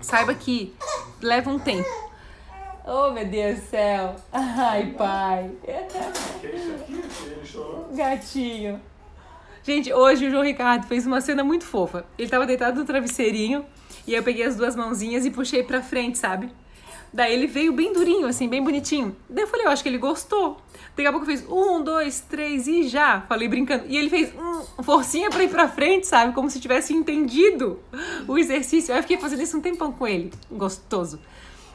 saiba 0.00 0.34
que 0.34 0.74
leva 1.22 1.50
um 1.50 1.58
tempo. 1.58 1.88
Oh, 2.86 3.10
meu 3.12 3.24
Deus 3.24 3.60
do 3.60 3.66
céu. 3.66 4.16
Ai, 4.30 4.92
pai. 4.98 5.50
Gatinho. 7.94 8.78
Gente, 9.62 9.90
hoje 9.90 10.26
o 10.26 10.30
João 10.30 10.44
Ricardo 10.44 10.86
fez 10.86 11.06
uma 11.06 11.22
cena 11.22 11.42
muito 11.42 11.64
fofa. 11.64 12.04
Ele 12.18 12.28
tava 12.28 12.44
deitado 12.44 12.78
no 12.78 12.84
travesseirinho 12.84 13.64
e 14.06 14.12
eu 14.12 14.22
peguei 14.22 14.44
as 14.44 14.56
duas 14.56 14.76
mãozinhas 14.76 15.24
e 15.24 15.30
puxei 15.30 15.62
pra 15.62 15.80
frente, 15.80 16.18
sabe? 16.18 16.52
Daí 17.14 17.32
ele 17.32 17.46
veio 17.46 17.72
bem 17.72 17.92
durinho, 17.92 18.26
assim, 18.26 18.48
bem 18.48 18.60
bonitinho. 18.60 19.14
Daí 19.30 19.44
eu 19.44 19.48
falei, 19.48 19.66
eu 19.66 19.70
acho 19.70 19.84
que 19.84 19.88
ele 19.88 19.98
gostou. 19.98 20.60
Daqui 20.96 21.06
a 21.06 21.12
pouco 21.12 21.24
fez 21.24 21.46
um, 21.48 21.80
dois, 21.80 22.20
três 22.28 22.66
e 22.66 22.88
já. 22.88 23.20
Falei 23.28 23.46
brincando. 23.46 23.84
E 23.86 23.96
ele 23.96 24.10
fez 24.10 24.34
um, 24.34 24.82
forcinha 24.82 25.30
pra 25.30 25.44
ir 25.44 25.48
pra 25.48 25.68
frente, 25.68 26.08
sabe? 26.08 26.34
Como 26.34 26.50
se 26.50 26.58
tivesse 26.58 26.92
entendido 26.92 27.78
o 28.26 28.36
exercício. 28.36 28.92
Aí 28.92 28.98
eu 28.98 29.02
fiquei 29.02 29.16
fazendo 29.16 29.42
isso 29.42 29.56
um 29.56 29.60
tempão 29.60 29.92
com 29.92 30.08
ele. 30.08 30.32
Gostoso. 30.50 31.20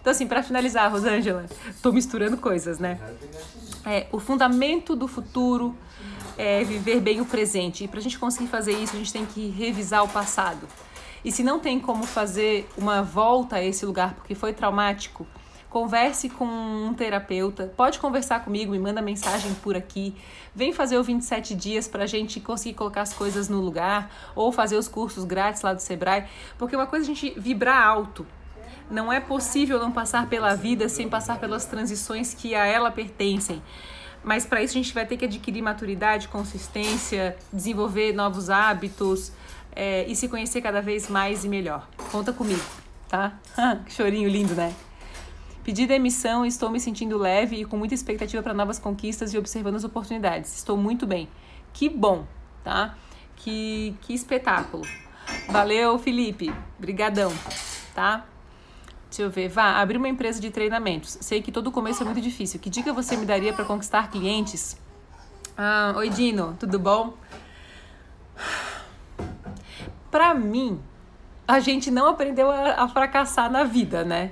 Então, 0.01 0.11
assim, 0.11 0.27
para 0.27 0.43
finalizar, 0.43 0.91
Rosângela, 0.91 1.45
tô 1.81 1.93
misturando 1.93 2.35
coisas, 2.35 2.77
né? 2.77 2.99
É, 3.85 4.07
o 4.11 4.19
fundamento 4.19 4.93
do 4.93 5.07
futuro 5.07 5.73
é 6.37 6.65
viver 6.65 6.99
bem 6.99 7.21
o 7.21 7.25
presente. 7.25 7.85
E 7.85 7.87
pra 7.87 8.01
gente 8.01 8.19
conseguir 8.19 8.47
fazer 8.47 8.73
isso, 8.73 8.93
a 8.93 8.99
gente 8.99 9.13
tem 9.13 9.25
que 9.25 9.47
revisar 9.47 10.03
o 10.03 10.09
passado. 10.09 10.67
E 11.23 11.31
se 11.31 11.43
não 11.43 11.59
tem 11.59 11.79
como 11.79 12.05
fazer 12.05 12.67
uma 12.77 13.01
volta 13.01 13.57
a 13.57 13.63
esse 13.63 13.85
lugar 13.85 14.13
porque 14.13 14.33
foi 14.33 14.53
traumático, 14.53 15.27
converse 15.69 16.29
com 16.29 16.45
um 16.45 16.93
terapeuta. 16.93 17.71
Pode 17.77 17.99
conversar 17.99 18.43
comigo, 18.43 18.71
me 18.71 18.79
manda 18.79 19.01
mensagem 19.01 19.53
por 19.55 19.75
aqui. 19.75 20.15
Vem 20.55 20.73
fazer 20.73 20.97
o 20.97 21.03
27 21.03 21.53
dias 21.53 21.87
para 21.87 22.03
a 22.03 22.07
gente 22.07 22.39
conseguir 22.39 22.75
colocar 22.75 23.01
as 23.01 23.13
coisas 23.13 23.47
no 23.47 23.59
lugar 23.59 24.11
ou 24.35 24.51
fazer 24.51 24.77
os 24.77 24.87
cursos 24.87 25.23
grátis 25.23 25.61
lá 25.61 25.73
do 25.73 25.81
Sebrae, 25.81 26.25
porque 26.57 26.75
uma 26.75 26.87
coisa 26.87 27.05
é 27.05 27.11
a 27.11 27.13
gente 27.13 27.39
vibrar 27.39 27.85
alto. 27.85 28.25
Não 28.89 29.13
é 29.13 29.19
possível 29.19 29.79
não 29.79 29.91
passar 29.91 30.27
pela 30.27 30.55
vida 30.55 30.89
sem 30.89 31.07
passar 31.07 31.39
pelas 31.39 31.65
transições 31.65 32.33
que 32.33 32.55
a 32.55 32.65
ela 32.65 32.89
pertencem. 32.89 33.61
Mas 34.23 34.45
para 34.45 34.63
isso 34.63 34.73
a 34.77 34.81
gente 34.81 34.93
vai 34.93 35.05
ter 35.05 35.15
que 35.15 35.25
adquirir 35.25 35.61
maturidade, 35.61 36.27
consistência, 36.27 37.37
desenvolver 37.53 38.13
novos 38.13 38.49
hábitos, 38.49 39.31
é, 39.79 40.05
e 40.09 40.13
se 40.13 40.27
conhecer 40.27 40.61
cada 40.61 40.81
vez 40.81 41.07
mais 41.07 41.45
e 41.45 41.47
melhor. 41.47 41.87
Conta 42.11 42.33
comigo, 42.33 42.61
tá? 43.07 43.39
que 43.85 43.93
chorinho 43.93 44.27
lindo, 44.27 44.53
né? 44.53 44.75
Pedi 45.63 45.87
demissão 45.87 46.45
estou 46.45 46.69
me 46.69 46.81
sentindo 46.81 47.17
leve 47.17 47.61
e 47.61 47.65
com 47.65 47.77
muita 47.77 47.93
expectativa 47.93 48.43
para 48.43 48.53
novas 48.53 48.77
conquistas 48.77 49.33
e 49.33 49.37
observando 49.37 49.75
as 49.75 49.85
oportunidades. 49.85 50.53
Estou 50.57 50.75
muito 50.75 51.07
bem. 51.07 51.29
Que 51.71 51.87
bom, 51.87 52.25
tá? 52.61 52.97
Que, 53.37 53.95
que 54.01 54.13
espetáculo. 54.13 54.85
Valeu, 55.47 55.97
Felipe. 55.97 56.53
Brigadão, 56.77 57.31
tá? 57.95 58.25
Deixa 59.09 59.21
eu 59.21 59.29
ver. 59.29 59.47
Vá, 59.47 59.79
abrir 59.79 59.97
uma 59.97 60.09
empresa 60.09 60.41
de 60.41 60.49
treinamentos. 60.51 61.19
Sei 61.21 61.41
que 61.41 61.53
todo 61.53 61.71
começo 61.71 62.03
é 62.03 62.05
muito 62.05 62.19
difícil. 62.19 62.59
Que 62.59 62.69
dica 62.69 62.91
você 62.91 63.15
me 63.15 63.25
daria 63.25 63.53
para 63.53 63.63
conquistar 63.63 64.11
clientes? 64.11 64.75
Ah, 65.57 65.93
oi, 65.95 66.09
Dino. 66.09 66.57
Tudo 66.59 66.77
bom? 66.77 67.13
Para 70.11 70.33
mim, 70.33 70.79
a 71.47 71.59
gente 71.59 71.89
não 71.89 72.07
aprendeu 72.07 72.49
a, 72.51 72.83
a, 72.83 72.87
fracassar 72.87 73.51
na 73.51 73.63
vida, 73.63 74.03
né? 74.03 74.31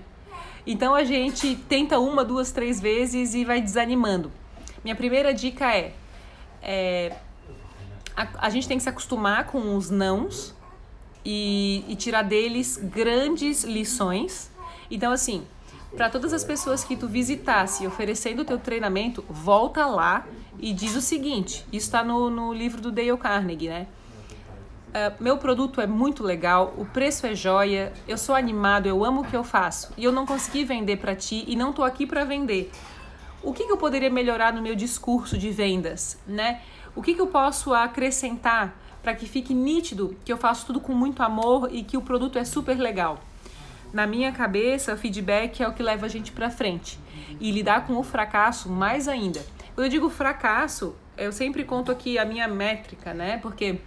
Então 0.65 0.93
a 0.93 1.03
gente 1.03 1.55
tenta 1.67 1.99
uma, 1.99 2.23
duas, 2.23 2.51
três 2.51 2.79
vezes 2.79 3.33
e 3.33 3.45
vai 3.45 3.61
desanimando. 3.61 4.31
Minha 4.83 4.95
primeira 4.95 5.33
dica 5.33 5.73
é, 5.73 5.93
é 6.61 7.15
a, 8.15 8.27
a, 8.47 8.49
gente 8.49 8.67
tem 8.67 8.77
que 8.77 8.83
se 8.83 8.89
acostumar 8.89 9.45
com 9.45 9.75
os 9.75 9.89
nãos 9.89 10.53
e, 11.23 11.83
e 11.87 11.95
tirar 11.95 12.23
deles 12.23 12.77
grandes 12.77 13.63
lições. 13.63 14.51
Então 14.91 15.11
assim, 15.11 15.45
para 15.95 16.09
todas 16.09 16.33
as 16.33 16.43
pessoas 16.43 16.83
que 16.83 16.95
tu 16.95 17.07
visitasse 17.07 17.87
oferecendo 17.87 18.41
o 18.41 18.45
teu 18.45 18.59
treinamento, 18.59 19.23
volta 19.29 19.85
lá 19.85 20.27
e 20.59 20.73
diz 20.73 20.95
o 20.95 21.01
seguinte, 21.01 21.65
isso 21.71 21.87
está 21.87 22.03
no, 22.03 22.29
no 22.29 22.53
livro 22.53 22.81
do 22.81 22.91
Dale 22.91 23.17
Carnegie, 23.17 23.69
né? 23.69 23.87
Uh, 24.87 25.21
meu 25.21 25.37
produto 25.37 25.81
é 25.81 25.85
muito 25.85 26.23
legal, 26.23 26.73
o 26.77 26.85
preço 26.85 27.27
é 27.27 27.35
joia, 27.35 27.91
eu 28.07 28.17
sou 28.17 28.33
animado, 28.33 28.87
eu 28.87 29.03
amo 29.03 29.21
o 29.21 29.23
que 29.25 29.35
eu 29.35 29.43
faço 29.43 29.91
e 29.97 30.03
eu 30.03 30.11
não 30.13 30.25
consegui 30.25 30.63
vender 30.63 30.97
para 30.97 31.13
ti 31.13 31.43
e 31.45 31.55
não 31.55 31.73
tô 31.73 31.83
aqui 31.83 32.07
para 32.07 32.23
vender. 32.23 32.71
O 33.43 33.53
que, 33.53 33.65
que, 33.65 33.71
eu 33.71 33.77
poderia 33.77 34.09
melhorar 34.09 34.53
no 34.53 34.61
meu 34.61 34.75
discurso 34.75 35.37
de 35.37 35.51
vendas, 35.51 36.17
né? 36.25 36.61
O 36.95 37.01
que, 37.01 37.13
que 37.13 37.21
eu 37.21 37.27
posso 37.27 37.73
acrescentar 37.73 38.75
para 39.03 39.13
que 39.13 39.27
fique 39.27 39.53
nítido 39.53 40.17
que 40.25 40.33
eu 40.33 40.37
faço 40.37 40.65
tudo 40.65 40.79
com 40.79 40.93
muito 40.93 41.21
amor 41.21 41.69
e 41.71 41.83
que 41.83 41.97
o 41.97 42.01
produto 42.01 42.39
é 42.39 42.43
super 42.43 42.77
legal? 42.77 43.19
Na 43.93 44.07
minha 44.07 44.31
cabeça, 44.31 44.97
feedback 44.97 45.61
é 45.61 45.67
o 45.67 45.73
que 45.73 45.83
leva 45.83 46.07
a 46.07 46.09
gente 46.09 46.31
para 46.31 46.49
frente 46.49 46.99
e 47.39 47.51
lidar 47.51 47.85
com 47.85 47.95
o 47.97 48.03
fracasso 48.03 48.69
mais 48.69 49.07
ainda. 49.07 49.45
Quando 49.75 49.85
eu 49.85 49.91
digo 49.91 50.09
fracasso, 50.09 50.95
eu 51.17 51.31
sempre 51.31 51.63
conto 51.63 51.91
aqui 51.91 52.17
a 52.17 52.25
minha 52.25 52.47
métrica, 52.47 53.13
né? 53.13 53.37
Porque 53.37 53.79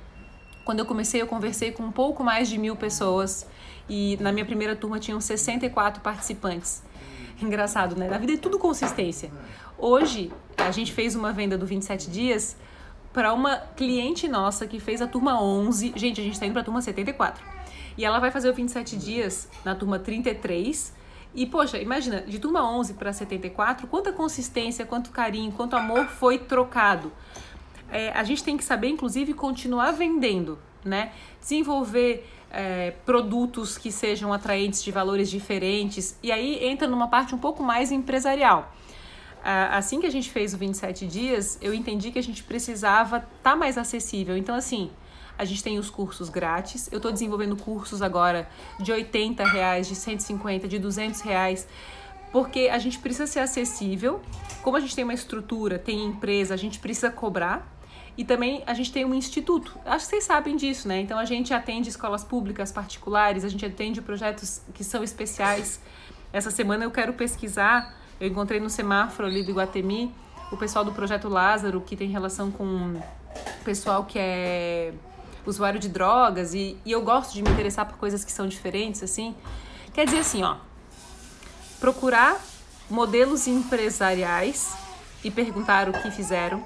quando 0.64 0.81
eu 0.81 0.87
comecei, 0.87 1.20
eu 1.20 1.27
conversei 1.27 1.73
com 1.73 1.83
um 1.83 1.92
pouco 1.92 2.23
mais 2.23 2.49
de 2.49 2.59
mil 2.59 2.77
pessoas 2.77 3.46
e 3.88 4.16
na 4.20 4.31
minha 4.33 4.44
primeira 4.44 4.77
turma 4.77 4.99
tinham 4.99 5.20
64 5.20 6.01
participantes. 6.03 6.83
Engraçado, 7.42 7.96
né? 7.96 8.09
Na 8.09 8.18
vida 8.18 8.35
é 8.35 8.37
tudo 8.37 8.59
consistência. 8.59 9.31
Hoje, 9.79 10.31
a 10.57 10.70
gente 10.70 10.92
fez 10.92 11.16
uma 11.16 11.33
venda 11.33 11.57
do 11.57 11.64
27 11.64 12.11
dias 12.11 12.57
para 13.12 13.33
uma 13.33 13.57
cliente 13.57 14.29
nossa 14.29 14.66
que 14.66 14.79
fez 14.79 15.01
a 15.01 15.07
turma 15.07 15.42
11. 15.42 15.94
Gente, 15.96 16.20
a 16.20 16.25
gente 16.25 16.35
está 16.35 16.46
indo 16.46 16.53
para 16.53 16.62
a 16.62 16.64
turma 16.64 16.83
74. 16.83 17.42
E 17.96 18.05
ela 18.05 18.18
vai 18.18 18.31
fazer 18.31 18.51
o 18.51 18.55
27 18.55 18.96
dias 18.96 19.49
na 19.64 19.75
turma 19.75 19.99
33. 19.99 20.94
E, 21.35 21.46
poxa, 21.46 21.79
imagina, 21.79 22.20
de 22.23 22.38
turma 22.38 22.68
11 22.68 22.94
para 22.94 23.12
74, 23.12 23.87
quanta 23.87 24.12
consistência, 24.12 24.85
quanto 24.85 25.11
carinho, 25.11 25.53
quanto 25.53 25.77
amor 25.77 26.07
foi 26.07 26.38
trocado 26.38 27.12
é, 27.92 28.11
a 28.11 28.22
gente 28.24 28.42
tem 28.42 28.57
que 28.57 28.64
saber, 28.64 28.88
inclusive, 28.88 29.35
continuar 29.35 29.92
vendendo, 29.92 30.59
né? 30.85 31.12
Desenvolver 31.40 32.26
é, 32.50 32.92
produtos 33.05 33.79
que 33.79 33.90
sejam 33.90 34.33
atraentes 34.33 34.83
de 34.83 34.90
valores 34.90 35.31
diferentes. 35.31 36.18
E 36.22 36.31
aí 36.31 36.64
entra 36.64 36.87
numa 36.88 37.09
parte 37.09 37.35
um 37.35 37.38
pouco 37.38 37.62
mais 37.62 37.90
empresarial. 37.92 38.72
Assim 39.42 40.00
que 40.00 40.07
a 40.07 40.11
gente 40.11 40.29
fez 40.29 40.53
o 40.53 40.59
27 40.59 41.07
dias, 41.07 41.57
eu 41.62 41.72
entendi 41.72 42.11
que 42.11 42.18
a 42.18 42.22
gente 42.22 42.42
precisava 42.42 43.16
estar 43.16 43.29
tá 43.42 43.57
mais 43.57 43.79
acessível. 43.79 44.37
Então, 44.37 44.55
assim, 44.55 44.90
a 45.38 45.46
gente 45.46 45.62
tem 45.62 45.79
os 45.79 45.88
cursos 45.88 46.29
grátis. 46.29 46.92
Eu 46.92 46.98
estou 46.98 47.10
desenvolvendo 47.10 47.56
cursos 47.56 48.02
agora 48.02 48.46
de 48.79 48.92
80 48.92 49.42
reais, 49.44 49.88
de 49.88 49.94
150, 49.94 50.69
de 50.69 50.79
200 50.79 51.23
reais 51.23 51.67
porque 52.33 52.69
a 52.73 52.79
gente 52.79 52.98
precisa 52.98 53.27
ser 53.27 53.40
acessível. 53.40 54.21
Como 54.62 54.77
a 54.77 54.81
gente 54.81 54.94
tem 54.94 55.04
uma 55.04 55.15
estrutura, 55.15 55.79
tem 55.79 56.04
empresa, 56.04 56.54
a 56.54 56.56
gente 56.56 56.79
precisa 56.79 57.10
cobrar. 57.10 57.79
E 58.17 58.25
também 58.25 58.63
a 58.67 58.75
gente 58.75 58.92
tem 58.92 59.04
um 59.04 59.15
instituto. 59.15 59.79
Acho 59.85 60.04
que 60.04 60.11
vocês 60.11 60.25
sabem 60.25 60.56
disso, 60.56 60.88
né? 60.88 61.00
Então 61.00 61.19
a 61.19 61.25
gente 61.25 61.54
atende 61.54 61.88
escolas 61.88 62.25
públicas 62.25 62.71
particulares, 62.71 63.44
a 63.44 63.48
gente 63.48 63.65
atende 63.65 64.02
projetos 64.02 64.61
que 64.75 64.85
são 64.85 65.02
especiais. 65.02 65.81
Essa 66.33 66.50
semana 66.50 66.85
eu 66.85 66.90
quero 66.90 67.13
pesquisar, 67.13 67.96
eu 68.21 68.29
encontrei 68.29 68.61
no 68.61 68.69
semáforo 68.69 69.29
ali 69.29 69.42
do 69.42 69.50
Iguatemi 69.50 70.15
o 70.50 70.56
pessoal 70.56 70.85
do 70.85 70.92
projeto 70.92 71.29
Lázaro, 71.29 71.81
que 71.81 71.96
tem 71.96 72.08
relação 72.08 72.50
com 72.50 72.65
o 72.65 73.65
pessoal 73.65 74.04
que 74.04 74.19
é 74.19 74.92
usuário 75.46 75.81
de 75.81 75.88
drogas 75.88 76.54
e, 76.54 76.77
e 76.85 76.92
eu 76.92 77.02
gosto 77.02 77.33
de 77.33 77.42
me 77.42 77.50
interessar 77.50 77.87
por 77.87 77.96
coisas 77.96 78.25
que 78.25 78.33
são 78.33 78.46
diferentes, 78.46 79.02
assim. 79.02 79.35
Quer 79.94 80.04
dizer 80.04 80.19
assim, 80.19 80.42
ó, 80.42 80.56
procurar 81.79 82.40
modelos 82.88 83.46
empresariais 83.46 84.77
e 85.23 85.31
perguntar 85.31 85.88
o 85.88 85.92
que 85.92 86.11
fizeram 86.11 86.65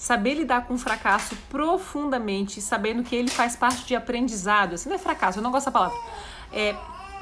saber 0.00 0.32
lidar 0.32 0.64
com 0.66 0.72
o 0.72 0.78
fracasso 0.78 1.36
profundamente, 1.50 2.58
sabendo 2.62 3.02
que 3.02 3.14
ele 3.14 3.28
faz 3.28 3.54
parte 3.54 3.84
de 3.84 3.94
aprendizado. 3.94 4.74
Assim 4.74 4.88
não 4.88 4.96
é 4.96 4.98
fracasso, 4.98 5.38
eu 5.38 5.42
não 5.42 5.50
gosto 5.50 5.66
da 5.66 5.72
palavra. 5.72 5.98
É 6.50 6.74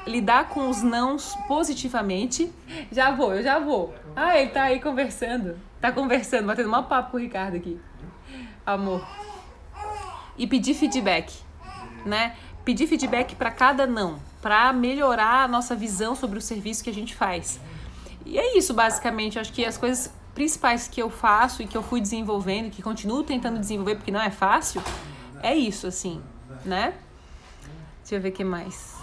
lidar 0.07 0.49
com 0.49 0.71
os 0.71 0.81
nãos 0.81 1.35
positivamente. 1.49 2.53
Já 2.93 3.11
vou, 3.11 3.35
eu 3.35 3.43
já 3.43 3.59
vou. 3.59 3.93
Ah, 4.15 4.39
ele 4.39 4.51
tá 4.51 4.63
aí 4.63 4.81
conversando. 4.81 5.59
Tá 5.81 5.91
conversando, 5.91 6.47
batendo 6.47 6.69
uma 6.69 6.85
papo 6.85 7.11
com 7.11 7.17
o 7.17 7.21
Ricardo 7.21 7.57
aqui. 7.57 7.81
Amor. 8.65 9.05
E 10.37 10.47
pedir 10.47 10.75
feedback, 10.75 11.37
né? 12.07 12.37
Pedir 12.65 12.87
feedback 12.87 13.35
para 13.35 13.51
cada 13.51 13.89
não, 13.89 14.21
para 14.41 14.73
melhorar 14.73 15.43
a 15.43 15.49
nossa 15.49 15.75
visão 15.75 16.15
sobre 16.15 16.39
o 16.39 16.41
serviço 16.41 16.85
que 16.85 16.91
a 16.91 16.95
gente 16.95 17.13
faz. 17.13 17.59
E 18.25 18.39
é 18.39 18.57
isso, 18.57 18.73
basicamente. 18.73 19.35
Eu 19.35 19.41
acho 19.41 19.53
que 19.53 19.65
as 19.65 19.77
coisas 19.77 20.13
principais 20.39 20.87
que 20.87 21.03
eu 21.03 21.11
faço 21.11 21.63
e 21.63 21.67
que 21.67 21.77
eu 21.77 21.83
fui 21.83 22.01
desenvolvendo, 22.01 22.71
que 22.71 22.81
continuo 22.81 23.25
tentando 23.25 23.59
desenvolver 23.59 23.97
porque 23.97 24.13
não 24.13 24.21
é 24.21 24.31
fácil, 24.31 24.81
é 25.43 25.53
isso, 25.53 25.89
assim, 25.89 26.23
né? 26.65 26.95
Deixa 28.03 28.15
eu 28.15 28.21
ver 28.21 28.29
o 28.29 28.33
que 28.33 28.45
mais. 28.45 28.95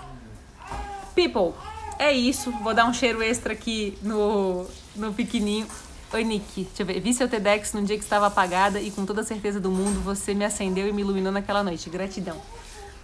People, 1.14 1.54
é 2.00 2.14
isso. 2.14 2.52
Vou 2.64 2.74
dar 2.74 2.86
um 2.86 2.94
cheiro 2.94 3.22
extra 3.22 3.52
aqui 3.52 3.98
no, 4.02 4.66
no 4.96 5.14
pequenininho. 5.14 5.68
Oi, 6.14 6.24
Nick. 6.24 6.64
Deixa 6.64 6.84
eu 6.84 6.86
ver. 6.86 7.02
Vi 7.02 7.14
seu 7.14 7.28
TEDx 7.28 7.74
num 7.74 7.84
dia 7.84 7.98
que 7.98 8.04
estava 8.06 8.28
apagada 8.28 8.80
e 8.80 8.90
com 8.90 9.06
toda 9.06 9.20
a 9.20 9.24
certeza 9.26 9.60
do 9.60 9.70
mundo 9.70 10.00
você 10.06 10.34
me 10.34 10.46
acendeu 10.46 10.88
e 10.88 10.94
me 10.94 11.02
iluminou 11.02 11.34
naquela 11.34 11.62
noite. 11.62 11.90
Gratidão. 11.90 12.42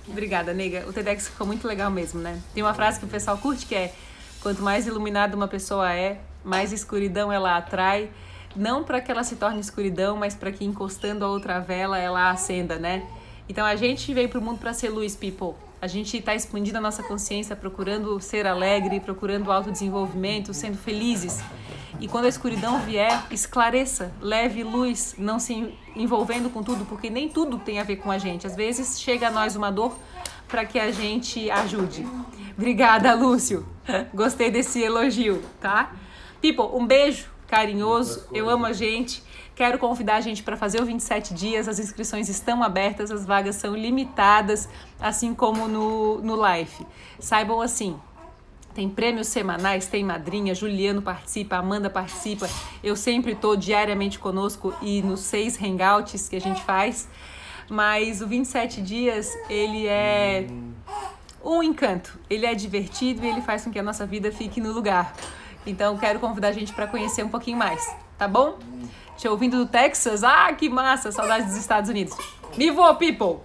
Obrigada, 0.08 0.54
nega. 0.54 0.86
O 0.88 0.94
TEDx 0.94 1.28
ficou 1.28 1.46
muito 1.46 1.68
legal 1.68 1.92
mesmo, 1.92 2.22
né? 2.22 2.42
Tem 2.54 2.64
uma 2.64 2.74
frase 2.74 2.98
que 2.98 3.06
o 3.06 3.10
pessoal 3.10 3.38
curte 3.38 3.66
que 3.66 3.76
é: 3.76 3.94
quanto 4.42 4.62
mais 4.62 4.88
iluminada 4.88 5.36
uma 5.36 5.50
pessoa 5.50 5.94
é, 5.94 6.22
mais 6.44 6.72
escuridão 6.72 7.32
ela 7.32 7.58
atrai. 7.58 8.10
Não 8.56 8.84
para 8.84 9.00
que 9.00 9.12
ela 9.12 9.24
se 9.24 9.36
torne 9.36 9.60
escuridão, 9.60 10.18
mas 10.18 10.36
para 10.36 10.52
que 10.52 10.66
encostando 10.66 11.24
a 11.24 11.30
outra 11.30 11.60
vela 11.60 11.98
ela 11.98 12.30
acenda, 12.30 12.78
né? 12.78 13.04
Então 13.48 13.66
a 13.66 13.76
gente 13.76 14.14
veio 14.14 14.30
pro 14.30 14.42
mundo 14.42 14.60
para 14.60 14.74
ser 14.74 14.90
luz, 14.90 15.16
people. 15.16 15.56
A 15.82 15.88
gente 15.88 16.18
está 16.18 16.36
expandindo 16.36 16.78
a 16.78 16.82
nossa 16.82 17.02
consciência, 17.02 17.56
procurando 17.56 18.20
ser 18.20 18.46
alegre, 18.46 19.00
procurando 19.00 19.52
autodesenvolvimento, 19.52 20.54
sendo 20.54 20.78
felizes. 20.78 21.42
E 22.00 22.08
quando 22.08 22.26
a 22.26 22.30
escuridão 22.30 22.80
vier, 22.80 23.26
esclareça, 23.32 24.12
leve 24.22 24.64
luz, 24.64 25.16
não 25.18 25.40
se 25.40 25.74
envolvendo 25.96 26.50
com 26.50 26.62
tudo, 26.62 26.86
porque 26.86 27.10
nem 27.10 27.28
tudo 27.30 27.58
tem 27.58 27.80
a 27.80 27.84
ver 27.84 27.98
com 27.98 28.12
a 28.12 28.18
gente. 28.18 28.46
Às 28.46 28.56
vezes 28.56 29.02
chega 29.02 29.28
a 29.28 29.32
nós 29.32 29.56
uma 29.56 29.72
dor 29.72 29.98
para 30.48 30.66
que 30.66 30.80
a 30.80 30.92
gente 30.92 31.50
ajude. 31.50 32.08
Obrigada, 32.58 33.14
Lúcio. 33.14 33.66
Gostei 34.14 34.52
desse 34.52 34.82
elogio, 34.82 35.44
tá? 35.60 35.92
People, 36.42 36.76
um 36.76 36.88
beijo 36.88 37.30
carinhoso. 37.48 38.26
Eu 38.34 38.50
amo 38.50 38.66
a 38.66 38.74
gente. 38.74 39.22
Quero 39.54 39.78
convidar 39.78 40.16
a 40.16 40.22
gente 40.22 40.42
para 40.42 40.58
fazer 40.58 40.82
o 40.82 40.86
27 40.86 41.34
dias. 41.34 41.68
As 41.68 41.78
inscrições 41.78 42.30
estão 42.30 42.64
abertas, 42.64 43.12
as 43.12 43.26
vagas 43.26 43.58
são 43.58 43.76
limitadas, 43.76 44.68
assim 45.00 45.36
como 45.36 45.68
no, 45.68 46.20
no 46.22 46.36
Life. 46.36 46.84
Saibam 47.20 47.62
assim. 47.62 47.96
Tem 48.74 48.90
prêmios 48.90 49.28
semanais, 49.28 49.86
tem 49.88 50.02
madrinha, 50.02 50.56
Juliano 50.56 51.02
participa, 51.02 51.58
Amanda 51.58 51.90
participa. 51.90 52.50
Eu 52.82 52.96
sempre 52.96 53.34
estou 53.34 53.58
diariamente 53.58 54.18
conosco 54.18 54.74
e 54.82 55.02
nos 55.02 55.20
seis 55.20 55.62
hangouts 55.62 56.30
que 56.30 56.38
a 56.38 56.42
gente 56.42 56.64
faz. 56.64 57.08
Mas 57.70 58.22
o 58.22 58.28
27 58.28 58.82
dias, 58.82 59.38
ele 59.50 59.88
é 59.88 60.48
um 61.44 61.62
encanto. 61.62 62.18
Ele 62.30 62.46
é 62.46 62.56
divertido 62.56 63.26
e 63.26 63.30
ele 63.30 63.42
faz 63.42 63.66
com 63.66 63.72
que 63.72 63.78
a 63.78 63.84
nossa 63.84 64.06
vida 64.06 64.32
fique 64.32 64.62
no 64.62 64.72
lugar. 64.72 65.14
Então, 65.66 65.98
quero 65.98 66.20
convidar 66.20 66.50
a 66.50 66.52
gente 66.52 66.74
para 66.74 66.88
conhecer 66.88 67.24
um 67.24 67.30
pouquinho 67.30 67.58
mais, 67.58 67.88
tá 68.18 68.28
bom? 68.28 68.58
Te 69.18 69.28
ouvindo 69.28 69.58
do 69.58 69.66
Texas? 69.66 70.24
Ah, 70.24 70.52
que 70.54 70.70
massa! 70.70 71.12
Saudades 71.12 71.48
dos 71.48 71.58
Estados 71.58 71.90
Unidos. 71.90 72.16
Me 72.58 72.72
voa, 72.72 72.96
people! 72.96 73.40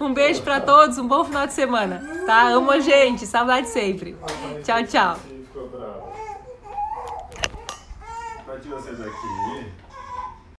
Um 0.00 0.14
beijo 0.14 0.42
para 0.42 0.60
todos, 0.60 0.98
um 0.98 1.06
bom 1.06 1.24
final 1.24 1.46
de 1.46 1.52
semana, 1.52 2.02
tá? 2.26 2.48
Amo 2.48 2.70
a 2.70 2.80
gente, 2.80 3.26
saudade 3.26 3.68
sempre. 3.68 4.16
Tchau, 4.64 4.82
tchau. 4.84 5.18
Vocês 8.70 9.00
aqui. 9.00 9.87